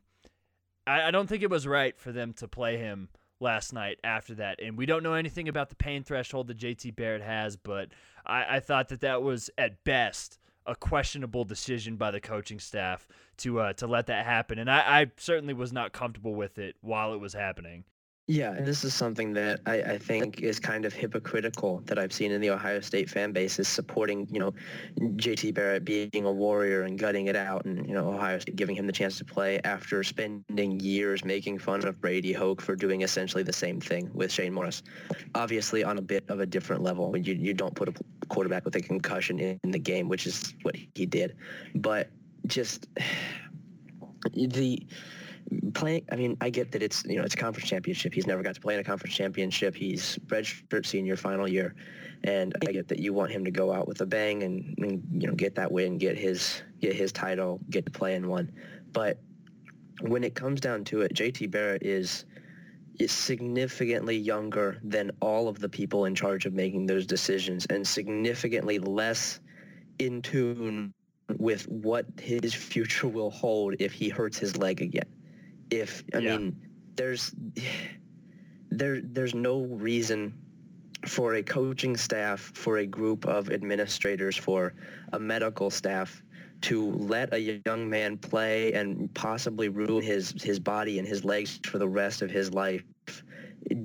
I, 0.86 1.08
I 1.08 1.10
don't 1.10 1.28
think 1.28 1.42
it 1.42 1.50
was 1.50 1.66
right 1.66 1.98
for 1.98 2.12
them 2.12 2.32
to 2.34 2.48
play 2.48 2.78
him 2.78 3.10
last 3.40 3.72
night 3.72 3.98
after 4.04 4.34
that. 4.36 4.60
And 4.62 4.76
we 4.76 4.86
don't 4.86 5.02
know 5.02 5.14
anything 5.14 5.48
about 5.48 5.68
the 5.68 5.76
pain 5.76 6.04
threshold 6.04 6.48
that 6.48 6.58
JT 6.58 6.94
Barrett 6.94 7.22
has, 7.22 7.56
but 7.56 7.88
I, 8.26 8.56
I 8.56 8.60
thought 8.60 8.88
that 8.88 9.00
that 9.00 9.22
was 9.22 9.50
at 9.58 9.82
best 9.84 10.38
a 10.66 10.74
questionable 10.76 11.44
decision 11.44 11.96
by 11.96 12.10
the 12.10 12.20
coaching 12.20 12.60
staff 12.60 13.08
to 13.38 13.60
uh, 13.60 13.72
to 13.74 13.86
let 13.86 14.06
that 14.06 14.26
happen. 14.26 14.58
And 14.58 14.70
I, 14.70 15.00
I 15.00 15.06
certainly 15.16 15.54
was 15.54 15.72
not 15.72 15.92
comfortable 15.92 16.34
with 16.34 16.58
it 16.58 16.76
while 16.80 17.14
it 17.14 17.18
was 17.18 17.32
happening. 17.32 17.84
Yeah, 18.30 18.60
this 18.60 18.84
is 18.84 18.94
something 18.94 19.32
that 19.32 19.58
I, 19.66 19.82
I, 19.82 19.98
think 19.98 20.40
is 20.40 20.60
kind 20.60 20.84
of 20.84 20.92
hypocritical 20.92 21.82
that 21.86 21.98
I've 21.98 22.12
seen 22.12 22.30
in 22.30 22.40
the 22.40 22.50
Ohio 22.50 22.78
State 22.78 23.10
fan 23.10 23.32
base 23.32 23.58
is 23.58 23.66
supporting, 23.66 24.28
you 24.30 24.38
know, 24.38 24.54
JT 25.00 25.52
Barrett 25.52 25.84
being 25.84 26.24
a 26.24 26.30
warrior 26.30 26.82
and 26.82 26.96
gutting 26.96 27.26
it 27.26 27.34
out 27.34 27.64
and, 27.64 27.84
you 27.88 27.92
know, 27.92 28.08
Ohio 28.08 28.38
State 28.38 28.54
giving 28.54 28.76
him 28.76 28.86
the 28.86 28.92
chance 28.92 29.18
to 29.18 29.24
play 29.24 29.60
after 29.64 30.04
spending 30.04 30.78
years 30.78 31.24
making 31.24 31.58
fun 31.58 31.84
of 31.84 32.00
Brady 32.00 32.32
Hoke 32.32 32.62
for 32.62 32.76
doing 32.76 33.02
essentially 33.02 33.42
the 33.42 33.52
same 33.52 33.80
thing 33.80 34.08
with 34.14 34.30
Shane 34.30 34.52
Morris. 34.52 34.84
Obviously 35.34 35.82
on 35.82 35.98
a 35.98 36.02
bit 36.02 36.22
of 36.28 36.38
a 36.38 36.46
different 36.46 36.84
level. 36.84 37.16
You, 37.16 37.34
you 37.34 37.52
don't 37.52 37.74
put 37.74 37.88
a 37.88 37.94
quarterback 38.28 38.64
with 38.64 38.76
a 38.76 38.80
concussion 38.80 39.40
in, 39.40 39.58
in 39.64 39.72
the 39.72 39.78
game, 39.80 40.08
which 40.08 40.28
is 40.28 40.54
what 40.62 40.76
he 40.94 41.04
did. 41.04 41.36
But 41.74 42.10
just 42.46 42.86
the 44.32 44.86
playing 45.74 46.04
i 46.12 46.16
mean 46.16 46.36
i 46.40 46.48
get 46.48 46.70
that 46.70 46.82
it's 46.82 47.04
you 47.04 47.16
know 47.16 47.24
it's 47.24 47.34
a 47.34 47.36
conference 47.36 47.68
championship. 47.68 48.14
He's 48.14 48.26
never 48.26 48.42
got 48.42 48.54
to 48.54 48.60
play 48.60 48.74
in 48.74 48.80
a 48.80 48.84
conference 48.84 49.14
championship. 49.14 49.74
He's 49.74 50.18
redshirt 50.26 50.86
senior 50.86 51.16
final 51.16 51.48
year. 51.48 51.74
And 52.22 52.54
i 52.66 52.72
get 52.72 52.86
that 52.88 52.98
you 52.98 53.12
want 53.12 53.32
him 53.32 53.44
to 53.44 53.50
go 53.50 53.72
out 53.72 53.88
with 53.88 54.00
a 54.00 54.06
bang 54.06 54.42
and, 54.42 54.74
and 54.78 55.02
you 55.12 55.26
know 55.26 55.34
get 55.34 55.54
that 55.56 55.70
win 55.70 55.98
get 55.98 56.16
his 56.16 56.62
get 56.80 56.94
his 56.94 57.12
title 57.12 57.60
get 57.70 57.84
to 57.86 57.90
play 57.90 58.14
in 58.14 58.28
one. 58.28 58.52
But 58.92 59.18
when 60.02 60.24
it 60.24 60.34
comes 60.34 60.60
down 60.60 60.84
to 60.84 61.02
it 61.02 61.14
jt 61.14 61.50
barrett 61.50 61.82
is 61.82 62.24
is 62.98 63.12
significantly 63.12 64.16
younger 64.16 64.78
than 64.84 65.10
all 65.20 65.48
of 65.48 65.58
the 65.58 65.68
people 65.68 66.04
in 66.04 66.14
charge 66.14 66.44
of 66.46 66.52
making 66.52 66.86
those 66.86 67.06
decisions 67.06 67.66
and 67.70 67.86
significantly 67.86 68.78
less 68.78 69.40
in 69.98 70.20
tune 70.20 70.92
with 71.38 71.66
what 71.68 72.04
his 72.20 72.52
future 72.52 73.08
will 73.08 73.30
hold 73.30 73.74
if 73.78 73.92
he 73.92 74.08
hurts 74.08 74.38
his 74.38 74.56
leg 74.56 74.82
again 74.82 75.06
if 75.70 76.02
I 76.14 76.18
yeah. 76.18 76.36
mean 76.36 76.56
there's 76.96 77.34
there 78.70 79.00
there's 79.00 79.34
no 79.34 79.62
reason 79.62 80.34
for 81.06 81.34
a 81.34 81.42
coaching 81.42 81.96
staff, 81.96 82.52
for 82.54 82.78
a 82.78 82.86
group 82.86 83.26
of 83.26 83.50
administrators, 83.50 84.36
for 84.36 84.74
a 85.12 85.18
medical 85.18 85.70
staff 85.70 86.22
to 86.62 86.90
let 86.92 87.32
a 87.32 87.60
young 87.64 87.88
man 87.88 88.18
play 88.18 88.72
and 88.74 89.12
possibly 89.14 89.68
ruin 89.68 90.02
his 90.02 90.34
his 90.42 90.58
body 90.58 90.98
and 90.98 91.08
his 91.08 91.24
legs 91.24 91.58
for 91.64 91.78
the 91.78 91.88
rest 91.88 92.20
of 92.22 92.30
his 92.30 92.52
life 92.52 92.84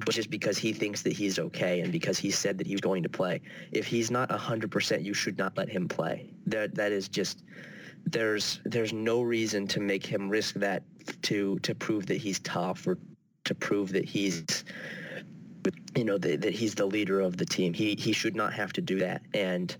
just 0.10 0.30
because 0.30 0.58
he 0.58 0.74
thinks 0.74 1.02
that 1.02 1.14
he's 1.14 1.38
okay 1.38 1.82
and 1.82 1.92
because 1.92 2.18
he 2.18 2.32
said 2.32 2.58
that 2.58 2.66
he 2.66 2.74
was 2.74 2.82
going 2.82 3.04
to 3.04 3.10
play. 3.10 3.42
If 3.72 3.86
he's 3.86 4.10
not 4.10 4.30
100%, 4.30 5.04
you 5.04 5.14
should 5.14 5.38
not 5.38 5.58
let 5.58 5.70
him 5.70 5.88
play. 5.88 6.30
That 6.48 6.76
that 6.76 6.92
is 6.92 7.08
just 7.08 7.44
there's 8.06 8.62
there's 8.66 8.94
no 8.94 9.22
reason 9.22 9.68
to 9.68 9.80
make 9.80 10.06
him 10.06 10.30
risk 10.30 10.56
that 10.56 10.84
to 11.24 11.60
to 11.60 11.76
prove 11.76 12.06
that 12.08 12.18
he's 12.18 12.40
tough 12.40 12.86
or 12.88 12.98
to 13.44 13.56
prove 13.56 13.92
that 13.92 14.06
he's 14.06 14.64
you 15.96 16.04
know 16.04 16.18
that, 16.18 16.42
that 16.42 16.54
he's 16.54 16.76
the 16.76 16.86
leader 16.86 17.20
of 17.20 17.38
the 17.38 17.46
team. 17.46 17.74
He 17.74 17.96
he 17.98 18.14
should 18.14 18.36
not 18.36 18.54
have 18.54 18.74
to 18.74 18.82
do 18.82 19.00
that. 19.00 19.22
And 19.34 19.76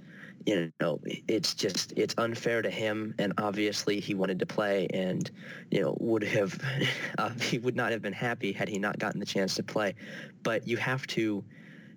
you 0.46 0.72
know 0.80 1.00
it's 1.28 1.54
just 1.54 1.94
it's 1.96 2.16
unfair 2.18 2.62
to 2.62 2.70
him. 2.70 3.14
And 3.20 3.34
obviously 3.38 4.00
he 4.00 4.14
wanted 4.14 4.40
to 4.40 4.46
play 4.46 4.88
and 4.94 5.30
you 5.72 5.82
know 5.82 5.98
would 6.00 6.24
have 6.24 6.60
uh, 7.18 7.30
he 7.42 7.58
would 7.60 7.76
not 7.76 7.92
have 7.92 8.02
been 8.02 8.14
happy 8.14 8.52
had 8.52 8.70
he 8.70 8.80
not 8.80 8.98
gotten 9.00 9.20
the 9.20 9.26
chance 9.26 9.56
to 9.56 9.64
play. 9.64 9.96
But 10.44 10.68
you 10.68 10.78
have 10.78 11.06
to 11.08 11.44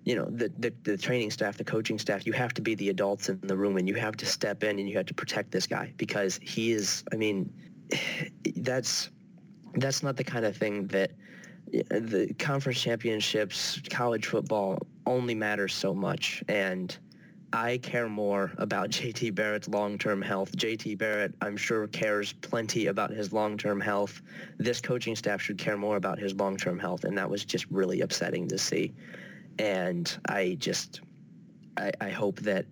you 0.09 0.15
know 0.15 0.25
the, 0.25 0.51
the, 0.57 0.73
the 0.81 0.97
training 0.97 1.29
staff 1.29 1.55
the 1.55 1.63
coaching 1.63 1.99
staff 1.99 2.25
you 2.25 2.33
have 2.33 2.51
to 2.51 2.63
be 2.63 2.73
the 2.73 2.89
adults 2.89 3.29
in 3.29 3.39
the 3.43 3.55
room 3.55 3.77
and 3.77 3.87
you 3.87 3.93
have 3.93 4.17
to 4.17 4.25
step 4.25 4.63
in 4.63 4.79
and 4.79 4.89
you 4.89 4.97
have 4.97 5.05
to 5.05 5.13
protect 5.13 5.51
this 5.51 5.67
guy 5.67 5.93
because 5.97 6.39
he 6.41 6.71
is 6.71 7.03
i 7.13 7.15
mean 7.15 7.47
that's 8.55 9.11
that's 9.75 10.01
not 10.01 10.17
the 10.17 10.23
kind 10.23 10.45
of 10.45 10.57
thing 10.57 10.87
that 10.87 11.11
the 11.91 12.33
conference 12.39 12.81
championships 12.81 13.79
college 13.91 14.25
football 14.25 14.79
only 15.05 15.35
matters 15.35 15.75
so 15.75 15.93
much 15.93 16.43
and 16.47 16.97
I 17.51 17.79
care 17.79 18.07
more 18.07 18.51
about 18.59 18.89
JT 18.97 19.33
Barrett's 19.33 19.67
long-term 19.67 20.21
health. 20.21 20.55
JT 20.55 20.99
Barrett, 20.99 21.33
I'm 21.41 21.57
sure, 21.57 21.87
cares 21.87 22.31
plenty 22.31 22.85
about 22.85 23.09
his 23.09 23.33
long-term 23.33 23.81
health. 23.81 24.21
This 24.59 24.79
coaching 24.79 25.15
staff 25.15 25.41
should 25.41 25.57
care 25.57 25.75
more 25.75 25.97
about 25.97 26.19
his 26.19 26.35
long-term 26.35 26.77
health, 26.77 27.05
and 27.05 27.17
that 27.17 27.27
was 27.27 27.43
just 27.45 27.65
really 27.71 28.01
upsetting 28.01 28.47
to 28.49 28.59
see 28.59 28.93
and 29.59 30.17
I 30.27 30.55
just 30.59 31.01
I, 31.77 31.91
I 32.01 32.09
hope 32.09 32.39
that 32.39 32.65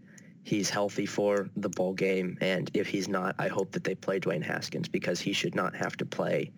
he's 0.43 0.69
healthy 0.69 1.05
for 1.05 1.49
the 1.57 1.69
bowl 1.69 1.93
game, 1.93 2.37
and 2.41 2.71
if 2.73 2.87
he's 2.87 3.07
not, 3.07 3.35
I 3.37 3.49
hope 3.49 3.71
that 3.73 3.83
they 3.83 3.95
play 3.95 4.19
Dwayne 4.19 4.43
Haskins 4.43 4.87
because 4.87 5.19
he 5.19 5.33
should 5.33 5.53
not 5.53 5.75
have 5.75 5.97
to 5.97 6.05
play 6.05 6.51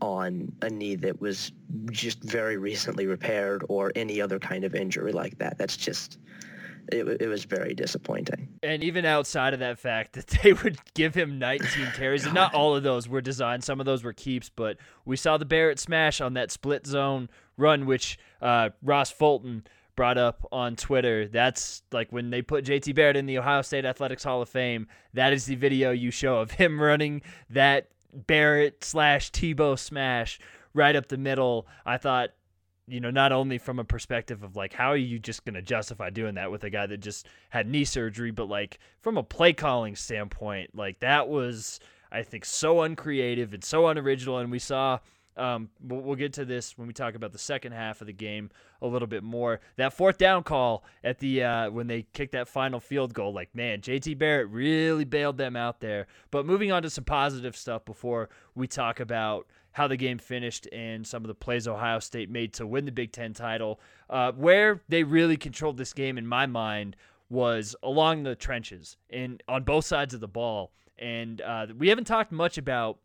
on 0.00 0.52
a 0.62 0.70
knee 0.70 0.96
that 0.96 1.20
was 1.20 1.52
just 1.90 2.22
very 2.22 2.56
recently 2.56 3.06
repaired 3.06 3.64
or 3.68 3.90
any 3.96 4.20
other 4.20 4.38
kind 4.38 4.64
of 4.64 4.74
injury 4.74 5.12
like 5.12 5.38
that. 5.38 5.58
That's 5.58 5.76
just 5.76 6.18
it, 6.92 7.04
it 7.20 7.28
was 7.28 7.44
very 7.44 7.74
disappointing. 7.74 8.48
And 8.62 8.82
even 8.82 9.04
outside 9.04 9.54
of 9.54 9.60
that 9.60 9.78
fact 9.78 10.14
that 10.14 10.26
they 10.42 10.52
would 10.52 10.78
give 10.94 11.14
him 11.14 11.38
19 11.38 11.68
carries, 11.94 12.24
and 12.24 12.34
not 12.34 12.54
all 12.54 12.74
of 12.74 12.82
those 12.82 13.08
were 13.08 13.20
designed, 13.20 13.64
some 13.64 13.80
of 13.80 13.86
those 13.86 14.02
were 14.02 14.12
keeps, 14.12 14.50
but 14.50 14.78
we 15.04 15.16
saw 15.16 15.36
the 15.36 15.44
Barrett 15.44 15.78
smash 15.78 16.20
on 16.20 16.34
that 16.34 16.50
split 16.50 16.86
zone 16.86 17.28
run, 17.58 17.84
which 17.84 18.18
uh, 18.40 18.70
Ross 18.82 19.10
Fulton 19.10 19.64
brought 19.94 20.16
up 20.16 20.46
on 20.52 20.76
Twitter. 20.76 21.28
That's 21.28 21.82
like 21.92 22.10
when 22.12 22.30
they 22.30 22.40
put 22.40 22.64
JT 22.64 22.94
Barrett 22.94 23.16
in 23.16 23.26
the 23.26 23.38
Ohio 23.38 23.62
State 23.62 23.84
Athletics 23.84 24.24
Hall 24.24 24.40
of 24.40 24.48
Fame. 24.48 24.86
That 25.12 25.32
is 25.32 25.44
the 25.44 25.56
video 25.56 25.90
you 25.90 26.10
show 26.10 26.38
of 26.38 26.52
him 26.52 26.80
running 26.80 27.22
that 27.50 27.88
Barrett 28.14 28.84
slash 28.84 29.30
Tebow 29.32 29.78
smash 29.78 30.38
right 30.72 30.96
up 30.96 31.08
the 31.08 31.18
middle. 31.18 31.66
I 31.84 31.98
thought 31.98 32.30
you 32.88 33.00
know, 33.00 33.10
not 33.10 33.32
only 33.32 33.58
from 33.58 33.78
a 33.78 33.84
perspective 33.84 34.42
of 34.42 34.56
like, 34.56 34.72
how 34.72 34.88
are 34.88 34.96
you 34.96 35.18
just 35.18 35.44
going 35.44 35.54
to 35.54 35.62
justify 35.62 36.10
doing 36.10 36.34
that 36.36 36.50
with 36.50 36.64
a 36.64 36.70
guy 36.70 36.86
that 36.86 36.98
just 36.98 37.26
had 37.50 37.68
knee 37.68 37.84
surgery, 37.84 38.30
but 38.30 38.48
like 38.48 38.78
from 39.00 39.18
a 39.18 39.22
play 39.22 39.52
calling 39.52 39.94
standpoint, 39.94 40.74
like 40.74 41.00
that 41.00 41.28
was, 41.28 41.80
I 42.10 42.22
think, 42.22 42.44
so 42.44 42.80
uncreative 42.82 43.52
and 43.52 43.62
so 43.62 43.88
unoriginal. 43.88 44.38
And 44.38 44.50
we 44.50 44.58
saw, 44.58 45.00
um, 45.38 45.68
we'll, 45.80 46.00
we'll 46.00 46.16
get 46.16 46.32
to 46.34 46.44
this 46.44 46.76
when 46.76 46.86
we 46.86 46.92
talk 46.92 47.14
about 47.14 47.32
the 47.32 47.38
second 47.38 47.72
half 47.72 48.00
of 48.00 48.06
the 48.06 48.12
game 48.12 48.50
a 48.82 48.86
little 48.86 49.08
bit 49.08 49.22
more. 49.22 49.60
That 49.76 49.92
fourth 49.92 50.18
down 50.18 50.42
call 50.42 50.84
at 51.04 51.18
the 51.18 51.44
uh, 51.44 51.70
when 51.70 51.86
they 51.86 52.02
kicked 52.12 52.32
that 52.32 52.48
final 52.48 52.80
field 52.80 53.14
goal, 53.14 53.32
like 53.32 53.54
man, 53.54 53.80
JT 53.80 54.18
Barrett 54.18 54.48
really 54.48 55.04
bailed 55.04 55.38
them 55.38 55.56
out 55.56 55.80
there. 55.80 56.06
But 56.30 56.46
moving 56.46 56.72
on 56.72 56.82
to 56.82 56.90
some 56.90 57.04
positive 57.04 57.56
stuff 57.56 57.84
before 57.84 58.28
we 58.54 58.66
talk 58.66 59.00
about 59.00 59.46
how 59.72 59.86
the 59.86 59.96
game 59.96 60.18
finished 60.18 60.66
and 60.72 61.06
some 61.06 61.22
of 61.22 61.28
the 61.28 61.34
plays 61.34 61.68
Ohio 61.68 62.00
State 62.00 62.30
made 62.30 62.52
to 62.54 62.66
win 62.66 62.84
the 62.84 62.92
Big 62.92 63.12
Ten 63.12 63.32
title. 63.32 63.80
Uh, 64.10 64.32
where 64.32 64.80
they 64.88 65.04
really 65.04 65.36
controlled 65.36 65.76
this 65.76 65.92
game, 65.92 66.18
in 66.18 66.26
my 66.26 66.46
mind, 66.46 66.96
was 67.30 67.76
along 67.82 68.22
the 68.22 68.34
trenches 68.34 68.96
and 69.10 69.42
on 69.48 69.62
both 69.62 69.84
sides 69.84 70.14
of 70.14 70.20
the 70.20 70.28
ball. 70.28 70.72
And 70.98 71.40
uh, 71.40 71.66
we 71.76 71.88
haven't 71.88 72.06
talked 72.06 72.32
much 72.32 72.58
about 72.58 72.98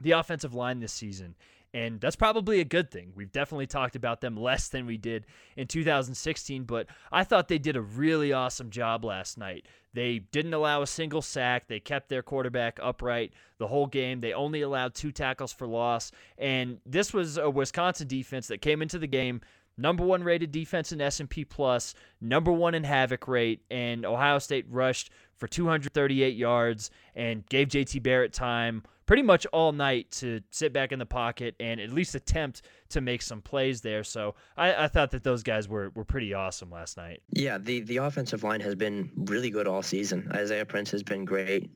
the 0.00 0.12
offensive 0.12 0.54
line 0.54 0.80
this 0.80 0.92
season. 0.92 1.34
And 1.76 2.00
that's 2.00 2.16
probably 2.16 2.60
a 2.60 2.64
good 2.64 2.90
thing. 2.90 3.12
We've 3.14 3.30
definitely 3.30 3.66
talked 3.66 3.96
about 3.96 4.22
them 4.22 4.34
less 4.34 4.68
than 4.68 4.86
we 4.86 4.96
did 4.96 5.26
in 5.58 5.66
2016, 5.66 6.64
but 6.64 6.86
I 7.12 7.22
thought 7.22 7.48
they 7.48 7.58
did 7.58 7.76
a 7.76 7.82
really 7.82 8.32
awesome 8.32 8.70
job 8.70 9.04
last 9.04 9.36
night. 9.36 9.66
They 9.92 10.20
didn't 10.20 10.54
allow 10.54 10.80
a 10.80 10.86
single 10.86 11.20
sack. 11.20 11.68
They 11.68 11.78
kept 11.78 12.08
their 12.08 12.22
quarterback 12.22 12.78
upright 12.82 13.34
the 13.58 13.66
whole 13.66 13.86
game. 13.86 14.20
They 14.20 14.32
only 14.32 14.62
allowed 14.62 14.94
two 14.94 15.12
tackles 15.12 15.52
for 15.52 15.66
loss. 15.66 16.12
And 16.38 16.78
this 16.86 17.12
was 17.12 17.36
a 17.36 17.50
Wisconsin 17.50 18.08
defense 18.08 18.46
that 18.48 18.62
came 18.62 18.80
into 18.80 18.98
the 18.98 19.06
game 19.06 19.42
number 19.76 20.02
one 20.02 20.24
rated 20.24 20.52
defense 20.52 20.92
in 20.92 21.02
S&P 21.02 21.44
Plus, 21.44 21.94
number 22.22 22.52
one 22.52 22.74
in 22.74 22.84
havoc 22.84 23.28
rate, 23.28 23.60
and 23.70 24.06
Ohio 24.06 24.38
State 24.38 24.64
rushed 24.70 25.10
for 25.36 25.46
238 25.46 26.34
yards 26.34 26.90
and 27.14 27.46
gave 27.50 27.68
JT 27.68 28.02
Barrett 28.02 28.32
time 28.32 28.82
pretty 29.06 29.22
much 29.22 29.46
all 29.46 29.72
night 29.72 30.10
to 30.10 30.40
sit 30.50 30.72
back 30.72 30.92
in 30.92 30.98
the 30.98 31.06
pocket 31.06 31.54
and 31.60 31.80
at 31.80 31.90
least 31.90 32.14
attempt 32.14 32.62
to 32.90 33.00
make 33.00 33.22
some 33.22 33.40
plays 33.40 33.80
there. 33.80 34.04
So 34.04 34.34
I, 34.56 34.84
I 34.84 34.88
thought 34.88 35.12
that 35.12 35.22
those 35.22 35.42
guys 35.42 35.68
were, 35.68 35.90
were 35.94 36.04
pretty 36.04 36.34
awesome 36.34 36.70
last 36.70 36.96
night. 36.96 37.22
Yeah, 37.32 37.58
the, 37.58 37.80
the 37.80 37.98
offensive 37.98 38.42
line 38.42 38.60
has 38.60 38.74
been 38.74 39.10
really 39.16 39.50
good 39.50 39.66
all 39.66 39.82
season. 39.82 40.30
Isaiah 40.34 40.66
Prince 40.66 40.90
has 40.90 41.02
been 41.02 41.24
great 41.24 41.70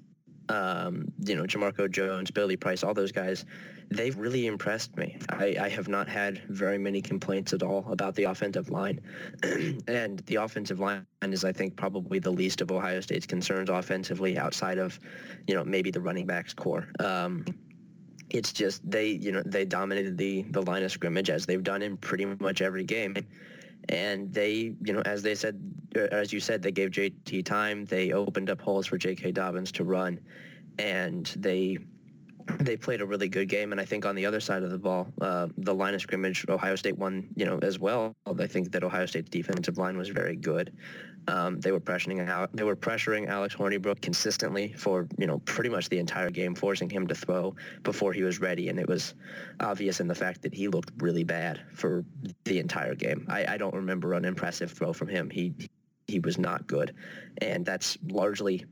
um, 0.50 1.04
you 1.24 1.36
know, 1.36 1.44
Jamarco 1.44 1.88
Jones, 1.88 2.30
Billy 2.30 2.56
Price, 2.56 2.82
all 2.82 2.92
those 2.92 3.12
guys, 3.12 3.44
they've 3.88 4.16
really 4.16 4.46
impressed 4.46 4.96
me. 4.96 5.16
I, 5.28 5.56
I 5.60 5.68
have 5.68 5.86
not 5.86 6.08
had 6.08 6.42
very 6.48 6.76
many 6.76 7.00
complaints 7.00 7.52
at 7.52 7.62
all 7.62 7.86
about 7.90 8.16
the 8.16 8.24
offensive 8.24 8.68
line. 8.68 9.00
and 9.86 10.18
the 10.26 10.36
offensive 10.36 10.80
line 10.80 11.06
is, 11.22 11.44
I 11.44 11.52
think, 11.52 11.76
probably 11.76 12.18
the 12.18 12.32
least 12.32 12.60
of 12.60 12.72
Ohio 12.72 13.00
State's 13.00 13.26
concerns 13.26 13.70
offensively 13.70 14.36
outside 14.38 14.78
of, 14.78 14.98
you 15.46 15.54
know, 15.54 15.62
maybe 15.62 15.92
the 15.92 16.00
running 16.00 16.26
backs 16.26 16.52
corps. 16.52 16.88
Um, 16.98 17.44
it's 18.28 18.52
just 18.52 18.88
they, 18.88 19.06
you 19.06 19.30
know, 19.30 19.42
they 19.46 19.64
dominated 19.64 20.18
the, 20.18 20.42
the 20.50 20.62
line 20.62 20.82
of 20.82 20.90
scrimmage 20.90 21.30
as 21.30 21.46
they've 21.46 21.62
done 21.62 21.82
in 21.82 21.96
pretty 21.96 22.24
much 22.24 22.60
every 22.60 22.84
game 22.84 23.14
and 23.90 24.32
they, 24.32 24.72
you 24.84 24.92
know, 24.92 25.02
as 25.04 25.22
they 25.22 25.34
said, 25.34 25.60
uh, 25.96 26.02
as 26.12 26.32
you 26.32 26.38
said, 26.38 26.62
they 26.62 26.70
gave 26.70 26.90
JT 26.90 27.44
time. 27.44 27.84
They 27.84 28.12
opened 28.12 28.48
up 28.48 28.60
holes 28.60 28.86
for 28.86 28.96
J.K. 28.96 29.32
Dobbins 29.32 29.72
to 29.72 29.84
run, 29.84 30.20
and 30.78 31.26
they 31.36 31.78
they 32.58 32.76
played 32.76 33.00
a 33.00 33.06
really 33.06 33.28
good 33.28 33.48
game. 33.48 33.72
And 33.72 33.80
I 33.80 33.84
think 33.84 34.06
on 34.06 34.14
the 34.14 34.24
other 34.26 34.40
side 34.40 34.62
of 34.62 34.70
the 34.70 34.78
ball, 34.78 35.08
uh, 35.20 35.48
the 35.58 35.74
line 35.74 35.94
of 35.94 36.00
scrimmage, 36.00 36.46
Ohio 36.48 36.76
State 36.76 36.96
won, 36.96 37.28
you 37.34 37.44
know, 37.44 37.58
as 37.62 37.78
well. 37.78 38.14
I 38.26 38.46
think 38.46 38.70
that 38.72 38.84
Ohio 38.84 39.06
State's 39.06 39.28
defensive 39.28 39.76
line 39.76 39.98
was 39.98 40.08
very 40.08 40.36
good. 40.36 40.72
Um, 41.28 41.60
they 41.60 41.72
were 41.72 41.80
pressuring 41.80 42.28
out. 42.28 42.50
They 42.52 42.64
were 42.64 42.76
pressuring 42.76 43.28
Alex 43.28 43.54
Hornibrook 43.54 44.00
consistently 44.00 44.72
for 44.72 45.06
you 45.18 45.26
know 45.26 45.38
pretty 45.40 45.70
much 45.70 45.88
the 45.88 45.98
entire 45.98 46.30
game, 46.30 46.54
forcing 46.54 46.90
him 46.90 47.06
to 47.06 47.14
throw 47.14 47.54
before 47.82 48.12
he 48.12 48.22
was 48.22 48.40
ready, 48.40 48.68
and 48.68 48.78
it 48.78 48.88
was 48.88 49.14
obvious 49.60 50.00
in 50.00 50.08
the 50.08 50.14
fact 50.14 50.42
that 50.42 50.54
he 50.54 50.68
looked 50.68 50.90
really 50.98 51.24
bad 51.24 51.60
for 51.72 52.04
the 52.44 52.58
entire 52.58 52.94
game. 52.94 53.26
I, 53.28 53.54
I 53.54 53.56
don't 53.56 53.74
remember 53.74 54.14
an 54.14 54.24
impressive 54.24 54.72
throw 54.72 54.92
from 54.92 55.08
him. 55.08 55.30
He 55.30 55.54
he 56.08 56.18
was 56.20 56.38
not 56.38 56.66
good, 56.66 56.94
and 57.38 57.64
that's 57.64 57.98
largely 58.08 58.64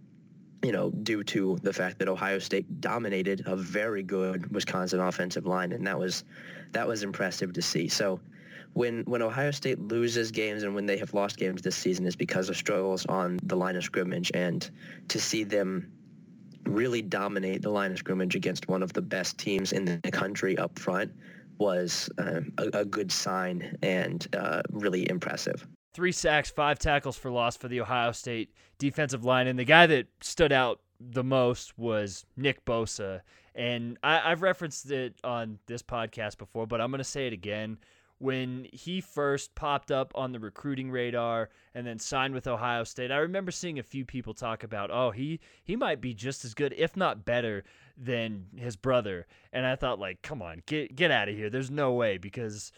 you 0.64 0.72
know, 0.72 0.90
due 0.90 1.22
to 1.22 1.56
the 1.62 1.72
fact 1.72 1.98
that 2.00 2.08
Ohio 2.08 2.38
State 2.38 2.80
dominated 2.80 3.44
a 3.46 3.54
very 3.54 4.02
good 4.02 4.52
Wisconsin 4.52 5.00
offensive 5.00 5.46
line, 5.46 5.72
and 5.72 5.86
that 5.86 5.98
was 5.98 6.24
that 6.72 6.86
was 6.86 7.02
impressive 7.02 7.52
to 7.52 7.62
see. 7.62 7.88
So 7.88 8.20
when 8.74 9.02
when 9.04 9.22
Ohio 9.22 9.50
State 9.50 9.80
loses 9.80 10.30
games 10.30 10.62
and 10.62 10.74
when 10.74 10.86
they 10.86 10.96
have 10.96 11.14
lost 11.14 11.36
games 11.36 11.62
this 11.62 11.76
season 11.76 12.06
is 12.06 12.16
because 12.16 12.48
of 12.48 12.56
struggles 12.56 13.06
on 13.06 13.38
the 13.42 13.56
line 13.56 13.76
of 13.76 13.84
scrimmage 13.84 14.30
and 14.34 14.70
to 15.08 15.20
see 15.20 15.44
them 15.44 15.90
really 16.66 17.02
dominate 17.02 17.62
the 17.62 17.70
line 17.70 17.92
of 17.92 17.98
scrimmage 17.98 18.34
against 18.34 18.68
one 18.68 18.82
of 18.82 18.92
the 18.92 19.02
best 19.02 19.38
teams 19.38 19.72
in 19.72 19.84
the 19.84 20.10
country 20.10 20.56
up 20.58 20.78
front 20.78 21.10
was 21.58 22.08
uh, 22.18 22.40
a, 22.58 22.80
a, 22.80 22.84
good 22.84 23.10
sign 23.10 23.76
and 23.82 24.28
uh, 24.36 24.62
really 24.70 25.08
impressive. 25.10 25.66
Three 25.94 26.12
sacks, 26.12 26.50
five 26.50 26.78
tackles 26.78 27.16
for 27.16 27.30
loss 27.30 27.56
for 27.56 27.68
the 27.68 27.80
Ohio 27.80 28.12
State 28.12 28.52
defensive 28.78 29.24
line, 29.24 29.48
and 29.48 29.58
the 29.58 29.64
guy 29.64 29.86
that 29.86 30.06
stood 30.20 30.52
out 30.52 30.80
the 31.00 31.24
most 31.24 31.76
was 31.76 32.24
Nick 32.36 32.64
Bosa. 32.64 33.22
And 33.54 33.98
I, 34.04 34.28
have 34.28 34.42
referenced 34.42 34.88
it 34.90 35.14
on 35.24 35.58
this 35.66 35.82
podcast 35.82 36.38
before, 36.38 36.66
but 36.66 36.80
I'm 36.80 36.90
going 36.90 36.98
to 36.98 37.04
say 37.04 37.26
it 37.26 37.32
again 37.32 37.78
when 38.18 38.66
he 38.72 39.00
first 39.00 39.54
popped 39.54 39.90
up 39.90 40.12
on 40.14 40.32
the 40.32 40.40
recruiting 40.40 40.90
radar 40.90 41.50
and 41.74 41.86
then 41.86 41.98
signed 41.98 42.34
with 42.34 42.46
Ohio 42.46 42.84
State. 42.84 43.12
I 43.12 43.18
remember 43.18 43.52
seeing 43.52 43.78
a 43.78 43.84
few 43.84 44.04
people 44.04 44.34
talk 44.34 44.64
about, 44.64 44.90
"Oh, 44.90 45.10
he 45.10 45.40
he 45.62 45.76
might 45.76 46.00
be 46.00 46.14
just 46.14 46.44
as 46.44 46.54
good, 46.54 46.74
if 46.76 46.96
not 46.96 47.24
better, 47.24 47.64
than 47.96 48.46
his 48.56 48.76
brother." 48.76 49.26
And 49.52 49.64
I 49.66 49.76
thought 49.76 50.00
like, 50.00 50.22
"Come 50.22 50.42
on, 50.42 50.62
get 50.66 50.96
get 50.96 51.10
out 51.10 51.28
of 51.28 51.36
here. 51.36 51.50
There's 51.50 51.70
no 51.70 51.92
way 51.92 52.18
because 52.18 52.72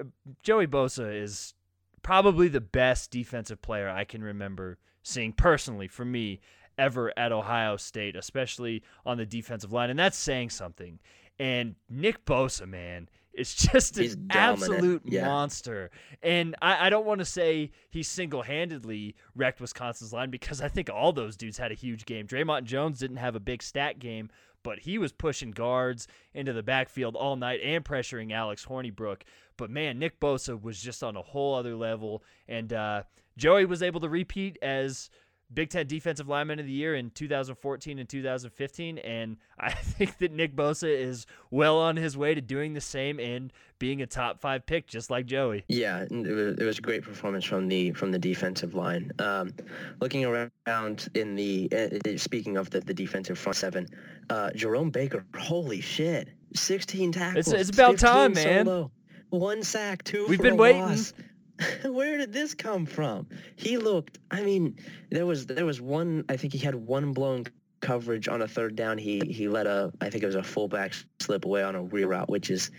uh, 0.00 0.04
Joey 0.42 0.66
Bosa 0.66 1.22
is 1.22 1.54
probably 2.02 2.48
the 2.48 2.60
best 2.60 3.10
defensive 3.10 3.62
player 3.62 3.88
I 3.88 4.04
can 4.04 4.22
remember 4.22 4.78
seeing 5.02 5.32
personally 5.32 5.88
for 5.88 6.04
me 6.04 6.40
ever 6.76 7.12
at 7.16 7.32
Ohio 7.32 7.76
State, 7.76 8.16
especially 8.16 8.82
on 9.06 9.16
the 9.16 9.26
defensive 9.26 9.72
line, 9.72 9.90
and 9.90 9.98
that's 9.98 10.18
saying 10.18 10.50
something. 10.50 10.98
And 11.38 11.76
Nick 11.88 12.24
Bosa, 12.24 12.66
man, 12.66 13.08
is 13.36 13.54
just 13.54 13.96
he's 13.96 14.14
an 14.14 14.28
dominant. 14.28 14.72
absolute 14.72 15.02
yeah. 15.04 15.26
monster. 15.26 15.90
And 16.22 16.56
I, 16.62 16.86
I 16.86 16.90
don't 16.90 17.06
want 17.06 17.18
to 17.18 17.24
say 17.24 17.70
he 17.90 18.02
single 18.02 18.42
handedly 18.42 19.16
wrecked 19.34 19.60
Wisconsin's 19.60 20.12
line 20.12 20.30
because 20.30 20.60
I 20.60 20.68
think 20.68 20.90
all 20.90 21.12
those 21.12 21.36
dudes 21.36 21.58
had 21.58 21.72
a 21.72 21.74
huge 21.74 22.06
game. 22.06 22.26
Dre'Mont 22.26 22.64
Jones 22.64 22.98
didn't 22.98 23.18
have 23.18 23.34
a 23.34 23.40
big 23.40 23.62
stat 23.62 23.98
game, 23.98 24.30
but 24.62 24.80
he 24.80 24.98
was 24.98 25.12
pushing 25.12 25.50
guards 25.50 26.08
into 26.32 26.52
the 26.52 26.62
backfield 26.62 27.16
all 27.16 27.36
night 27.36 27.60
and 27.62 27.84
pressuring 27.84 28.32
Alex 28.32 28.64
Hornibrook. 28.64 29.22
But 29.56 29.70
man, 29.70 29.98
Nick 29.98 30.20
Bosa 30.20 30.60
was 30.60 30.80
just 30.80 31.02
on 31.02 31.16
a 31.16 31.22
whole 31.22 31.54
other 31.54 31.76
level. 31.76 32.22
And 32.48 32.72
uh, 32.72 33.02
Joey 33.36 33.66
was 33.66 33.82
able 33.82 34.00
to 34.00 34.08
repeat 34.08 34.58
as 34.62 35.10
Big 35.52 35.70
Ten 35.70 35.86
Defensive 35.86 36.28
Lineman 36.28 36.58
of 36.58 36.66
the 36.66 36.72
Year 36.72 36.94
in 36.94 37.10
2014 37.10 37.98
and 37.98 38.08
2015, 38.08 38.98
and 38.98 39.36
I 39.58 39.70
think 39.72 40.18
that 40.18 40.32
Nick 40.32 40.56
Bosa 40.56 40.88
is 40.88 41.26
well 41.50 41.78
on 41.78 41.96
his 41.96 42.16
way 42.16 42.34
to 42.34 42.40
doing 42.40 42.74
the 42.74 42.80
same 42.80 43.20
and 43.20 43.52
being 43.78 44.02
a 44.02 44.06
top 44.06 44.40
five 44.40 44.66
pick, 44.66 44.86
just 44.86 45.10
like 45.10 45.26
Joey. 45.26 45.64
Yeah, 45.68 46.06
it 46.10 46.10
was, 46.10 46.58
it 46.58 46.64
was 46.64 46.78
a 46.78 46.82
great 46.82 47.02
performance 47.02 47.44
from 47.44 47.68
the 47.68 47.92
from 47.92 48.10
the 48.10 48.18
defensive 48.18 48.74
line. 48.74 49.10
Um, 49.18 49.52
looking 50.00 50.24
around 50.24 51.08
in 51.14 51.34
the 51.34 51.68
uh, 51.72 52.16
speaking 52.16 52.56
of 52.56 52.70
the, 52.70 52.80
the 52.80 52.94
defensive 52.94 53.38
front 53.38 53.56
seven, 53.56 53.88
uh, 54.30 54.50
Jerome 54.52 54.90
Baker, 54.90 55.24
holy 55.38 55.80
shit, 55.80 56.28
16 56.54 57.12
tackles. 57.12 57.48
It's, 57.48 57.68
it's 57.68 57.70
about 57.70 57.98
time, 57.98 58.32
man. 58.32 58.66
Solo, 58.66 58.90
one 59.30 59.62
sack, 59.62 60.04
two. 60.04 60.26
We've 60.28 60.40
been 60.40 60.56
waiting. 60.56 60.82
Loss. 60.82 61.12
Where 61.84 62.18
did 62.18 62.32
this 62.32 62.54
come 62.54 62.86
from? 62.86 63.26
He 63.56 63.78
looked. 63.78 64.18
I 64.30 64.42
mean, 64.42 64.76
there 65.10 65.26
was 65.26 65.46
there 65.46 65.66
was 65.66 65.80
one. 65.80 66.24
I 66.28 66.36
think 66.36 66.52
he 66.52 66.58
had 66.58 66.74
one 66.74 67.12
blown 67.12 67.44
coverage 67.80 68.28
on 68.28 68.42
a 68.42 68.48
third 68.48 68.76
down. 68.76 68.98
He 68.98 69.20
he 69.30 69.48
let 69.48 69.66
a. 69.66 69.92
I 70.00 70.10
think 70.10 70.22
it 70.24 70.26
was 70.26 70.34
a 70.34 70.42
fullback 70.42 70.94
slip 71.20 71.44
away 71.44 71.62
on 71.62 71.74
a 71.76 71.82
reroute, 71.82 72.28
which 72.28 72.50
is, 72.50 72.70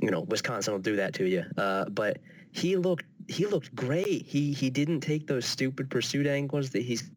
you 0.00 0.10
know, 0.10 0.20
Wisconsin 0.22 0.72
will 0.72 0.80
do 0.80 0.96
that 0.96 1.14
to 1.14 1.26
you. 1.26 1.44
Uh, 1.56 1.84
but 1.90 2.18
he 2.52 2.76
looked 2.76 3.04
he 3.28 3.46
looked 3.46 3.74
great. 3.74 4.26
He 4.26 4.52
he 4.52 4.70
didn't 4.70 5.00
take 5.00 5.26
those 5.26 5.46
stupid 5.46 5.90
pursuit 5.90 6.26
angles 6.26 6.70
that 6.70 6.82
he's 6.82 7.10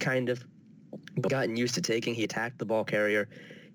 kind 0.00 0.28
of 0.28 0.44
gotten 1.20 1.56
used 1.56 1.74
to 1.74 1.80
taking. 1.80 2.14
He 2.14 2.24
attacked 2.24 2.58
the 2.58 2.66
ball 2.66 2.84
carrier. 2.84 3.28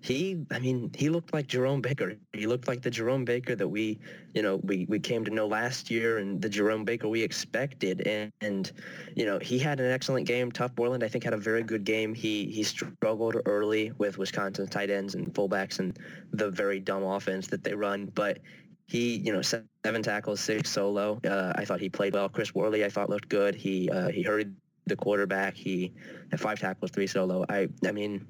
He, 0.03 0.43
I 0.49 0.57
mean, 0.57 0.89
he 0.95 1.09
looked 1.09 1.31
like 1.31 1.45
Jerome 1.45 1.79
Baker. 1.79 2.15
He 2.33 2.47
looked 2.47 2.67
like 2.67 2.81
the 2.81 2.89
Jerome 2.89 3.23
Baker 3.23 3.55
that 3.55 3.67
we, 3.67 3.99
you 4.33 4.41
know, 4.41 4.55
we, 4.63 4.87
we 4.89 4.99
came 4.99 5.23
to 5.25 5.31
know 5.31 5.45
last 5.45 5.91
year 5.91 6.17
and 6.17 6.41
the 6.41 6.49
Jerome 6.49 6.83
Baker 6.83 7.07
we 7.07 7.21
expected. 7.21 8.07
And, 8.07 8.31
and, 8.41 8.71
you 9.15 9.25
know, 9.25 9.37
he 9.37 9.59
had 9.59 9.79
an 9.79 9.91
excellent 9.91 10.25
game. 10.25 10.51
Tuf 10.51 10.73
Borland, 10.73 11.03
I 11.03 11.07
think, 11.07 11.23
had 11.23 11.33
a 11.33 11.37
very 11.37 11.61
good 11.61 11.83
game. 11.83 12.15
He, 12.15 12.45
he 12.47 12.63
struggled 12.63 13.35
early 13.45 13.91
with 13.99 14.17
Wisconsin's 14.17 14.71
tight 14.71 14.89
ends 14.89 15.13
and 15.13 15.31
fullbacks 15.35 15.77
and 15.77 15.97
the 16.33 16.49
very 16.49 16.79
dumb 16.79 17.03
offense 17.03 17.45
that 17.47 17.63
they 17.63 17.75
run. 17.75 18.07
But 18.07 18.39
he, 18.87 19.17
you 19.17 19.31
know, 19.31 19.43
seven 19.43 20.01
tackles, 20.01 20.39
six 20.39 20.71
solo. 20.71 21.19
Uh, 21.23 21.53
I 21.55 21.63
thought 21.63 21.79
he 21.79 21.89
played 21.89 22.15
well. 22.15 22.27
Chris 22.27 22.55
Worley, 22.55 22.83
I 22.83 22.89
thought 22.89 23.11
looked 23.11 23.29
good. 23.29 23.53
He, 23.53 23.87
uh, 23.91 24.07
he 24.07 24.23
hurried 24.23 24.55
the 24.87 24.95
quarterback. 24.95 25.55
He 25.55 25.93
had 26.31 26.39
five 26.39 26.59
tackles, 26.59 26.89
three 26.89 27.05
solo. 27.05 27.45
I, 27.47 27.67
I 27.85 27.91
mean, 27.91 28.25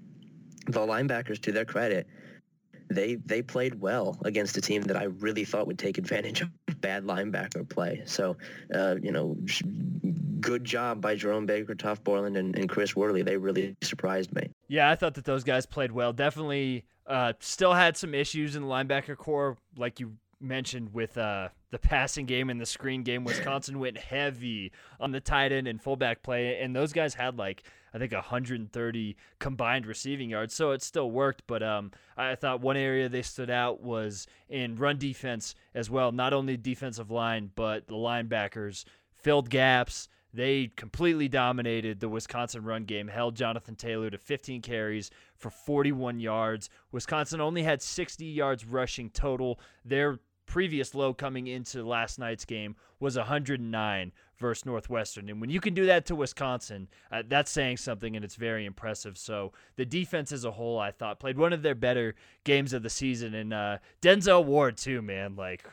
the 0.67 0.79
linebackers, 0.79 1.41
to 1.41 1.51
their 1.51 1.65
credit, 1.65 2.07
they 2.89 3.15
they 3.25 3.41
played 3.41 3.79
well 3.79 4.17
against 4.25 4.57
a 4.57 4.61
team 4.61 4.81
that 4.83 4.97
I 4.97 5.03
really 5.05 5.45
thought 5.45 5.67
would 5.67 5.79
take 5.79 5.97
advantage 5.97 6.41
of 6.41 6.49
bad 6.81 7.05
linebacker 7.05 7.67
play. 7.67 8.01
So, 8.05 8.37
uh, 8.73 8.95
you 9.01 9.11
know, 9.11 9.37
good 10.41 10.65
job 10.65 10.99
by 10.99 11.15
Jerome 11.15 11.45
Baker, 11.45 11.75
Tuf 11.75 12.03
Borland, 12.03 12.35
and, 12.35 12.57
and 12.57 12.67
Chris 12.67 12.95
Worley. 12.95 13.21
They 13.21 13.37
really 13.37 13.75
surprised 13.81 14.33
me. 14.33 14.49
Yeah, 14.67 14.89
I 14.89 14.95
thought 14.95 15.13
that 15.15 15.25
those 15.25 15.43
guys 15.43 15.65
played 15.65 15.91
well. 15.91 16.11
Definitely, 16.11 16.85
uh, 17.07 17.33
still 17.39 17.73
had 17.73 17.95
some 17.95 18.13
issues 18.13 18.55
in 18.55 18.63
the 18.63 18.67
linebacker 18.67 19.15
corps, 19.15 19.57
like 19.77 19.99
you 19.99 20.13
mentioned 20.39 20.93
with 20.93 21.17
uh, 21.17 21.49
the 21.69 21.77
passing 21.77 22.25
game 22.25 22.49
and 22.49 22.59
the 22.59 22.65
screen 22.65 23.03
game. 23.03 23.23
Wisconsin 23.23 23.79
went 23.79 23.97
heavy 23.97 24.71
on 24.99 25.11
the 25.11 25.19
tight 25.19 25.51
end 25.51 25.67
and 25.67 25.81
fullback 25.81 26.23
play, 26.23 26.59
and 26.59 26.75
those 26.75 26.91
guys 26.91 27.13
had 27.13 27.37
like 27.37 27.63
I 27.93 27.97
think 27.97 28.13
130 28.13 29.17
combined 29.39 29.85
receiving 29.85 30.29
yards, 30.29 30.53
so 30.53 30.71
it 30.71 30.81
still 30.81 31.11
worked. 31.11 31.43
But 31.47 31.61
um, 31.61 31.91
I 32.15 32.35
thought 32.35 32.61
one 32.61 32.77
area 32.77 33.09
they 33.09 33.21
stood 33.21 33.49
out 33.49 33.81
was 33.81 34.27
in 34.49 34.77
run 34.77 34.97
defense 34.97 35.55
as 35.75 35.89
well. 35.89 36.11
Not 36.11 36.33
only 36.33 36.57
defensive 36.57 37.11
line, 37.11 37.51
but 37.55 37.87
the 37.87 37.95
linebackers 37.95 38.85
filled 39.13 39.49
gaps. 39.49 40.07
They 40.33 40.71
completely 40.77 41.27
dominated 41.27 41.99
the 41.99 42.07
Wisconsin 42.07 42.63
run 42.63 42.85
game, 42.85 43.09
held 43.09 43.35
Jonathan 43.35 43.75
Taylor 43.75 44.09
to 44.09 44.17
15 44.17 44.61
carries 44.61 45.11
for 45.35 45.49
41 45.49 46.21
yards. 46.21 46.69
Wisconsin 46.91 47.41
only 47.41 47.63
had 47.63 47.81
60 47.81 48.25
yards 48.25 48.65
rushing 48.65 49.09
total. 49.09 49.59
Their 49.83 50.19
previous 50.45 50.95
low 50.95 51.13
coming 51.13 51.47
into 51.47 51.83
last 51.83 52.17
night's 52.17 52.45
game 52.45 52.75
was 52.99 53.17
109 53.17 54.11
versus 54.41 54.65
Northwestern. 54.65 55.29
And 55.29 55.39
when 55.39 55.49
you 55.49 55.61
can 55.61 55.73
do 55.73 55.85
that 55.85 56.05
to 56.07 56.15
Wisconsin, 56.15 56.89
uh, 57.11 57.23
that's 57.27 57.51
saying 57.51 57.77
something, 57.77 58.15
and 58.15 58.25
it's 58.25 58.35
very 58.35 58.65
impressive. 58.65 59.17
So 59.17 59.53
the 59.77 59.85
defense 59.85 60.33
as 60.33 60.43
a 60.43 60.51
whole, 60.51 60.79
I 60.79 60.91
thought, 60.91 61.19
played 61.19 61.37
one 61.37 61.53
of 61.53 61.61
their 61.61 61.75
better 61.75 62.15
games 62.43 62.73
of 62.73 62.83
the 62.83 62.89
season. 62.89 63.33
And 63.33 63.53
uh, 63.53 63.77
Denzel 64.01 64.43
Ward, 64.43 64.75
too, 64.75 65.01
man. 65.01 65.35
Like, 65.35 65.63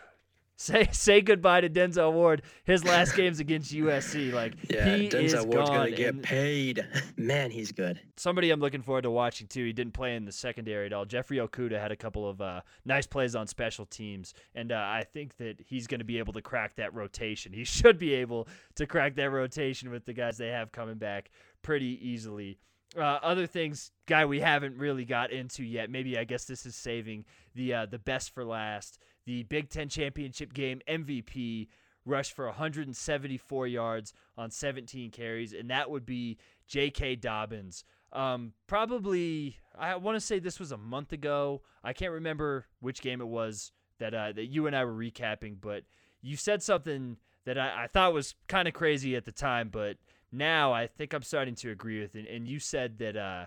say 0.59 0.89
say 0.93 1.21
goodbye 1.23 1.63
to 1.63 1.71
Denzel 1.71 2.13
Ward. 2.13 2.43
His 2.65 2.85
last 2.85 3.13
game's 3.17 3.41
against 3.41 3.73
USC. 3.73 4.33
Like 4.33 4.55
yeah, 4.69 4.97
he 4.97 5.09
Denzel 5.09 5.23
is 5.23 5.35
Ward's 5.35 5.71
gone. 5.71 5.79
gonna 5.79 5.91
get 5.93 6.23
paid. 6.23 6.87
Man, 7.17 7.51
he's 7.51 7.73
good. 7.73 7.99
Somebody 8.17 8.51
I'm 8.51 8.61
looking 8.61 8.83
forward 8.83 9.03
to 9.03 9.11
watching 9.11 9.47
too. 9.47 9.65
He 9.65 9.73
didn't 9.73 9.95
play 9.95 10.17
in 10.17 10.25
the 10.25 10.33
secondary 10.33 10.87
at 10.87 10.93
all. 10.93 11.05
Jeffrey 11.05 11.39
Okudah 11.39 11.81
had 11.81 11.93
a 11.93 11.97
couple 11.97 12.29
of 12.29 12.41
uh, 12.41 12.61
nice 12.85 13.07
plays 13.07 13.35
on 13.35 13.47
special 13.47 13.87
teams, 13.87 14.35
and 14.55 14.73
uh, 14.73 14.77
I 14.77 15.05
think 15.11 15.37
that 15.39 15.57
he's 15.65 15.87
going 15.87 16.01
to 16.01 16.05
be 16.05 16.19
able 16.19 16.33
to 16.35 16.43
crack 16.43 16.75
that 16.77 16.93
rotation. 16.93 17.53
He 17.53 17.65
should 17.79 17.99
be 17.99 18.15
able 18.15 18.49
to 18.75 18.87
crack 18.87 19.15
that 19.17 19.31
rotation 19.31 19.91
with 19.91 20.05
the 20.05 20.13
guys 20.13 20.37
they 20.37 20.49
have 20.49 20.73
coming 20.73 20.97
back 20.97 21.31
pretty 21.63 21.99
easily. 22.03 22.59
Uh, 22.97 23.19
other 23.23 23.47
things, 23.47 23.91
guy, 24.07 24.25
we 24.25 24.41
haven't 24.41 24.79
really 24.79 25.05
got 25.05 25.31
into 25.31 25.63
yet. 25.63 25.91
Maybe 25.91 26.17
I 26.17 26.25
guess 26.25 26.47
this 26.47 26.65
is 26.65 26.75
saving 26.75 27.27
the 27.55 27.75
uh, 27.75 27.87
the 27.87 27.99
best 27.99 28.33
for 28.33 28.45
last 28.45 28.99
the 29.29 29.43
Big 29.43 29.69
Ten 29.69 29.91
championship 29.91 30.55
game 30.55 30.81
MVP, 30.89 31.69
rushed 32.07 32.33
for 32.33 32.47
174 32.47 33.67
yards 33.67 34.15
on 34.39 34.51
17 34.51 35.11
carries, 35.11 35.53
and 35.53 35.69
that 35.69 35.91
would 35.91 36.07
be 36.07 36.39
J.K. 36.67 37.17
Dobbins. 37.17 37.85
Um, 38.15 38.55
probably, 38.67 39.59
I 39.79 39.97
want 39.97 40.17
to 40.17 40.21
say 40.21 40.39
this 40.39 40.59
was 40.59 40.73
a 40.73 40.79
month 40.79 41.13
ago. 41.13 41.61
I 41.85 41.93
can't 41.93 42.13
remember 42.13 42.65
which 42.81 43.03
game 43.03 43.21
it 43.21 43.29
was 43.29 43.71
that 43.99 44.15
uh, 44.15 44.33
that 44.33 44.47
you 44.47 44.67
and 44.67 44.75
I 44.75 44.87
were 44.87 44.95
recapping, 44.95 45.57
but 45.61 45.83
you 46.23 46.35
said 46.35 46.63
something 46.63 47.19
that 47.45 47.59
I, 47.59 47.85
I 47.85 47.87
thought 47.87 48.15
was 48.15 48.35
kind 48.47 48.67
of 48.67 48.73
crazy 48.73 49.15
at 49.15 49.27
the 49.27 49.33
time, 49.33 49.69
but 49.69 49.99
now 50.33 50.73
I 50.73 50.87
think 50.87 51.13
I'm 51.13 51.23
starting 51.23 51.55
to 51.57 51.71
agree 51.71 52.01
with 52.01 52.17
it. 52.17 52.27
And 52.31 52.49
you 52.49 52.61
said 52.61 52.97
that 53.01 53.15
uh, 53.19 53.45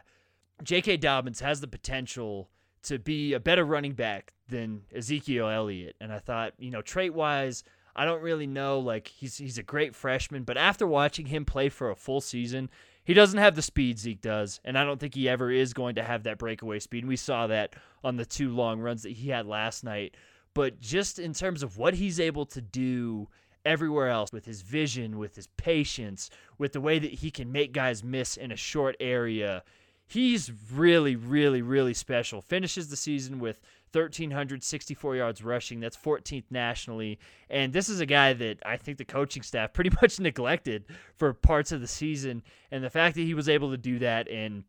J.K. 0.61 0.97
Dobbins 0.97 1.39
has 1.39 1.59
the 1.59 1.67
potential 1.67 2.51
to 2.83 2.99
be 2.99 3.33
a 3.33 3.39
better 3.39 3.63
running 3.63 3.93
back 3.93 4.33
than 4.47 4.81
Ezekiel 4.93 5.47
Elliott. 5.47 5.95
And 6.01 6.11
I 6.11 6.19
thought, 6.19 6.53
you 6.57 6.71
know, 6.71 6.81
trait 6.81 7.13
wise, 7.13 7.63
I 7.95 8.05
don't 8.05 8.21
really 8.21 8.47
know. 8.47 8.79
Like 8.79 9.07
he's 9.07 9.37
he's 9.37 9.57
a 9.57 9.63
great 9.63 9.95
freshman, 9.95 10.43
but 10.43 10.57
after 10.57 10.87
watching 10.87 11.27
him 11.27 11.45
play 11.45 11.69
for 11.69 11.89
a 11.89 11.95
full 11.95 12.21
season, 12.21 12.69
he 13.03 13.13
doesn't 13.13 13.39
have 13.39 13.55
the 13.55 13.61
speed 13.61 13.99
Zeke 13.99 14.21
does, 14.21 14.59
and 14.63 14.77
I 14.77 14.83
don't 14.83 14.99
think 14.99 15.15
he 15.15 15.27
ever 15.27 15.51
is 15.51 15.73
going 15.73 15.95
to 15.95 16.03
have 16.03 16.23
that 16.23 16.37
breakaway 16.37 16.79
speed. 16.79 17.03
And 17.03 17.09
we 17.09 17.15
saw 17.15 17.47
that 17.47 17.75
on 18.03 18.15
the 18.15 18.25
two 18.25 18.53
long 18.53 18.79
runs 18.79 19.03
that 19.03 19.13
he 19.13 19.29
had 19.29 19.45
last 19.45 19.83
night. 19.83 20.15
But 20.53 20.79
just 20.79 21.17
in 21.17 21.33
terms 21.33 21.63
of 21.63 21.77
what 21.77 21.93
he's 21.93 22.19
able 22.19 22.45
to 22.47 22.61
do 22.61 23.27
everywhere 23.65 24.09
else 24.09 24.31
with 24.31 24.45
his 24.45 24.61
vision, 24.61 25.17
with 25.17 25.35
his 25.35 25.47
patience, 25.47 26.29
with 26.57 26.73
the 26.73 26.81
way 26.81 26.99
that 26.99 27.11
he 27.11 27.31
can 27.31 27.51
make 27.51 27.71
guys 27.71 28.03
miss 28.03 28.37
in 28.37 28.51
a 28.51 28.57
short 28.57 28.95
area, 28.99 29.63
he's 30.11 30.51
really, 30.73 31.15
really, 31.15 31.61
really 31.61 31.93
special. 31.93 32.41
Finishes 32.41 32.89
the 32.89 32.97
season 32.97 33.39
with 33.39 33.61
1,364 33.93 35.15
yards 35.15 35.41
rushing. 35.41 35.79
That's 35.79 35.95
14th 35.95 36.43
nationally. 36.49 37.17
And 37.49 37.71
this 37.71 37.87
is 37.87 38.01
a 38.01 38.05
guy 38.05 38.33
that 38.33 38.59
I 38.65 38.75
think 38.75 38.97
the 38.97 39.05
coaching 39.05 39.41
staff 39.41 39.71
pretty 39.73 39.91
much 40.01 40.19
neglected 40.19 40.83
for 41.15 41.33
parts 41.33 41.71
of 41.71 41.79
the 41.79 41.87
season. 41.87 42.43
And 42.71 42.83
the 42.83 42.89
fact 42.89 43.15
that 43.15 43.21
he 43.21 43.33
was 43.33 43.47
able 43.47 43.71
to 43.71 43.77
do 43.77 43.99
that 43.99 44.27
and 44.27 44.65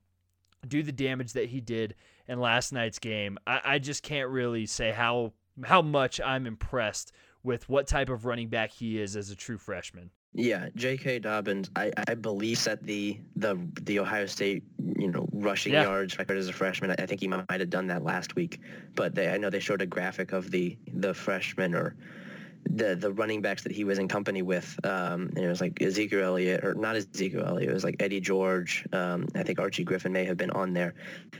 do 0.68 0.84
the 0.84 0.92
damage 0.92 1.32
that 1.32 1.48
he 1.48 1.60
did 1.60 1.96
in 2.28 2.38
last 2.38 2.72
night's 2.72 3.00
game, 3.00 3.36
I, 3.44 3.60
I 3.64 3.78
just 3.80 4.04
can't 4.04 4.28
really 4.28 4.66
say 4.66 4.92
how 4.92 5.32
how 5.64 5.82
much 5.82 6.20
I'm 6.20 6.46
impressed 6.46 7.12
with 7.42 7.68
what 7.68 7.88
type 7.88 8.08
of 8.08 8.24
running 8.24 8.48
back 8.48 8.70
he 8.70 9.00
is 9.00 9.16
as 9.16 9.30
a 9.30 9.36
true 9.36 9.58
freshman. 9.58 10.10
Yeah, 10.34 10.68
J.K. 10.76 11.18
Dobbins, 11.18 11.70
I, 11.76 11.92
I 12.08 12.14
believe 12.14 12.56
set 12.58 12.82
the 12.82 13.20
the 13.36 13.58
the 13.82 13.98
Ohio 13.98 14.26
State 14.26 14.64
you 15.02 15.10
know 15.10 15.28
rushing 15.32 15.72
yeah. 15.72 15.82
yards 15.82 16.18
record 16.18 16.38
as 16.38 16.48
a 16.48 16.52
freshman. 16.52 16.94
I, 16.96 17.06
think 17.06 17.20
he 17.20 17.28
might 17.28 17.44
have 17.50 17.70
done 17.70 17.88
that 17.88 18.04
last 18.04 18.36
week, 18.36 18.60
but 18.94 19.14
they, 19.14 19.28
I 19.28 19.36
know 19.36 19.50
they 19.50 19.60
showed 19.60 19.82
a 19.82 19.86
graphic 19.86 20.32
of 20.32 20.50
the 20.50 20.76
the 20.92 21.12
freshman 21.12 21.74
or 21.74 21.96
the 22.64 22.94
the 22.94 23.12
running 23.12 23.42
backs 23.42 23.64
that 23.64 23.72
he 23.72 23.82
was 23.82 23.98
in 23.98 24.06
company 24.06 24.42
with. 24.42 24.78
Um, 24.84 25.32
and 25.34 25.38
it 25.38 25.48
was 25.48 25.60
like 25.60 25.82
Ezekiel 25.82 26.22
Elliott 26.22 26.64
or 26.64 26.74
not 26.74 26.94
Ezekiel 26.94 27.44
Elliott. 27.44 27.70
It 27.70 27.74
was 27.74 27.82
like 27.82 27.96
Eddie 28.00 28.20
George. 28.20 28.86
Um, 28.92 29.26
I 29.34 29.42
think 29.42 29.58
Archie 29.58 29.82
Griffin 29.82 30.12
may 30.12 30.24
have 30.24 30.36
been 30.36 30.52
on 30.52 30.72
there. 30.72 30.94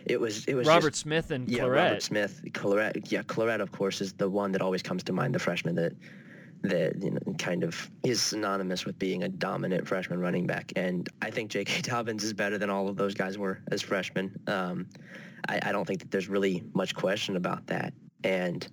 It 0.07 0.21
was 0.21 0.45
it 0.47 0.55
was 0.55 0.67
Robert 0.67 0.91
just, 0.91 1.03
Smith 1.03 1.31
and 1.31 1.49
yeah 1.49 1.63
Clarett. 1.63 1.85
Robert 1.85 2.03
Smith 2.03 2.43
Clarett. 2.51 3.13
Yeah, 3.13 3.23
Clarett 3.23 3.61
of 3.61 3.71
course 3.71 4.01
is 4.01 4.13
the 4.15 4.29
one 4.29 4.51
that 4.53 4.63
always 4.63 4.83
comes 4.83 5.05
to 5.05 5.13
mind. 5.13 5.35
The 5.35 5.39
freshman 5.39 5.77
that 5.77 5.93
that 6.63 7.03
you 7.03 7.11
know, 7.11 7.35
kind 7.39 7.65
of 7.65 7.91
is 8.05 8.21
synonymous 8.23 8.85
with 8.85 8.99
being 8.99 9.25
a 9.25 9.29
dominant 9.29 9.87
freshman 9.87 10.21
running 10.21 10.47
back. 10.47 10.73
And 10.77 11.09
I 11.21 11.31
think 11.31 11.51
J.K. 11.51 11.81
Dobbins 11.83 12.25
is 12.25 12.33
better 12.33 12.59
than 12.59 12.71
all 12.71 12.89
of 12.89 12.97
those 12.97 13.15
guys 13.15 13.39
were 13.39 13.61
as 13.71 13.83
freshmen. 13.83 14.35
Um, 14.47 14.87
I, 15.49 15.61
I 15.63 15.73
don't 15.73 15.87
think 15.87 16.01
that 16.01 16.11
there's 16.11 16.29
really 16.29 16.63
much 16.75 16.95
question 16.95 17.37
about 17.37 17.67
that. 17.67 17.93
And 18.25 18.67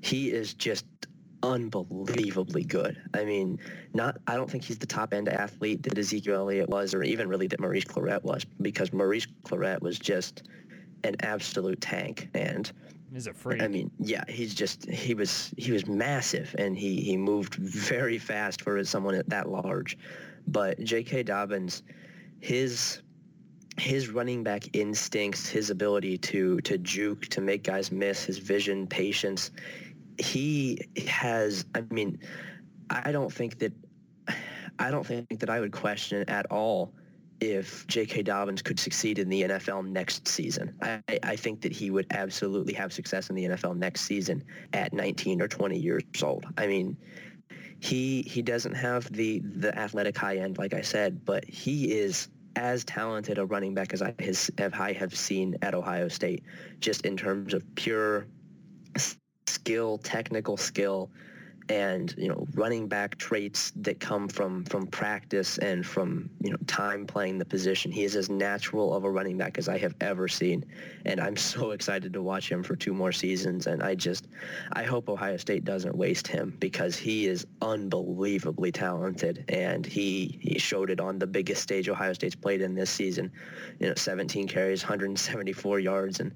he 0.00 0.30
is 0.30 0.54
just 0.54 0.86
unbelievably 1.42 2.64
good. 2.64 3.00
I 3.14 3.24
mean, 3.24 3.58
not 3.94 4.18
I 4.26 4.36
don't 4.36 4.50
think 4.50 4.64
he's 4.64 4.78
the 4.78 4.86
top 4.86 5.12
end 5.12 5.28
athlete 5.28 5.82
that 5.82 5.98
Ezekiel 5.98 6.36
Elliott 6.36 6.68
was, 6.68 6.94
or 6.94 7.02
even 7.02 7.28
really 7.28 7.48
that 7.48 7.60
Maurice 7.60 7.84
Clarett 7.84 8.22
was, 8.22 8.44
because 8.60 8.92
Maurice 8.92 9.26
Clarett 9.44 9.80
was 9.80 9.98
just 9.98 10.44
an 11.04 11.16
absolute 11.20 11.80
tank. 11.80 12.28
And 12.34 12.70
He's 13.12 13.26
a 13.26 13.34
freak. 13.34 13.62
I 13.62 13.68
mean, 13.68 13.90
yeah, 13.98 14.24
he's 14.28 14.54
just 14.54 14.88
he 14.88 15.14
was 15.14 15.52
he 15.58 15.70
was 15.70 15.86
massive 15.86 16.54
and 16.58 16.76
he 16.76 17.00
he 17.00 17.16
moved 17.16 17.54
very 17.56 18.18
fast 18.18 18.62
for 18.62 18.82
someone 18.84 19.14
at 19.14 19.28
that 19.28 19.50
large. 19.50 19.98
But 20.46 20.82
J.K. 20.82 21.24
Dobbins, 21.24 21.82
his 22.40 23.02
his 23.78 24.08
running 24.08 24.42
back 24.42 24.64
instincts, 24.74 25.48
his 25.48 25.68
ability 25.70 26.18
to 26.18 26.60
to 26.62 26.78
juke, 26.78 27.26
to 27.26 27.40
make 27.42 27.64
guys 27.64 27.92
miss, 27.92 28.24
his 28.24 28.38
vision, 28.38 28.86
patience, 28.86 29.50
he 30.18 30.78
has. 31.06 31.66
I 31.74 31.82
mean, 31.90 32.18
I 32.88 33.12
don't 33.12 33.32
think 33.32 33.58
that 33.58 33.72
I 34.78 34.90
don't 34.90 35.06
think 35.06 35.38
that 35.40 35.50
I 35.50 35.60
would 35.60 35.72
question 35.72 36.24
at 36.28 36.46
all 36.50 36.94
if 37.42 37.84
J.K. 37.88 38.22
Dobbins 38.22 38.62
could 38.62 38.78
succeed 38.78 39.18
in 39.18 39.28
the 39.28 39.42
NFL 39.42 39.84
next 39.88 40.28
season. 40.28 40.76
I, 40.80 41.02
I, 41.24 41.34
think 41.34 41.60
that 41.62 41.72
he 41.72 41.90
would 41.90 42.06
absolutely 42.10 42.72
have 42.74 42.92
success 42.92 43.30
in 43.30 43.34
the 43.34 43.46
NFL 43.46 43.76
next 43.76 44.02
season 44.02 44.44
at 44.72 44.92
19 44.92 45.42
or 45.42 45.48
20 45.48 45.76
years 45.76 46.04
old. 46.22 46.46
I 46.56 46.68
mean, 46.68 46.96
he 47.80 48.22
he 48.22 48.42
doesn't 48.42 48.74
have 48.74 49.12
the 49.12 49.40
the 49.40 49.76
athletic 49.76 50.16
high 50.16 50.36
end, 50.36 50.56
like 50.56 50.72
I 50.72 50.82
said, 50.82 51.24
but 51.24 51.44
he 51.44 51.92
is 51.92 52.28
as 52.54 52.84
talented 52.84 53.38
a 53.38 53.44
running 53.44 53.74
back 53.74 53.92
as 53.92 54.02
I, 54.02 54.14
has, 54.20 54.48
have, 54.58 54.74
I 54.74 54.92
have 54.92 55.16
seen 55.16 55.56
at 55.62 55.74
Ohio 55.74 56.06
State, 56.06 56.44
just 56.78 57.04
in 57.04 57.16
terms 57.16 57.54
of 57.54 57.64
pure 57.74 58.26
skill, 59.48 59.98
technical 59.98 60.56
skill, 60.56 61.10
and 61.68 62.14
you 62.18 62.28
know 62.28 62.46
running 62.54 62.88
back 62.88 63.16
traits 63.18 63.72
that 63.76 64.00
come 64.00 64.28
from 64.28 64.64
from 64.64 64.86
practice 64.86 65.58
and 65.58 65.86
from 65.86 66.28
you 66.40 66.50
know 66.50 66.56
time 66.66 67.06
playing 67.06 67.38
the 67.38 67.44
position. 67.44 67.92
He 67.92 68.04
is 68.04 68.16
as 68.16 68.28
natural 68.28 68.94
of 68.94 69.04
a 69.04 69.10
running 69.10 69.36
back 69.38 69.58
as 69.58 69.68
i 69.68 69.78
have 69.78 69.94
ever 70.00 70.28
seen 70.28 70.64
and 71.04 71.20
i'm 71.20 71.36
so 71.36 71.70
excited 71.76 72.12
to 72.12 72.22
watch 72.22 72.50
him 72.50 72.62
for 72.62 72.74
two 72.74 72.92
more 72.92 73.12
seasons 73.12 73.66
and 73.66 73.82
i 73.82 73.94
just 73.94 74.28
i 74.72 74.82
hope 74.82 75.08
ohio 75.08 75.36
state 75.36 75.64
doesn't 75.64 75.96
waste 75.96 76.26
him 76.26 76.56
because 76.58 76.96
he 76.96 77.26
is 77.26 77.46
unbelievably 77.60 78.72
talented 78.72 79.44
and 79.48 79.86
he 79.86 80.38
he 80.40 80.58
showed 80.58 80.90
it 80.90 81.00
on 81.00 81.18
the 81.18 81.26
biggest 81.26 81.62
stage 81.62 81.88
ohio 81.88 82.12
state's 82.12 82.34
played 82.34 82.60
in 82.60 82.74
this 82.74 82.90
season. 82.90 83.30
You 83.78 83.88
know 83.88 83.94
17 83.94 84.48
carries 84.48 84.82
174 84.82 85.78
yards 85.80 86.20
and 86.20 86.32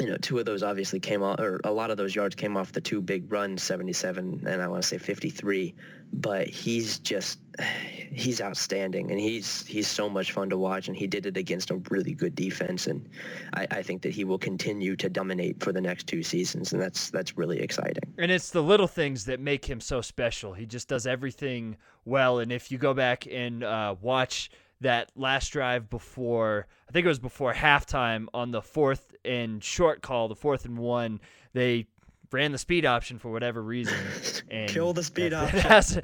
you 0.00 0.08
know, 0.08 0.16
two 0.16 0.38
of 0.38 0.44
those 0.44 0.62
obviously 0.62 0.98
came 0.98 1.22
off, 1.22 1.38
or 1.38 1.60
a 1.64 1.70
lot 1.70 1.90
of 1.90 1.96
those 1.96 2.14
yards 2.14 2.34
came 2.34 2.56
off 2.56 2.72
the 2.72 2.80
two 2.80 3.00
big 3.00 3.30
runs, 3.30 3.62
77 3.62 4.42
and 4.46 4.62
I 4.62 4.66
want 4.66 4.82
to 4.82 4.88
say 4.88 4.98
53. 4.98 5.74
But 6.12 6.48
he's 6.48 6.98
just, 6.98 7.38
he's 8.12 8.40
outstanding, 8.40 9.10
and 9.10 9.20
he's 9.20 9.64
he's 9.66 9.86
so 9.86 10.08
much 10.08 10.32
fun 10.32 10.50
to 10.50 10.58
watch, 10.58 10.88
and 10.88 10.96
he 10.96 11.06
did 11.06 11.26
it 11.26 11.36
against 11.36 11.70
a 11.70 11.76
really 11.90 12.12
good 12.12 12.34
defense, 12.34 12.86
and 12.86 13.08
I, 13.54 13.66
I 13.70 13.82
think 13.82 14.02
that 14.02 14.12
he 14.12 14.24
will 14.24 14.38
continue 14.38 14.96
to 14.96 15.08
dominate 15.08 15.62
for 15.62 15.72
the 15.72 15.80
next 15.80 16.06
two 16.06 16.22
seasons, 16.22 16.72
and 16.72 16.82
that's 16.82 17.10
that's 17.10 17.36
really 17.36 17.60
exciting. 17.60 18.14
And 18.18 18.30
it's 18.30 18.50
the 18.50 18.62
little 18.62 18.88
things 18.88 19.24
that 19.26 19.40
make 19.40 19.64
him 19.64 19.80
so 19.80 20.00
special. 20.00 20.54
He 20.54 20.66
just 20.66 20.88
does 20.88 21.06
everything 21.06 21.76
well, 22.04 22.40
and 22.40 22.52
if 22.52 22.70
you 22.70 22.78
go 22.78 22.94
back 22.94 23.26
and 23.30 23.62
uh, 23.62 23.94
watch 24.00 24.50
that 24.84 25.10
last 25.16 25.48
drive 25.48 25.90
before 25.90 26.66
I 26.88 26.92
think 26.92 27.04
it 27.04 27.08
was 27.08 27.18
before 27.18 27.52
halftime 27.52 28.26
on 28.32 28.50
the 28.50 28.62
fourth 28.62 29.14
and 29.24 29.62
short 29.62 30.02
call, 30.02 30.28
the 30.28 30.36
fourth 30.36 30.64
and 30.64 30.78
one, 30.78 31.20
they 31.52 31.86
ran 32.30 32.52
the 32.52 32.58
speed 32.58 32.84
option 32.84 33.18
for 33.18 33.30
whatever 33.30 33.62
reason. 33.62 33.94
And 34.50 34.68
Kill 34.68 34.92
the 34.92 35.02
speed 35.02 35.32
that, 35.32 35.44
option. 35.44 35.58
That 35.58 35.66
has, 35.66 36.02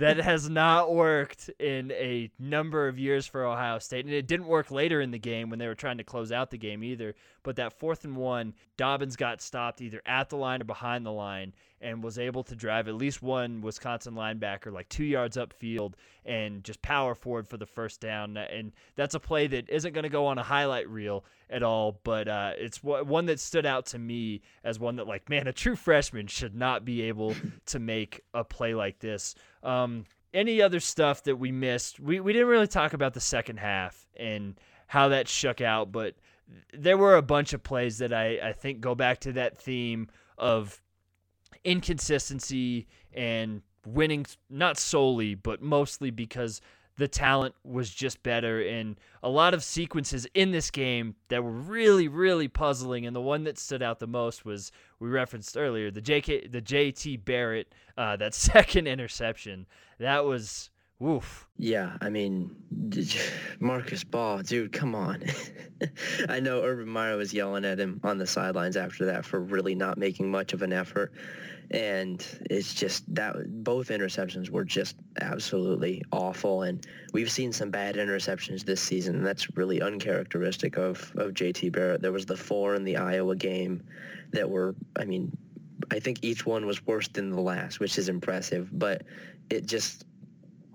that 0.00 0.16
has 0.18 0.50
not 0.50 0.92
worked 0.92 1.48
in 1.58 1.92
a 1.92 2.30
number 2.38 2.88
of 2.88 2.98
years 2.98 3.26
for 3.26 3.44
Ohio 3.44 3.78
State. 3.78 4.04
And 4.04 4.12
it 4.12 4.26
didn't 4.26 4.46
work 4.48 4.70
later 4.70 5.00
in 5.00 5.12
the 5.12 5.18
game 5.18 5.48
when 5.48 5.58
they 5.58 5.68
were 5.68 5.74
trying 5.74 5.98
to 5.98 6.04
close 6.04 6.32
out 6.32 6.50
the 6.50 6.58
game 6.58 6.82
either. 6.82 7.14
But 7.42 7.56
that 7.56 7.72
fourth 7.78 8.04
and 8.04 8.16
one, 8.16 8.54
Dobbins 8.76 9.16
got 9.16 9.40
stopped 9.40 9.80
either 9.80 10.02
at 10.04 10.28
the 10.28 10.36
line 10.36 10.60
or 10.60 10.64
behind 10.64 11.06
the 11.06 11.12
line 11.12 11.54
and 11.80 12.02
was 12.02 12.18
able 12.18 12.42
to 12.44 12.56
drive 12.56 12.88
at 12.88 12.94
least 12.94 13.22
one 13.22 13.60
Wisconsin 13.60 14.14
linebacker 14.14 14.72
like 14.72 14.88
two 14.88 15.04
yards 15.04 15.36
upfield 15.36 15.94
and 16.24 16.64
just 16.64 16.80
power 16.82 17.14
forward 17.14 17.46
for 17.46 17.56
the 17.56 17.66
first 17.66 18.00
down. 18.00 18.36
And 18.36 18.72
that's 18.94 19.14
a 19.14 19.20
play 19.20 19.46
that 19.48 19.68
isn't 19.68 19.92
going 19.92 20.04
to 20.04 20.08
go 20.08 20.26
on 20.26 20.38
a 20.38 20.42
highlight 20.42 20.88
reel 20.88 21.24
at 21.50 21.62
all, 21.62 22.00
but 22.02 22.28
uh, 22.28 22.52
it's 22.56 22.82
one 22.82 23.26
that 23.26 23.40
stood 23.40 23.66
out 23.66 23.86
to 23.86 23.98
me 23.98 24.42
as 24.64 24.78
one 24.78 24.96
that, 24.96 25.06
like, 25.06 25.28
man, 25.28 25.46
a 25.46 25.52
true 25.52 25.76
freshman 25.76 26.26
should 26.26 26.54
not 26.54 26.84
be 26.84 27.02
able 27.02 27.34
to 27.66 27.78
make 27.78 28.22
a 28.34 28.42
play 28.42 28.74
like 28.74 28.98
this. 28.98 29.34
Um, 29.62 30.04
any 30.34 30.60
other 30.60 30.80
stuff 30.80 31.22
that 31.24 31.36
we 31.36 31.52
missed? 31.52 32.00
We, 32.00 32.20
we 32.20 32.32
didn't 32.32 32.48
really 32.48 32.66
talk 32.66 32.92
about 32.92 33.14
the 33.14 33.20
second 33.20 33.58
half 33.58 34.06
and 34.16 34.58
how 34.86 35.08
that 35.08 35.28
shook 35.28 35.60
out, 35.60 35.92
but 35.92 36.14
there 36.72 36.98
were 36.98 37.16
a 37.16 37.22
bunch 37.22 37.52
of 37.52 37.62
plays 37.62 37.98
that 37.98 38.12
I, 38.12 38.38
I 38.42 38.52
think 38.52 38.80
go 38.80 38.94
back 38.94 39.20
to 39.20 39.32
that 39.32 39.58
theme 39.58 40.08
of 40.38 40.80
inconsistency 41.66 42.86
and 43.12 43.62
winning 43.84 44.26
not 44.48 44.78
solely 44.78 45.34
but 45.34 45.62
mostly 45.62 46.10
because 46.10 46.60
the 46.96 47.06
talent 47.06 47.54
was 47.62 47.90
just 47.90 48.22
better 48.22 48.60
and 48.66 48.98
a 49.22 49.28
lot 49.28 49.52
of 49.52 49.62
sequences 49.62 50.26
in 50.34 50.50
this 50.50 50.70
game 50.70 51.14
that 51.28 51.42
were 51.42 51.50
really 51.50 52.08
really 52.08 52.48
puzzling 52.48 53.06
and 53.06 53.14
the 53.14 53.20
one 53.20 53.44
that 53.44 53.58
stood 53.58 53.82
out 53.82 53.98
the 53.98 54.06
most 54.06 54.44
was 54.44 54.72
we 54.98 55.08
referenced 55.08 55.56
earlier 55.56 55.90
the 55.90 56.00
JK 56.00 56.50
the 56.50 56.62
JT 56.62 57.24
Barrett 57.24 57.74
uh, 57.96 58.16
that 58.16 58.34
second 58.52 58.86
interception 58.86 59.66
that 59.98 60.24
was 60.24 60.70
Woof. 60.98 61.46
Yeah, 61.58 61.98
I 62.00 62.08
mean, 62.08 62.56
Marcus 63.60 64.02
Baugh 64.02 64.40
dude, 64.40 64.72
come 64.72 64.94
on. 64.94 65.24
I 66.28 66.40
know 66.40 66.62
Urban 66.62 66.88
Meyer 66.88 67.18
was 67.18 67.34
yelling 67.34 67.66
at 67.66 67.78
him 67.78 68.00
on 68.02 68.16
the 68.16 68.26
sidelines 68.26 68.78
after 68.78 69.04
that 69.06 69.26
for 69.26 69.38
really 69.38 69.74
not 69.74 69.98
making 69.98 70.30
much 70.30 70.54
of 70.54 70.62
an 70.62 70.72
effort 70.72 71.12
and 71.70 72.24
it's 72.48 72.74
just 72.74 73.12
that 73.14 73.64
both 73.64 73.88
interceptions 73.88 74.50
were 74.50 74.64
just 74.64 74.96
absolutely 75.20 76.02
awful. 76.12 76.62
And 76.62 76.86
we've 77.12 77.30
seen 77.30 77.52
some 77.52 77.70
bad 77.70 77.96
interceptions 77.96 78.64
this 78.64 78.80
season 78.80 79.16
and 79.16 79.26
that's 79.26 79.56
really 79.56 79.80
uncharacteristic 79.80 80.76
of 80.76 81.12
of 81.16 81.32
JT 81.32 81.72
Barrett. 81.72 82.02
There 82.02 82.12
was 82.12 82.26
the 82.26 82.36
four 82.36 82.74
in 82.74 82.84
the 82.84 82.96
Iowa 82.96 83.34
game 83.34 83.82
that 84.30 84.48
were 84.48 84.74
I 84.98 85.04
mean 85.04 85.36
I 85.90 85.98
think 85.98 86.18
each 86.22 86.46
one 86.46 86.66
was 86.66 86.86
worse 86.86 87.08
than 87.08 87.30
the 87.30 87.40
last 87.40 87.80
which 87.80 87.98
is 87.98 88.08
impressive. 88.08 88.68
But 88.72 89.02
it 89.50 89.66
just 89.66 90.06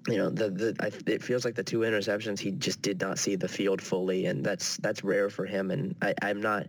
you 0.08 0.18
know 0.18 0.30
the 0.30 0.50
the 0.50 0.76
I, 0.82 0.92
it 1.10 1.24
feels 1.24 1.46
like 1.46 1.56
the 1.56 1.64
two 1.64 1.80
interceptions 1.80 2.40
he 2.40 2.52
just 2.52 2.82
did 2.82 3.00
not 3.00 3.18
see 3.18 3.36
the 3.38 3.48
field 3.48 3.82
fully. 3.82 4.26
And 4.26 4.44
that's 4.44 4.76
that's 4.78 5.06
rare 5.06 5.30
for 5.30 5.46
him. 5.46 5.72
And 5.72 5.96
I, 6.02 6.14
I'm 6.22 6.42
not 6.42 6.68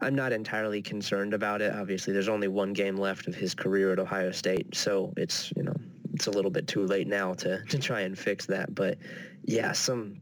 I'm 0.00 0.14
not 0.14 0.32
entirely 0.32 0.82
concerned 0.82 1.34
about 1.34 1.62
it. 1.62 1.72
Obviously, 1.72 2.12
there's 2.12 2.28
only 2.28 2.48
one 2.48 2.72
game 2.72 2.96
left 2.96 3.26
of 3.26 3.34
his 3.34 3.54
career 3.54 3.92
at 3.92 3.98
Ohio 3.98 4.32
State, 4.32 4.74
so 4.74 5.12
it's 5.16 5.52
you 5.56 5.62
know 5.62 5.74
it's 6.12 6.26
a 6.26 6.30
little 6.30 6.50
bit 6.50 6.66
too 6.66 6.84
late 6.86 7.06
now 7.06 7.34
to 7.34 7.62
to 7.64 7.78
try 7.78 8.00
and 8.00 8.18
fix 8.18 8.46
that. 8.46 8.74
But 8.74 8.98
yeah, 9.44 9.72
some 9.72 10.20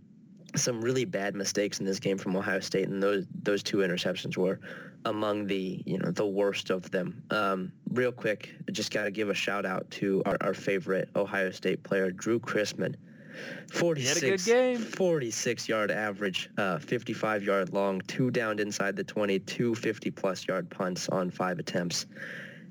some 0.55 0.83
really 0.83 1.05
bad 1.05 1.35
mistakes 1.35 1.81
in 1.81 1.87
this 1.87 1.99
game 1.99 2.19
from 2.19 2.37
Ohio 2.37 2.61
State, 2.61 2.89
and 2.89 3.03
those 3.03 3.27
those 3.43 3.63
two 3.63 3.79
interceptions 3.79 4.37
were 4.37 4.61
among 5.05 5.47
the 5.47 5.83
you 5.87 5.99
know 5.99 6.11
the 6.11 6.27
worst 6.27 6.71
of 6.71 6.91
them. 6.91 7.23
Um, 7.31 7.73
real 7.91 8.13
quick, 8.13 8.55
I 8.69 8.73
just 8.73 8.93
got 8.93 9.05
to 9.05 9.11
give 9.11 9.31
a 9.31 9.35
shout 9.35 9.65
out 9.65 9.91
to 9.93 10.23
our, 10.27 10.37
our 10.41 10.55
favorite 10.55 11.09
Ohio 11.17 11.51
State 11.51 11.83
player, 11.83 12.11
Drew 12.11 12.39
Chrisman. 12.39 12.95
46, 13.73 14.85
46 14.95 15.69
yard 15.69 15.91
average, 15.91 16.51
uh, 16.59 16.79
55 16.79 17.43
yard 17.43 17.73
long, 17.73 18.01
two 18.03 18.31
down 18.31 18.59
inside 18.59 18.97
the 18.97 19.05
20, 19.05 19.39
two 19.41 19.75
50 19.75 20.11
plus 20.11 20.47
yard 20.47 20.71
punts 20.71 21.09
on 21.09 21.31
five 21.31 21.59
attempts. 21.59 22.07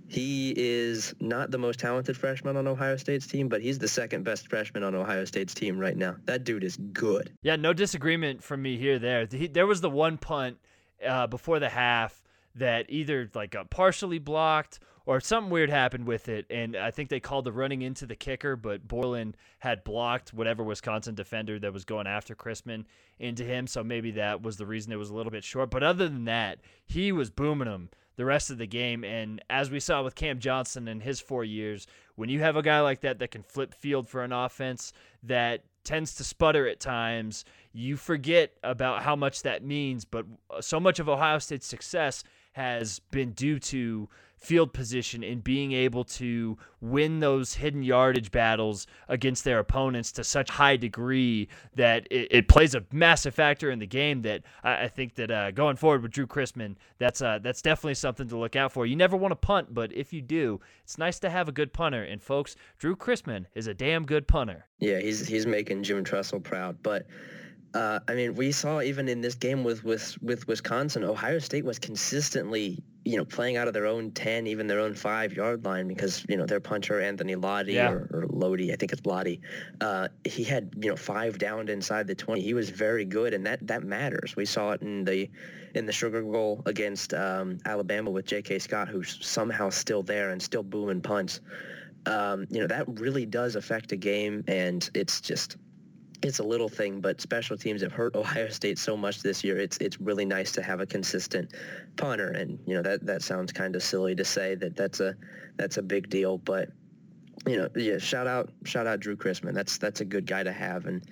He 0.07 0.53
is 0.57 1.16
not 1.22 1.51
the 1.51 1.57
most 1.57 1.80
talented 1.80 2.18
freshman 2.18 2.57
on 2.57 2.68
Ohio 2.68 2.97
State's 2.97 3.26
team, 3.26 3.47
but 3.47 3.62
he's 3.62 3.80
the 3.80 3.88
second 3.88 4.24
best 4.24 4.49
freshman 4.49 4.84
on 4.84 4.93
Ohio 4.93 5.24
State's 5.24 5.53
team 5.53 5.80
right 5.80 5.95
now. 5.95 6.18
That 6.26 6.43
dude 6.43 6.66
is 6.66 6.76
good. 6.76 7.32
Yeah, 7.43 7.55
no 7.55 7.72
disagreement 7.72 8.43
from 8.43 8.62
me 8.62 8.76
here. 8.76 8.99
There, 8.99 9.26
he, 9.32 9.47
there 9.47 9.66
was 9.66 9.80
the 9.80 9.89
one 9.89 10.18
punt 10.18 10.57
uh, 11.05 11.28
before 11.28 11.59
the 11.59 11.70
half 11.70 12.22
that 12.55 12.88
either 12.89 13.30
like 13.34 13.51
got 13.51 13.70
partially 13.70 14.20
blocked 14.20 14.80
or 15.06 15.20
something 15.20 15.49
weird 15.49 15.70
happened 15.70 16.06
with 16.06 16.30
it, 16.30 16.45
and 16.49 16.76
I 16.76 16.91
think 16.91 17.10
they 17.10 17.20
called 17.20 17.45
the 17.45 17.52
running 17.52 17.82
into 17.82 18.06
the 18.06 18.16
kicker, 18.16 18.56
but 18.56 18.88
Borland 18.88 19.36
had 19.60 19.84
blocked 19.84 20.34
whatever 20.34 20.64
Wisconsin 20.64 21.16
defender 21.16 21.60
that 21.60 21.74
was 21.74 21.86
going 21.86 22.08
after 22.08 22.36
Chrisman 22.36 22.86
into 23.20 23.43
him, 23.43 23.68
so 23.68 23.84
maybe 23.84 24.12
that 24.12 24.41
was 24.41 24.58
the 24.58 24.66
reason 24.66 24.91
it 24.91 24.97
was 24.97 25.10
a 25.10 25.16
little 25.16 25.32
bit 25.32 25.43
short. 25.43 25.72
But 25.72 25.84
other 25.84 26.08
than 26.08 26.26
that, 26.26 26.60
he 26.86 27.12
was 27.12 27.30
booming 27.30 27.68
him 27.68 27.89
the 28.18 28.26
rest 28.26 28.52
of 28.52 28.58
the 28.58 28.68
game, 28.68 29.04
and 29.04 29.43
as 29.49 29.72
we 29.72 29.80
saw 29.80 30.04
with 30.04 30.16
Cam 30.16 30.39
Johnston 30.39 30.88
in 30.88 30.99
his 30.99 31.20
four 31.20 31.43
years, 31.43 31.88
when 32.16 32.30
you 32.30 32.39
have 32.41 32.56
a 32.56 32.62
guy 32.62 32.82
like 32.82 33.02
that 33.02 33.20
that 33.20 33.32
can 33.32 33.41
flip 33.41 33.74
field 33.74 34.08
for 34.08 34.24
an 34.24 34.32
offense 34.32 34.93
that 35.24 35.64
tends 35.84 36.14
to 36.16 36.24
sputter 36.24 36.68
at 36.68 36.80
times, 36.80 37.45
you 37.74 37.97
forget 37.97 38.54
about 38.64 39.02
how 39.02 39.16
much 39.16 39.41
that 39.43 39.64
means. 39.64 40.06
But 40.06 40.26
uh, 40.49 40.62
so 40.62 40.80
much 40.80 40.99
of 40.99 41.10
Ohio 41.10 41.39
State's 41.39 41.66
success 41.66 42.24
has 42.54 42.99
been 42.99 43.32
due 43.32 43.60
to 43.60 44.10
field 44.41 44.73
position 44.73 45.23
and 45.23 45.43
being 45.43 45.71
able 45.71 46.03
to 46.03 46.57
win 46.81 47.19
those 47.19 47.53
hidden 47.53 47.83
yardage 47.83 48.31
battles 48.31 48.87
against 49.07 49.43
their 49.43 49.59
opponents 49.59 50.11
to 50.11 50.23
such 50.23 50.49
high 50.49 50.75
degree 50.75 51.47
that 51.75 52.07
it, 52.09 52.27
it 52.31 52.47
plays 52.47 52.73
a 52.73 52.83
massive 52.91 53.35
factor 53.35 53.69
in 53.69 53.77
the 53.77 53.85
game 53.85 54.23
that 54.23 54.41
I, 54.63 54.83
I 54.83 54.87
think 54.87 55.13
that 55.15 55.29
uh, 55.29 55.51
going 55.51 55.75
forward 55.75 56.01
with 56.01 56.11
Drew 56.11 56.25
Chrisman, 56.25 56.75
that's 56.97 57.21
uh, 57.21 57.39
that's 57.41 57.61
definitely 57.61 57.93
something 57.93 58.27
to 58.29 58.37
look 58.37 58.55
out 58.55 58.71
for. 58.71 58.87
You 58.87 58.95
never 58.95 59.15
want 59.15 59.31
to 59.31 59.35
punt, 59.35 59.73
but 59.73 59.93
if 59.93 60.11
you 60.11 60.21
do, 60.21 60.59
it's 60.83 60.97
nice 60.97 61.19
to 61.19 61.29
have 61.29 61.47
a 61.47 61.51
good 61.51 61.71
punter. 61.71 62.03
And 62.03 62.21
folks, 62.21 62.55
Drew 62.79 62.95
Chrisman 62.95 63.45
is 63.53 63.67
a 63.67 63.75
damn 63.75 64.05
good 64.05 64.27
punter. 64.27 64.65
Yeah, 64.79 64.99
he's 64.99 65.27
he's 65.27 65.45
making 65.45 65.83
Jim 65.83 66.03
Tressel 66.03 66.39
proud, 66.39 66.81
but 66.81 67.05
uh, 67.74 67.99
I 68.07 68.15
mean, 68.15 68.36
we 68.36 68.51
saw 68.51 68.82
even 68.82 69.07
in 69.07 69.22
this 69.22 69.36
game 69.36 69.63
with, 69.63 69.84
with, 69.84 70.22
with 70.22 70.47
Wisconsin, 70.47 71.03
Ohio 71.05 71.39
State 71.39 71.63
was 71.63 71.80
consistently, 71.80 72.84
you 73.05 73.15
know, 73.15 73.24
playing 73.24 73.55
out 73.55 73.67
of 73.67 73.74
their 73.74 73.86
own 73.86 74.11
10, 74.11 74.45
even 74.47 74.67
their 74.67 74.80
own 74.80 74.93
five-yard 74.93 75.63
line 75.63 75.88
because, 75.88 76.26
you 76.28 76.36
know, 76.36 76.45
their 76.45 76.59
punter, 76.59 76.99
Anthony 76.99 77.36
Lotti 77.36 77.74
yeah. 77.74 77.91
or, 77.91 78.09
or 78.11 78.26
Lodi, 78.28 78.74
I 78.74 78.76
think 78.76 78.91
it's 78.91 79.05
Lotti, 79.05 79.39
uh, 79.80 80.09
he 80.26 80.43
had, 80.43 80.74
you 80.82 80.89
know, 80.89 80.97
five 80.97 81.38
down 81.38 81.69
inside 81.69 82.07
the 82.07 82.15
20. 82.15 82.41
He 82.41 82.53
was 82.53 82.69
very 82.69 83.05
good, 83.05 83.34
and 83.34 83.45
that, 83.45 83.65
that 83.67 83.84
matters. 83.84 84.36
We 84.36 84.45
saw 84.45 84.72
it 84.72 84.82
in 84.82 85.05
the 85.05 85.30
in 85.74 85.86
the 85.86 85.93
Sugar 85.93 86.22
Bowl 86.22 86.61
against 86.65 87.13
um, 87.13 87.57
Alabama 87.65 88.11
with 88.11 88.26
J.K. 88.26 88.59
Scott, 88.59 88.89
who's 88.89 89.26
somehow 89.26 89.69
still 89.69 90.03
there 90.03 90.32
and 90.32 90.41
still 90.41 90.63
booming 90.63 90.99
punts. 90.99 91.39
Um, 92.05 92.45
you 92.49 92.59
know, 92.59 92.67
that 92.67 92.99
really 92.99 93.26
does 93.26 93.55
affect 93.55 93.93
a 93.93 93.95
game, 93.95 94.43
and 94.47 94.89
it's 94.93 95.22
just– 95.22 95.55
it's 96.24 96.39
a 96.39 96.43
little 96.43 96.69
thing, 96.69 97.01
but 97.01 97.19
special 97.19 97.57
teams 97.57 97.82
have 97.82 97.91
hurt 97.91 98.15
Ohio 98.15 98.49
State 98.49 98.78
so 98.78 98.95
much 98.95 99.22
this 99.22 99.43
year. 99.43 99.57
It's 99.57 99.78
it's 99.78 99.99
really 99.99 100.26
nice 100.26 100.51
to 100.53 100.61
have 100.61 100.80
a 100.80 100.86
consistent 100.86 101.53
punter, 101.97 102.30
and 102.30 102.59
you 102.65 102.76
know 102.76 102.82
that 102.82 103.05
that 103.05 103.22
sounds 103.22 103.51
kind 103.51 103.76
of 103.76 103.84
silly 103.84 104.15
to 104.15 104.26
say 104.26 104.55
that 104.55 104.76
that's 104.76 104.99
a 104.99 105.15
that's 105.57 105.78
a 105.78 105.82
big 105.82 106.09
deal, 106.09 106.38
but 106.38 106.69
you 107.47 107.57
know, 107.57 107.69
yeah, 107.76 107.97
shout 107.97 108.28
out 108.28 108.49
shout 108.65 108.88
out 108.88 108.99
Drew 108.99 109.15
Chrisman. 109.15 109.53
That's 109.53 109.78
that's 109.78 110.01
a 110.01 110.05
good 110.05 110.28
guy 110.28 110.43
to 110.43 110.51
have, 110.51 110.86
and 110.86 111.03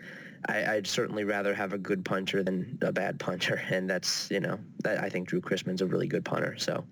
I, 0.48 0.76
would 0.76 0.88
certainly 0.88 1.24
rather 1.24 1.54
have 1.54 1.74
a 1.74 1.78
good 1.78 2.06
punter 2.06 2.44
than 2.44 2.78
a 2.82 2.92
bad 2.92 3.20
punter, 3.20 3.62
and 3.70 3.90
that's 3.90 4.30
you 4.32 4.40
know 4.40 4.60
that 4.84 5.04
I 5.04 5.10
think 5.10 5.28
Drew 5.28 5.42
Chrisman's 5.42 5.82
a 5.82 5.88
really 5.88 6.08
good 6.08 6.24
punter. 6.24 6.58
So 6.58 6.86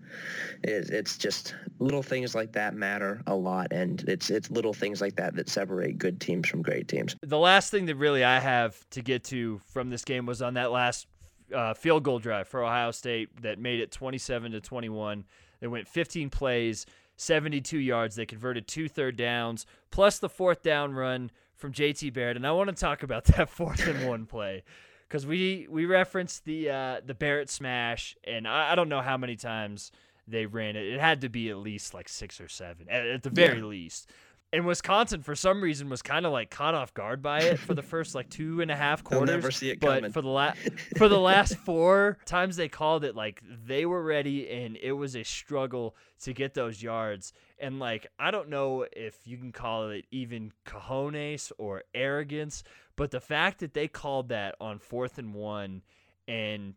it, 0.64 0.89
it's 0.89 1.18
just 1.18 1.56
little 1.80 2.04
things 2.04 2.36
like 2.36 2.52
that 2.54 2.74
matter 2.74 3.22
a 3.28 3.36
lot, 3.36 3.68
and 3.72 4.04
it's 4.08 4.30
it's 4.30 4.52
little 4.52 4.74
things 4.74 5.02
like 5.02 5.16
that 5.16 5.36
that 5.36 5.50
separate 5.50 5.98
good 5.98 6.20
teams 6.20 6.48
from 6.48 6.62
great 6.62 6.88
teams. 6.88 7.16
The 7.22 7.38
last 7.38 7.72
thing 7.72 7.86
that 7.86 7.95
really 7.95 8.24
I 8.24 8.39
have 8.39 8.78
to 8.91 9.02
get 9.02 9.24
to 9.26 9.62
from 9.66 9.89
this 9.89 10.04
game 10.04 10.26
was 10.26 10.41
on 10.41 10.56
that 10.56 10.72
last 10.72 11.08
uh, 11.54 11.74
field 11.74 12.04
goal 12.04 12.20
drive 12.20 12.48
for 12.48 12.64
Ohio 12.64 12.91
State 12.91 13.41
that 13.41 13.60
made 13.60 13.80
it 13.80 13.91
27 13.91 14.52
to 14.52 14.62
21. 14.62 15.24
They 15.60 15.68
went 15.68 15.88
15 15.88 16.30
plays. 16.30 16.86
72 17.18 17.78
yards. 17.78 18.15
They 18.15 18.26
converted 18.26 18.68
two 18.68 18.88
third 18.88 19.18
downs, 19.18 19.65
plus 19.91 20.20
the 20.20 20.30
fourth 20.30 20.63
down 20.63 20.93
run 20.93 21.32
from 21.55 21.74
JT 21.74 22.13
Barrett, 22.13 22.38
and 22.38 22.47
I 22.47 22.51
want 22.51 22.70
to 22.70 22.76
talk 22.76 23.03
about 23.03 23.26
that 23.36 23.49
fourth 23.49 23.86
and 23.86 24.07
one 24.07 24.26
play 24.26 24.63
because 25.07 25.26
we 25.26 25.68
we 25.70 25.86
referenced 25.86 26.45
the 26.45 26.70
uh, 26.70 27.01
the 27.05 27.13
Barrett 27.13 27.49
smash, 27.49 28.15
and 28.24 28.47
I, 28.47 28.72
I, 28.72 28.76
don't 28.76 28.89
know 28.89 29.01
how 29.01 29.18
many 29.18 29.36
times 29.36 29.91
they 30.28 30.45
ran 30.45 30.76
it. 30.76 30.86
It 30.86 30.99
had 30.99 31.22
to 31.22 31.30
be 31.30 31.49
at 31.49 31.57
least 31.57 31.93
like 31.93 32.09
six 32.09 32.39
or 32.39 32.47
seven, 32.47 32.88
at, 32.89 33.05
at 33.05 33.24
the 33.24 33.30
very 33.30 33.59
yeah. 33.59 33.65
least. 33.65 34.09
And 34.54 34.66
Wisconsin, 34.66 35.24
for 35.24 35.36
some 35.36 35.62
reason, 35.62 35.89
was 35.89 36.02
kind 36.02 36.26
of 36.26 36.32
like 36.32 36.50
caught 36.50 36.74
off 36.74 36.93
guard 36.93 37.22
by 37.22 37.41
it 37.41 37.60
for 37.60 37.74
the 37.74 37.82
first 37.84 38.16
like 38.16 38.30
two 38.30 38.62
and 38.62 38.72
a 38.72 38.76
half 38.78 39.04
quarters. 39.04 39.28
They'll 39.28 39.36
never 39.36 39.52
see 39.52 39.70
it 39.72 39.80
but 39.82 39.95
coming. 39.95 40.12
for 40.14 40.22
the 40.22 40.30
last 40.30 40.58
for 40.98 41.10
the 41.10 41.20
last 41.20 41.58
four 41.58 42.18
times 42.26 42.56
they 42.56 42.70
called 42.70 43.04
it, 43.04 43.14
like 43.14 43.41
they 43.66 43.86
were 43.86 44.02
ready, 44.02 44.50
and 44.50 44.78
it 44.82 44.93
was 44.93 45.18
a 45.18 45.24
struggle 45.24 45.98
to 46.22 46.34
get 46.34 46.54
those 46.54 46.82
yards. 46.82 47.34
And 47.60 47.78
like 47.80 48.08
I 48.18 48.32
don't 48.32 48.48
know 48.48 48.86
if 48.93 49.16
you 49.26 49.38
can 49.38 49.52
call 49.52 49.89
it 49.89 50.06
even 50.12 50.54
cojones 50.66 51.52
or 51.58 51.84
arrogance, 51.93 52.64
but 52.95 53.12
the 53.12 53.22
fact 53.22 53.60
that 53.60 53.74
they 53.74 53.89
called 53.89 54.30
that 54.30 54.56
on 54.62 54.80
fourth 54.80 55.18
and 55.18 55.34
one, 55.34 55.82
and 56.26 56.76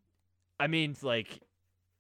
I 0.59 0.67
mean 0.67 0.97
like 1.03 1.41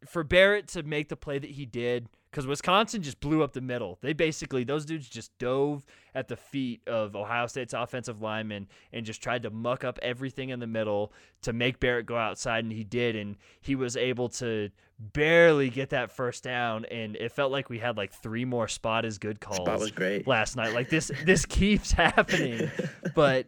for 0.05 0.25
Barrett 0.25 0.67
to 0.69 0.83
make 0.83 1.09
the 1.11 1.17
play 1.17 1.39
that 1.39 1.51
he 1.51 1.65
did 1.65 2.09
because 2.31 2.47
Wisconsin 2.47 3.03
just 3.03 3.21
blew 3.21 3.43
up 3.43 3.53
the 3.53 3.61
middle. 3.61 3.99
They 4.03 4.13
basically 4.13 4.65
those 4.65 4.85
dudes 4.85 5.09
just 5.09 5.37
dove 5.39 5.85
at 6.15 6.29
the 6.29 6.37
feet 6.37 6.81
of 6.87 7.17
Ohio 7.17 7.47
State's 7.47 7.75
offensive 7.75 8.23
lineman 8.23 8.69
and 8.93 9.05
just 9.05 9.23
tried 9.23 9.43
to 9.43 9.51
muck 9.51 9.83
up 9.85 9.99
everything 10.01 10.51
in 10.51 10.61
the 10.61 10.67
middle 10.67 11.13
to 11.43 11.53
make 11.53 11.81
Barrett 11.81 12.07
go 12.07 12.17
outside, 12.17 12.65
and 12.65 12.73
he 12.73 12.85
did, 12.85 13.17
and 13.17 13.37
he 13.61 13.75
was 13.75 13.97
able 13.97 14.29
to 14.29 14.71
barely 14.99 15.71
get 15.71 15.91
that 15.91 16.13
first 16.13 16.45
down, 16.45 16.85
and 16.87 17.17
it 17.17 17.33
felt 17.33 17.51
like 17.51 17.69
we 17.69 17.79
had 17.79 17.97
like 17.97 18.13
three 18.13 18.45
more 18.45 18.69
spot 18.69 19.05
as 19.05 19.19
good 19.19 19.41
calls. 19.41 19.57
Spot 19.57 19.81
was 19.81 19.91
great 19.91 20.27
last 20.27 20.57
night. 20.57 20.73
Like 20.73 20.89
this, 20.89 21.11
this 21.25 21.45
keeps 21.47 21.91
happening, 21.91 22.71
but 23.15 23.47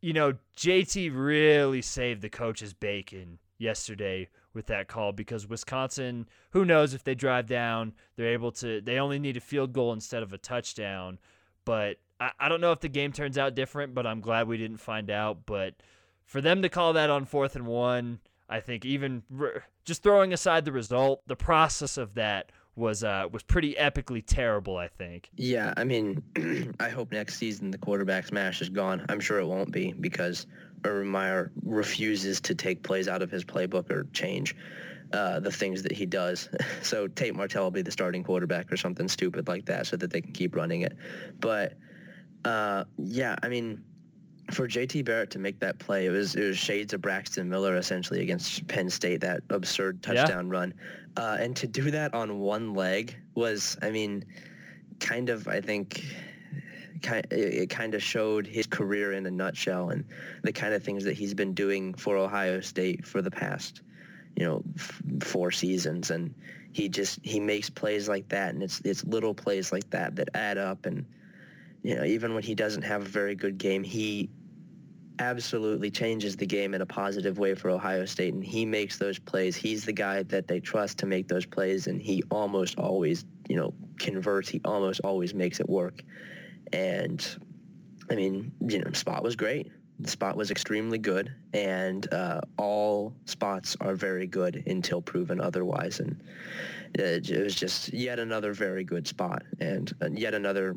you 0.00 0.12
know 0.12 0.34
JT 0.56 1.10
really 1.14 1.82
saved 1.82 2.22
the 2.22 2.30
coach's 2.30 2.72
bacon 2.72 3.38
yesterday 3.58 4.28
with 4.56 4.66
that 4.66 4.88
call 4.88 5.12
because 5.12 5.46
Wisconsin, 5.46 6.26
who 6.50 6.64
knows 6.64 6.94
if 6.94 7.04
they 7.04 7.14
drive 7.14 7.46
down, 7.46 7.92
they're 8.16 8.32
able 8.32 8.50
to, 8.52 8.80
they 8.80 8.98
only 8.98 9.20
need 9.20 9.36
a 9.36 9.40
field 9.40 9.72
goal 9.72 9.92
instead 9.92 10.24
of 10.24 10.32
a 10.32 10.38
touchdown. 10.38 11.18
But 11.64 11.98
I, 12.18 12.32
I 12.40 12.48
don't 12.48 12.60
know 12.60 12.72
if 12.72 12.80
the 12.80 12.88
game 12.88 13.12
turns 13.12 13.38
out 13.38 13.54
different, 13.54 13.94
but 13.94 14.06
I'm 14.06 14.20
glad 14.20 14.48
we 14.48 14.56
didn't 14.56 14.78
find 14.78 15.10
out. 15.10 15.46
But 15.46 15.74
for 16.24 16.40
them 16.40 16.62
to 16.62 16.68
call 16.68 16.94
that 16.94 17.10
on 17.10 17.26
fourth 17.26 17.54
and 17.54 17.66
one, 17.66 18.18
I 18.48 18.60
think 18.60 18.84
even 18.84 19.22
just 19.84 20.02
throwing 20.02 20.32
aside 20.32 20.64
the 20.64 20.72
result, 20.72 21.22
the 21.26 21.36
process 21.36 21.96
of 21.96 22.14
that 22.14 22.50
was 22.76 23.02
uh, 23.02 23.26
was 23.32 23.42
pretty 23.42 23.74
epically 23.74 24.22
terrible. 24.24 24.76
I 24.76 24.88
think. 24.88 25.30
Yeah, 25.36 25.72
I 25.76 25.84
mean, 25.84 26.74
I 26.80 26.88
hope 26.88 27.10
next 27.10 27.36
season 27.36 27.70
the 27.70 27.78
quarterback 27.78 28.26
smash 28.26 28.60
is 28.60 28.68
gone. 28.68 29.04
I'm 29.08 29.20
sure 29.20 29.40
it 29.40 29.46
won't 29.46 29.72
be 29.72 29.92
because 29.92 30.46
Urban 30.84 31.08
Meyer 31.08 31.50
refuses 31.64 32.40
to 32.42 32.54
take 32.54 32.82
plays 32.82 33.08
out 33.08 33.22
of 33.22 33.30
his 33.30 33.44
playbook 33.44 33.90
or 33.90 34.04
change 34.12 34.54
uh, 35.12 35.40
the 35.40 35.50
things 35.50 35.82
that 35.82 35.92
he 35.92 36.06
does. 36.06 36.48
so 36.82 37.08
Tate 37.08 37.34
Martell 37.34 37.64
will 37.64 37.70
be 37.70 37.82
the 37.82 37.90
starting 37.90 38.22
quarterback 38.22 38.70
or 38.70 38.76
something 38.76 39.08
stupid 39.08 39.48
like 39.48 39.64
that 39.66 39.86
so 39.86 39.96
that 39.96 40.10
they 40.10 40.20
can 40.20 40.32
keep 40.32 40.54
running 40.54 40.82
it. 40.82 40.96
But 41.40 41.74
uh, 42.44 42.84
yeah, 42.98 43.36
I 43.42 43.48
mean, 43.48 43.82
for 44.50 44.68
JT 44.68 45.04
Barrett 45.04 45.30
to 45.30 45.38
make 45.38 45.58
that 45.60 45.78
play, 45.78 46.06
it 46.06 46.10
was 46.10 46.34
it 46.36 46.44
was 46.44 46.58
shades 46.58 46.92
of 46.92 47.00
Braxton 47.00 47.48
Miller 47.48 47.76
essentially 47.76 48.22
against 48.22 48.66
Penn 48.68 48.88
State, 48.90 49.20
that 49.20 49.42
absurd 49.50 50.02
touchdown 50.02 50.46
yeah. 50.46 50.52
run. 50.52 50.74
Uh, 51.16 51.36
and 51.40 51.56
to 51.56 51.66
do 51.66 51.90
that 51.90 52.14
on 52.14 52.38
one 52.40 52.74
leg 52.74 53.16
was, 53.34 53.76
I 53.82 53.90
mean, 53.90 54.24
kind 55.00 55.30
of, 55.30 55.48
I 55.48 55.60
think, 55.60 56.04
kind 57.02 57.26
it 57.30 57.70
kind 57.70 57.94
of 57.94 58.02
showed 58.02 58.46
his 58.46 58.66
career 58.66 59.12
in 59.12 59.26
a 59.26 59.30
nutshell 59.30 59.90
and 59.90 60.04
the 60.42 60.52
kind 60.52 60.74
of 60.74 60.82
things 60.82 61.04
that 61.04 61.14
he's 61.14 61.34
been 61.34 61.54
doing 61.54 61.94
for 61.94 62.16
Ohio 62.16 62.60
State 62.60 63.06
for 63.06 63.22
the 63.22 63.30
past, 63.30 63.82
you 64.36 64.44
know, 64.44 64.62
f- 64.76 65.02
four 65.22 65.50
seasons. 65.50 66.10
And 66.10 66.34
he 66.72 66.88
just 66.88 67.18
he 67.22 67.40
makes 67.40 67.68
plays 67.70 68.08
like 68.08 68.28
that, 68.28 68.54
and 68.54 68.62
it's 68.62 68.80
it's 68.84 69.04
little 69.04 69.34
plays 69.34 69.72
like 69.72 69.88
that 69.90 70.14
that 70.16 70.28
add 70.34 70.58
up. 70.58 70.86
And 70.86 71.04
you 71.86 71.94
know, 71.94 72.02
even 72.02 72.34
when 72.34 72.42
he 72.42 72.56
doesn't 72.56 72.82
have 72.82 73.02
a 73.02 73.08
very 73.08 73.36
good 73.36 73.58
game, 73.58 73.84
he 73.84 74.28
absolutely 75.20 75.88
changes 75.88 76.36
the 76.36 76.44
game 76.44 76.74
in 76.74 76.82
a 76.82 76.86
positive 76.86 77.38
way 77.38 77.54
for 77.54 77.70
Ohio 77.70 78.04
State, 78.04 78.34
and 78.34 78.42
he 78.42 78.66
makes 78.66 78.98
those 78.98 79.20
plays. 79.20 79.54
He's 79.54 79.84
the 79.84 79.92
guy 79.92 80.24
that 80.24 80.48
they 80.48 80.58
trust 80.58 80.98
to 80.98 81.06
make 81.06 81.28
those 81.28 81.46
plays, 81.46 81.86
and 81.86 82.02
he 82.02 82.24
almost 82.28 82.76
always, 82.76 83.24
you 83.48 83.54
know, 83.54 83.72
converts. 84.00 84.48
He 84.48 84.60
almost 84.64 85.00
always 85.04 85.32
makes 85.32 85.60
it 85.60 85.68
work. 85.68 86.02
And 86.72 87.24
I 88.10 88.16
mean, 88.16 88.50
you 88.66 88.80
know, 88.80 88.90
spot 88.90 89.22
was 89.22 89.36
great. 89.36 89.70
The 89.98 90.10
spot 90.10 90.36
was 90.36 90.50
extremely 90.50 90.98
good, 90.98 91.32
and 91.54 92.12
uh, 92.12 92.42
all 92.58 93.14
spots 93.24 93.76
are 93.80 93.94
very 93.94 94.26
good 94.26 94.62
until 94.66 95.00
proven 95.00 95.40
otherwise. 95.40 96.00
And 96.00 96.22
it, 96.94 97.30
it 97.30 97.42
was 97.42 97.54
just 97.54 97.92
yet 97.92 98.18
another 98.18 98.52
very 98.52 98.84
good 98.84 99.06
spot, 99.06 99.42
and 99.60 99.92
yet 100.12 100.34
another 100.34 100.76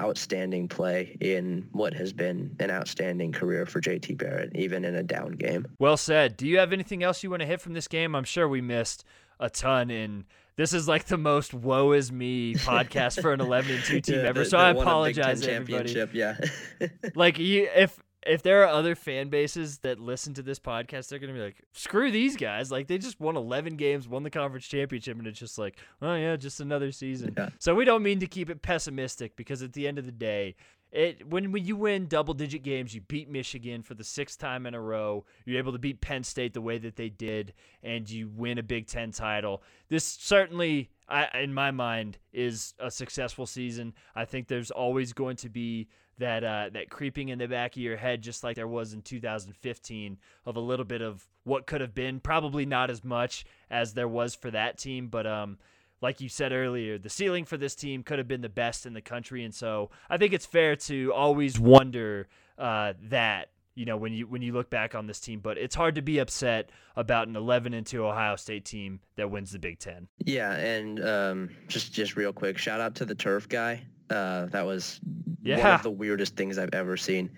outstanding 0.00 0.68
play 0.68 1.16
in 1.20 1.68
what 1.72 1.94
has 1.94 2.12
been 2.12 2.54
an 2.58 2.70
outstanding 2.70 3.32
career 3.32 3.66
for 3.66 3.80
JT 3.80 4.18
Barrett, 4.18 4.50
even 4.56 4.84
in 4.84 4.96
a 4.96 5.02
down 5.02 5.32
game. 5.32 5.66
Well 5.78 5.96
said. 5.96 6.36
Do 6.36 6.46
you 6.46 6.58
have 6.58 6.72
anything 6.72 7.02
else 7.02 7.22
you 7.22 7.30
want 7.30 7.40
to 7.40 7.46
hit 7.46 7.60
from 7.60 7.74
this 7.74 7.88
game? 7.88 8.14
I'm 8.14 8.24
sure 8.24 8.48
we 8.48 8.60
missed 8.60 9.04
a 9.38 9.48
ton 9.50 9.90
in 9.90 10.24
this 10.56 10.72
is 10.72 10.88
like 10.88 11.04
the 11.04 11.18
most 11.18 11.52
woe 11.52 11.92
is 11.92 12.10
me 12.10 12.54
podcast 12.56 13.20
for 13.20 13.32
an 13.32 13.40
11 13.40 13.76
and 13.76 13.84
2 13.84 14.00
team 14.00 14.14
yeah, 14.16 14.22
ever. 14.22 14.44
So 14.44 14.58
I 14.58 14.70
apologize 14.70 15.46
everybody. 15.46 16.06
Yeah. 16.12 16.36
like 17.14 17.38
you 17.38 17.68
if 17.74 17.98
if 18.28 18.42
there 18.42 18.62
are 18.62 18.68
other 18.68 18.94
fan 18.94 19.28
bases 19.28 19.78
that 19.78 19.98
listen 19.98 20.34
to 20.34 20.42
this 20.42 20.58
podcast, 20.58 21.08
they're 21.08 21.18
gonna 21.18 21.32
be 21.32 21.40
like, 21.40 21.62
"Screw 21.72 22.10
these 22.10 22.36
guys!" 22.36 22.70
Like 22.70 22.86
they 22.86 22.98
just 22.98 23.20
won 23.20 23.36
11 23.36 23.76
games, 23.76 24.08
won 24.08 24.22
the 24.22 24.30
conference 24.30 24.66
championship, 24.66 25.18
and 25.18 25.26
it's 25.26 25.38
just 25.38 25.58
like, 25.58 25.76
"Oh 26.02 26.14
yeah, 26.14 26.36
just 26.36 26.60
another 26.60 26.92
season." 26.92 27.34
Yeah. 27.36 27.50
So 27.58 27.74
we 27.74 27.84
don't 27.84 28.02
mean 28.02 28.20
to 28.20 28.26
keep 28.26 28.50
it 28.50 28.62
pessimistic 28.62 29.36
because 29.36 29.62
at 29.62 29.72
the 29.72 29.86
end 29.88 29.98
of 29.98 30.06
the 30.06 30.12
day, 30.12 30.56
it 30.96 31.28
when, 31.28 31.52
when 31.52 31.64
you 31.64 31.76
win 31.76 32.06
double 32.06 32.32
digit 32.32 32.62
games, 32.62 32.94
you 32.94 33.02
beat 33.02 33.28
Michigan 33.28 33.82
for 33.82 33.94
the 33.94 34.02
sixth 34.02 34.38
time 34.38 34.66
in 34.66 34.74
a 34.74 34.80
row. 34.80 35.24
You're 35.44 35.58
able 35.58 35.72
to 35.72 35.78
beat 35.78 36.00
Penn 36.00 36.24
State 36.24 36.54
the 36.54 36.62
way 36.62 36.78
that 36.78 36.96
they 36.96 37.10
did, 37.10 37.52
and 37.82 38.08
you 38.08 38.30
win 38.34 38.58
a 38.58 38.62
Big 38.62 38.86
Ten 38.86 39.12
title. 39.12 39.62
This 39.88 40.04
certainly, 40.04 40.90
I, 41.08 41.28
in 41.40 41.52
my 41.52 41.70
mind, 41.70 42.18
is 42.32 42.72
a 42.78 42.90
successful 42.90 43.46
season. 43.46 43.92
I 44.14 44.24
think 44.24 44.48
there's 44.48 44.70
always 44.70 45.12
going 45.12 45.36
to 45.36 45.50
be 45.50 45.88
that 46.18 46.42
uh, 46.42 46.70
that 46.72 46.88
creeping 46.88 47.28
in 47.28 47.38
the 47.38 47.48
back 47.48 47.76
of 47.76 47.82
your 47.82 47.98
head, 47.98 48.22
just 48.22 48.42
like 48.42 48.56
there 48.56 48.66
was 48.66 48.94
in 48.94 49.02
2015, 49.02 50.16
of 50.46 50.56
a 50.56 50.60
little 50.60 50.86
bit 50.86 51.02
of 51.02 51.28
what 51.44 51.66
could 51.66 51.82
have 51.82 51.94
been. 51.94 52.20
Probably 52.20 52.64
not 52.64 52.90
as 52.90 53.04
much 53.04 53.44
as 53.70 53.92
there 53.92 54.08
was 54.08 54.34
for 54.34 54.50
that 54.50 54.78
team, 54.78 55.08
but 55.08 55.26
um, 55.26 55.58
like 56.00 56.20
you 56.20 56.28
said 56.28 56.52
earlier, 56.52 56.98
the 56.98 57.08
ceiling 57.08 57.44
for 57.44 57.56
this 57.56 57.74
team 57.74 58.02
could 58.02 58.18
have 58.18 58.28
been 58.28 58.42
the 58.42 58.48
best 58.48 58.86
in 58.86 58.92
the 58.92 59.00
country, 59.00 59.44
and 59.44 59.54
so 59.54 59.90
I 60.08 60.16
think 60.16 60.32
it's 60.32 60.46
fair 60.46 60.76
to 60.76 61.12
always 61.12 61.58
wonder 61.58 62.28
uh, 62.58 62.94
that 63.04 63.50
you 63.74 63.84
know 63.84 63.96
when 63.96 64.12
you 64.12 64.26
when 64.26 64.42
you 64.42 64.52
look 64.52 64.70
back 64.70 64.94
on 64.94 65.06
this 65.06 65.20
team. 65.20 65.40
But 65.40 65.58
it's 65.58 65.74
hard 65.74 65.94
to 65.94 66.02
be 66.02 66.18
upset 66.18 66.70
about 66.96 67.28
an 67.28 67.36
11 67.36 67.74
and 67.74 67.86
2 67.86 68.04
Ohio 68.04 68.36
State 68.36 68.64
team 68.64 69.00
that 69.16 69.30
wins 69.30 69.52
the 69.52 69.58
Big 69.58 69.78
Ten. 69.78 70.08
Yeah, 70.24 70.52
and 70.52 71.04
um, 71.04 71.50
just 71.68 71.92
just 71.92 72.16
real 72.16 72.32
quick, 72.32 72.58
shout 72.58 72.80
out 72.80 72.94
to 72.96 73.04
the 73.04 73.14
turf 73.14 73.48
guy. 73.48 73.82
Uh, 74.10 74.46
that 74.46 74.64
was 74.64 75.00
one 75.42 75.60
of 75.60 75.82
the 75.82 75.90
weirdest 75.90 76.36
things 76.36 76.58
I've 76.58 76.74
ever 76.74 76.96
seen 76.96 77.30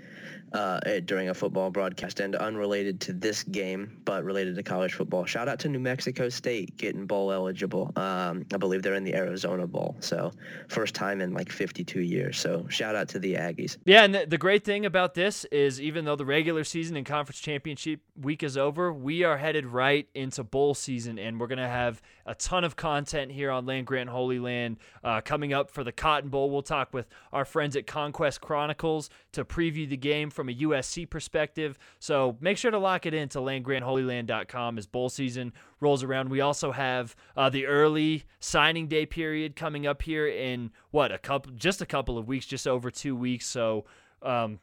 uh, 0.53 0.81
eh, 0.87 1.01
during 1.01 1.29
a 1.29 1.35
football 1.35 1.71
broadcast 1.71 2.21
and 2.21 2.35
unrelated 2.37 3.01
to 3.01 3.13
this 3.13 3.43
game, 3.43 4.01
but 4.05 4.25
related 4.25 4.57
to 4.57 4.63
college 4.63 4.95
football. 4.95 5.25
Shout 5.25 5.49
out 5.49 5.59
to 5.61 5.69
New 5.69 5.79
Mexico 5.79 6.29
State 6.29 6.77
getting 6.77 7.07
bowl 7.07 7.33
eligible. 7.33 7.93
Um, 7.97 8.47
I 8.53 8.57
believe 8.57 8.83
they're 8.83 8.95
in 8.95 9.05
the 9.05 9.15
Arizona 9.15 9.67
Bowl. 9.67 9.97
So 10.01 10.33
first 10.69 10.95
time 10.95 11.21
in 11.21 11.35
like 11.35 11.51
52 11.53 12.01
years. 12.01 12.39
So 12.39 12.67
shout 12.69 12.95
out 12.95 13.09
to 13.11 13.19
the 13.19 13.35
Aggies. 13.35 13.77
Yeah, 13.85 14.05
and 14.05 14.15
the, 14.15 14.39
great 14.39 14.65
thing 14.65 14.87
about 14.87 15.15
this 15.15 15.45
is 15.47 15.81
even 15.81 16.05
though 16.05 16.17
the 16.17 16.25
regular 16.25 16.65
season 16.65 16.97
and 16.97 17.05
conference 17.05 17.41
championship 17.41 18.01
week 18.21 18.43
is 18.43 18.57
over, 18.57 18.93
we 18.93 19.25
are 19.25 19.37
headed 19.37 19.67
right 19.67 20.09
into 20.15 20.45
bowl 20.45 20.75
season, 20.75 21.19
and 21.19 21.41
we're 21.41 21.49
going 21.49 21.59
to 21.59 21.69
have 21.69 22.01
a 22.25 22.35
ton 22.35 22.63
of 22.63 22.77
content 22.77 23.33
here 23.33 23.51
on 23.51 23.67
Land 23.67 23.87
Grant 23.87 24.09
Holy 24.09 24.39
Land 24.39 24.77
uh, 25.03 25.21
coming 25.21 25.53
up 25.53 25.71
for 25.71 25.83
the 25.83 25.93
Cotton 25.93 26.31
Bowl. 26.31 26.51
We'll 26.51 26.63
talk 26.63 26.95
with 26.95 27.09
our 27.33 27.45
friends 27.45 27.75
at 27.75 27.87
Conquest 27.87 28.41
Chronicles 28.41 29.11
to 29.33 29.45
preview 29.45 29.89
the 29.89 29.97
game 29.97 30.18
from 30.31 30.49
a 30.49 30.55
USC 30.55 31.09
perspective. 31.09 31.79
So 32.01 32.37
make 32.41 32.59
sure 32.59 32.71
to 32.71 32.79
lock 32.79 33.07
it 33.07 33.15
in 33.15 33.29
into 33.29 33.41
landgrantholyland.com 33.41 34.79
as 34.79 34.87
bowl 34.87 35.09
season 35.09 35.53
rolls 35.81 36.03
around. 36.03 36.31
We 36.31 36.41
also 36.41 36.73
have 36.73 37.15
uh, 37.37 37.51
the 37.51 37.67
early 37.67 38.25
signing 38.41 38.89
day 38.89 39.05
period 39.07 39.55
coming 39.55 39.87
up 39.87 40.03
here 40.03 40.27
in 40.27 40.71
what 40.91 41.13
a 41.13 41.19
couple, 41.19 41.53
just 41.53 41.83
a 41.83 41.87
couple 41.87 42.17
of 42.17 42.27
weeks, 42.27 42.47
just 42.47 42.67
over 42.67 42.91
two 42.91 43.15
weeks. 43.15 43.47
So 43.47 43.85
um, 44.23 44.61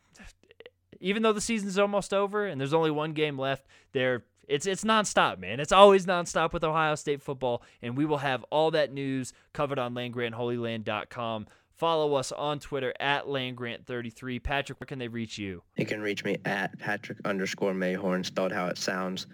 even 0.99 1.21
though 1.21 1.33
the 1.33 1.41
season's 1.41 1.77
almost 1.77 2.13
over 2.13 2.47
and 2.47 2.59
there's 2.59 2.73
only 2.73 2.91
one 2.91 3.13
game 3.13 3.37
left, 3.37 3.65
there 3.91 4.23
it's 4.47 4.65
it's 4.65 4.83
nonstop, 4.83 5.39
man. 5.39 5.59
It's 5.59 5.71
always 5.71 6.05
nonstop 6.05 6.53
with 6.53 6.63
Ohio 6.63 6.95
State 6.95 7.21
football, 7.21 7.63
and 7.81 7.97
we 7.97 8.05
will 8.05 8.19
have 8.19 8.43
all 8.51 8.71
that 8.71 8.93
news 8.93 9.33
covered 9.53 9.79
on 9.79 9.95
landgrantholyland.com. 9.95 11.47
Follow 11.75 12.13
us 12.13 12.31
on 12.31 12.59
Twitter 12.59 12.93
at 12.99 13.25
landgrant33. 13.25 14.41
Patrick, 14.41 14.79
where 14.79 14.85
can 14.85 14.97
they 14.97 15.09
reach 15.09 15.37
you? 15.37 15.61
You 15.75 15.85
can 15.85 16.01
reach 16.01 16.23
me 16.23 16.37
at 16.45 16.77
Patrick 16.79 17.17
underscore 17.25 17.73
Mayhorn, 17.73 18.25
spelled 18.25 18.53
how 18.53 18.67
it 18.67 18.77
sounds. 18.77 19.27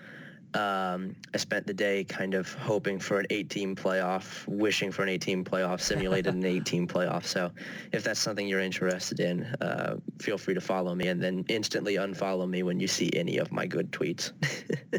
Um, 0.53 1.15
I 1.33 1.37
spent 1.37 1.65
the 1.65 1.73
day 1.73 2.03
kind 2.03 2.33
of 2.33 2.53
hoping 2.53 2.99
for 2.99 3.19
an 3.19 3.25
18 3.29 3.75
playoff, 3.75 4.45
wishing 4.47 4.91
for 4.91 5.03
an 5.03 5.09
18 5.09 5.43
playoff, 5.43 5.79
simulated 5.79 6.33
an 6.33 6.45
18 6.45 6.87
playoff. 6.87 7.25
So 7.25 7.51
if 7.91 8.03
that's 8.03 8.19
something 8.19 8.47
you're 8.47 8.59
interested 8.59 9.19
in, 9.19 9.45
uh, 9.61 9.97
feel 10.19 10.37
free 10.37 10.53
to 10.53 10.61
follow 10.61 10.93
me 10.95 11.07
and 11.07 11.21
then 11.21 11.45
instantly 11.47 11.95
unfollow 11.95 12.49
me 12.49 12.63
when 12.63 12.79
you 12.79 12.87
see 12.87 13.09
any 13.13 13.37
of 13.37 13.51
my 13.51 13.65
good 13.65 13.91
tweets. 13.91 14.31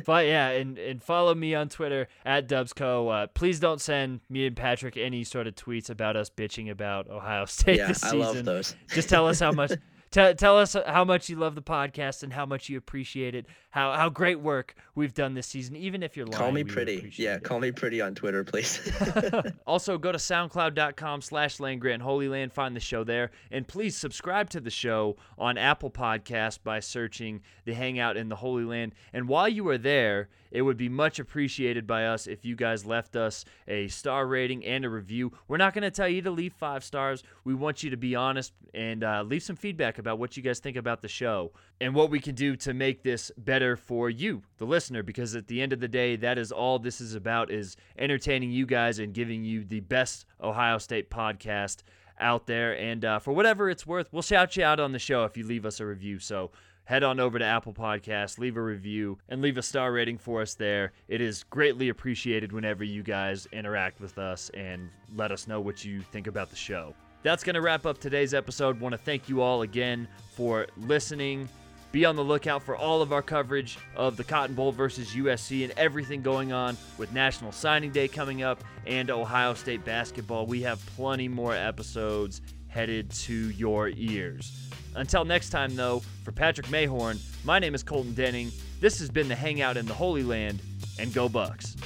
but 0.07 0.27
yeah, 0.27 0.49
and, 0.49 0.79
and 0.79 1.03
follow 1.03 1.35
me 1.35 1.55
on 1.55 1.69
Twitter 1.69 2.09
at 2.25 2.49
Dubsco. 2.49 3.25
Uh, 3.25 3.27
please 3.29 3.61
don't 3.61 3.81
send 3.81 4.21
me 4.31 4.47
and 4.47 4.57
Patrick 4.57 4.97
any 4.97 5.25
sort 5.25 5.47
of 5.47 5.55
tweets 5.55 5.91
about 5.91 6.17
us 6.17 6.31
bitching 6.31 6.71
about 6.71 7.09
Ohio 7.09 7.45
State 7.53 7.79
yeah, 7.79 7.89
this 7.89 8.03
I 8.03 8.13
love 8.13 8.45
those. 8.45 8.75
Just 8.89 9.09
tell 9.09 9.29
us 9.29 9.41
how 9.41 9.53
much. 9.53 9.73
Tell, 10.13 10.35
tell 10.35 10.59
us 10.59 10.77
how 10.87 11.05
much 11.05 11.31
you 11.31 11.37
love 11.37 11.55
the 11.55 11.63
podcast 11.63 12.23
and 12.23 12.31
how 12.33 12.45
much 12.45 12.69
you 12.69 12.77
appreciate 12.77 13.35
it. 13.35 13.47
How 13.71 13.95
how 13.95 14.11
great 14.11 14.39
work 14.41 14.75
we've 14.95 15.15
done 15.15 15.33
this 15.33 15.47
season. 15.47 15.75
Even 15.75 16.03
if 16.03 16.17
you're 16.19 16.27
lying, 16.27 16.39
Call 16.39 16.53
me 16.53 16.65
pretty. 16.65 17.11
Yeah, 17.17 17.37
it. 17.37 17.45
call 17.45 17.59
me 17.59 17.73
pretty 17.73 18.03
on 18.03 18.15
Twitter, 18.15 18.45
please. 18.45 18.93
also, 19.67 19.97
go 19.97 20.13
to 20.13 20.19
soundcloud.com 20.19 21.23
slash 21.23 21.59
landgrant 21.59 22.03
Holy 22.03 22.29
Land. 22.29 22.53
Find 22.53 22.77
the 22.77 22.81
show 22.81 23.05
there. 23.05 23.31
And 23.51 23.67
please 23.67 23.97
subscribe 23.97 24.51
to 24.51 24.61
the 24.61 24.71
show 24.71 25.17
on 25.39 25.57
Apple 25.57 25.91
Podcasts 25.91 26.59
by 26.63 26.81
searching 26.81 27.41
the 27.65 27.73
Hangout 27.73 28.19
in 28.19 28.29
the 28.29 28.37
Holy 28.37 28.65
Land. 28.65 28.95
And 29.15 29.29
while 29.29 29.49
you 29.49 29.67
are 29.69 29.79
there, 29.79 30.29
it 30.53 30.63
would 30.63 30.77
be 30.77 30.89
much 30.89 31.19
appreciated 31.19 31.87
by 31.87 32.07
us 32.07 32.27
if 32.27 32.45
you 32.45 32.55
guys 32.55 32.85
left 32.87 33.17
us 33.17 33.45
a 33.67 33.89
star 33.89 34.27
rating 34.27 34.65
and 34.65 34.85
a 34.85 34.91
review. 34.91 35.33
We're 35.49 35.57
not 35.57 35.73
going 35.73 35.83
to 35.83 35.91
tell 35.91 36.09
you 36.09 36.23
to 36.23 36.31
leave 36.31 36.53
five 36.53 36.85
stars. 36.85 37.25
We 37.43 37.55
want 37.55 37.83
you 37.83 37.91
to 37.91 37.97
be 37.97 38.15
honest 38.15 38.53
and 38.75 39.03
uh, 39.03 39.25
leave 39.27 39.43
some 39.43 39.57
feedback 39.57 39.99
about 39.99 40.19
what 40.19 40.37
you 40.37 40.43
guys 40.43 40.61
think 40.61 40.77
about 40.77 41.01
the 41.01 41.09
show 41.09 41.53
and 41.81 41.95
what 41.95 42.11
we 42.11 42.21
can 42.21 42.35
do 42.35 42.55
to 42.57 42.75
make 42.75 43.03
this 43.03 43.33
better 43.37 43.77
for 43.77 44.11
you, 44.11 44.43
the 44.59 44.67
listener, 44.67 45.03
because 45.03 45.35
at 45.35 45.49
the 45.49 45.61
end 45.63 45.73
of 45.73 45.81
the 45.81 45.89
day, 45.89 46.17
that 46.17 46.39
is 46.39 46.53
all 46.53 46.79
this 46.79 47.01
is 47.01 47.15
about 47.15 47.51
is 47.51 47.77
entertaining 47.99 48.51
you 48.51 48.67
guys 48.67 48.99
and 48.99 49.15
giving 49.15 49.45
you 49.45 49.65
the 49.65 49.81
best 49.81 50.27
Ohio 50.41 50.79
State 50.79 51.11
podcast 51.11 51.79
out 52.21 52.47
there. 52.47 52.79
And 52.79 53.05
uh, 53.05 53.19
for 53.19 53.33
whatever 53.33 53.71
it's 53.71 53.87
worth, 53.87 54.13
we'll 54.13 54.23
shout 54.23 54.57
you 54.57 54.65
out 54.65 54.81
on 54.81 54.93
the 54.93 54.99
show 54.99 55.25
if 55.25 55.37
you 55.37 55.47
leave 55.47 55.67
us 55.67 55.81
a 55.81 55.87
review. 55.87 56.19
So 56.19 56.51
head 56.85 57.03
on 57.03 57.21
over 57.21 57.39
to 57.39 57.45
Apple 57.45 57.73
Podcasts, 57.73 58.39
leave 58.39 58.57
a 58.57 58.63
review, 58.63 59.19
and 59.29 59.41
leave 59.41 59.59
a 59.59 59.63
star 59.63 59.93
rating 59.93 60.19
for 60.19 60.43
us 60.43 60.55
there. 60.55 60.93
It 61.09 61.21
is 61.21 61.45
greatly 61.45 61.89
appreciated 61.89 62.53
whenever 62.53 62.85
you 62.85 63.03
guys 63.03 63.47
interact 63.53 64.01
with 64.01 64.19
us 64.19 64.51
and 64.55 64.91
let 65.15 65.33
us 65.33 65.47
know 65.47 65.61
what 65.61 65.85
you 65.85 66.01
think 66.01 66.27
about 66.27 66.51
the 66.51 66.57
show. 66.57 66.95
That's 67.23 67.45
going 67.45 67.55
to 67.55 67.61
wrap 67.61 67.87
up 67.87 67.99
today's 67.99 68.35
episode. 68.35 68.81
Want 68.81 68.93
to 68.93 68.99
thank 68.99 69.29
you 69.29 69.43
all 69.43 69.63
again 69.63 70.09
for 70.35 70.67
listening. 70.77 71.49
Be 71.93 72.05
on 72.07 72.17
the 72.17 72.25
lookout 72.25 72.63
for 72.63 72.75
all 72.75 73.03
of 73.03 73.13
our 73.13 73.21
coverage 73.21 73.79
of 73.95 74.17
the 74.17 74.25
Cotton 74.25 74.57
Bowl 74.57 74.73
versus 74.73 75.11
USC 75.11 75.63
and 75.63 75.73
everything 75.77 76.23
going 76.23 76.51
on 76.51 76.77
with 76.97 77.13
National 77.13 77.53
Signing 77.53 77.91
Day 77.93 78.09
coming 78.09 78.43
up 78.43 78.65
and 78.87 79.11
Ohio 79.11 79.53
State 79.53 79.85
basketball. 79.85 80.47
We 80.47 80.63
have 80.63 80.85
plenty 80.97 81.29
more 81.29 81.55
episodes 81.55 82.41
headed 82.73 83.11
to 83.11 83.51
your 83.51 83.91
ears. 83.91 84.71
Until 84.95 85.27
next 85.27 85.51
time, 85.51 85.77
though, 85.77 86.01
for 86.25 86.33
Patrick 86.33 86.69
Mayhorn, 86.69 87.21
my 87.45 87.59
name 87.59 87.75
is 87.75 87.83
Colton 87.83 88.15
Denning. 88.15 88.51
This 88.81 88.99
has 88.99 89.11
been 89.11 89.29
the 89.29 89.35
Hangout 89.35 89.77
in 89.77 89.85
the 89.85 89.93
Holy 89.93 90.23
Land, 90.23 90.63
and 90.99 91.13
go 91.13 91.29
Bucks. 91.29 91.77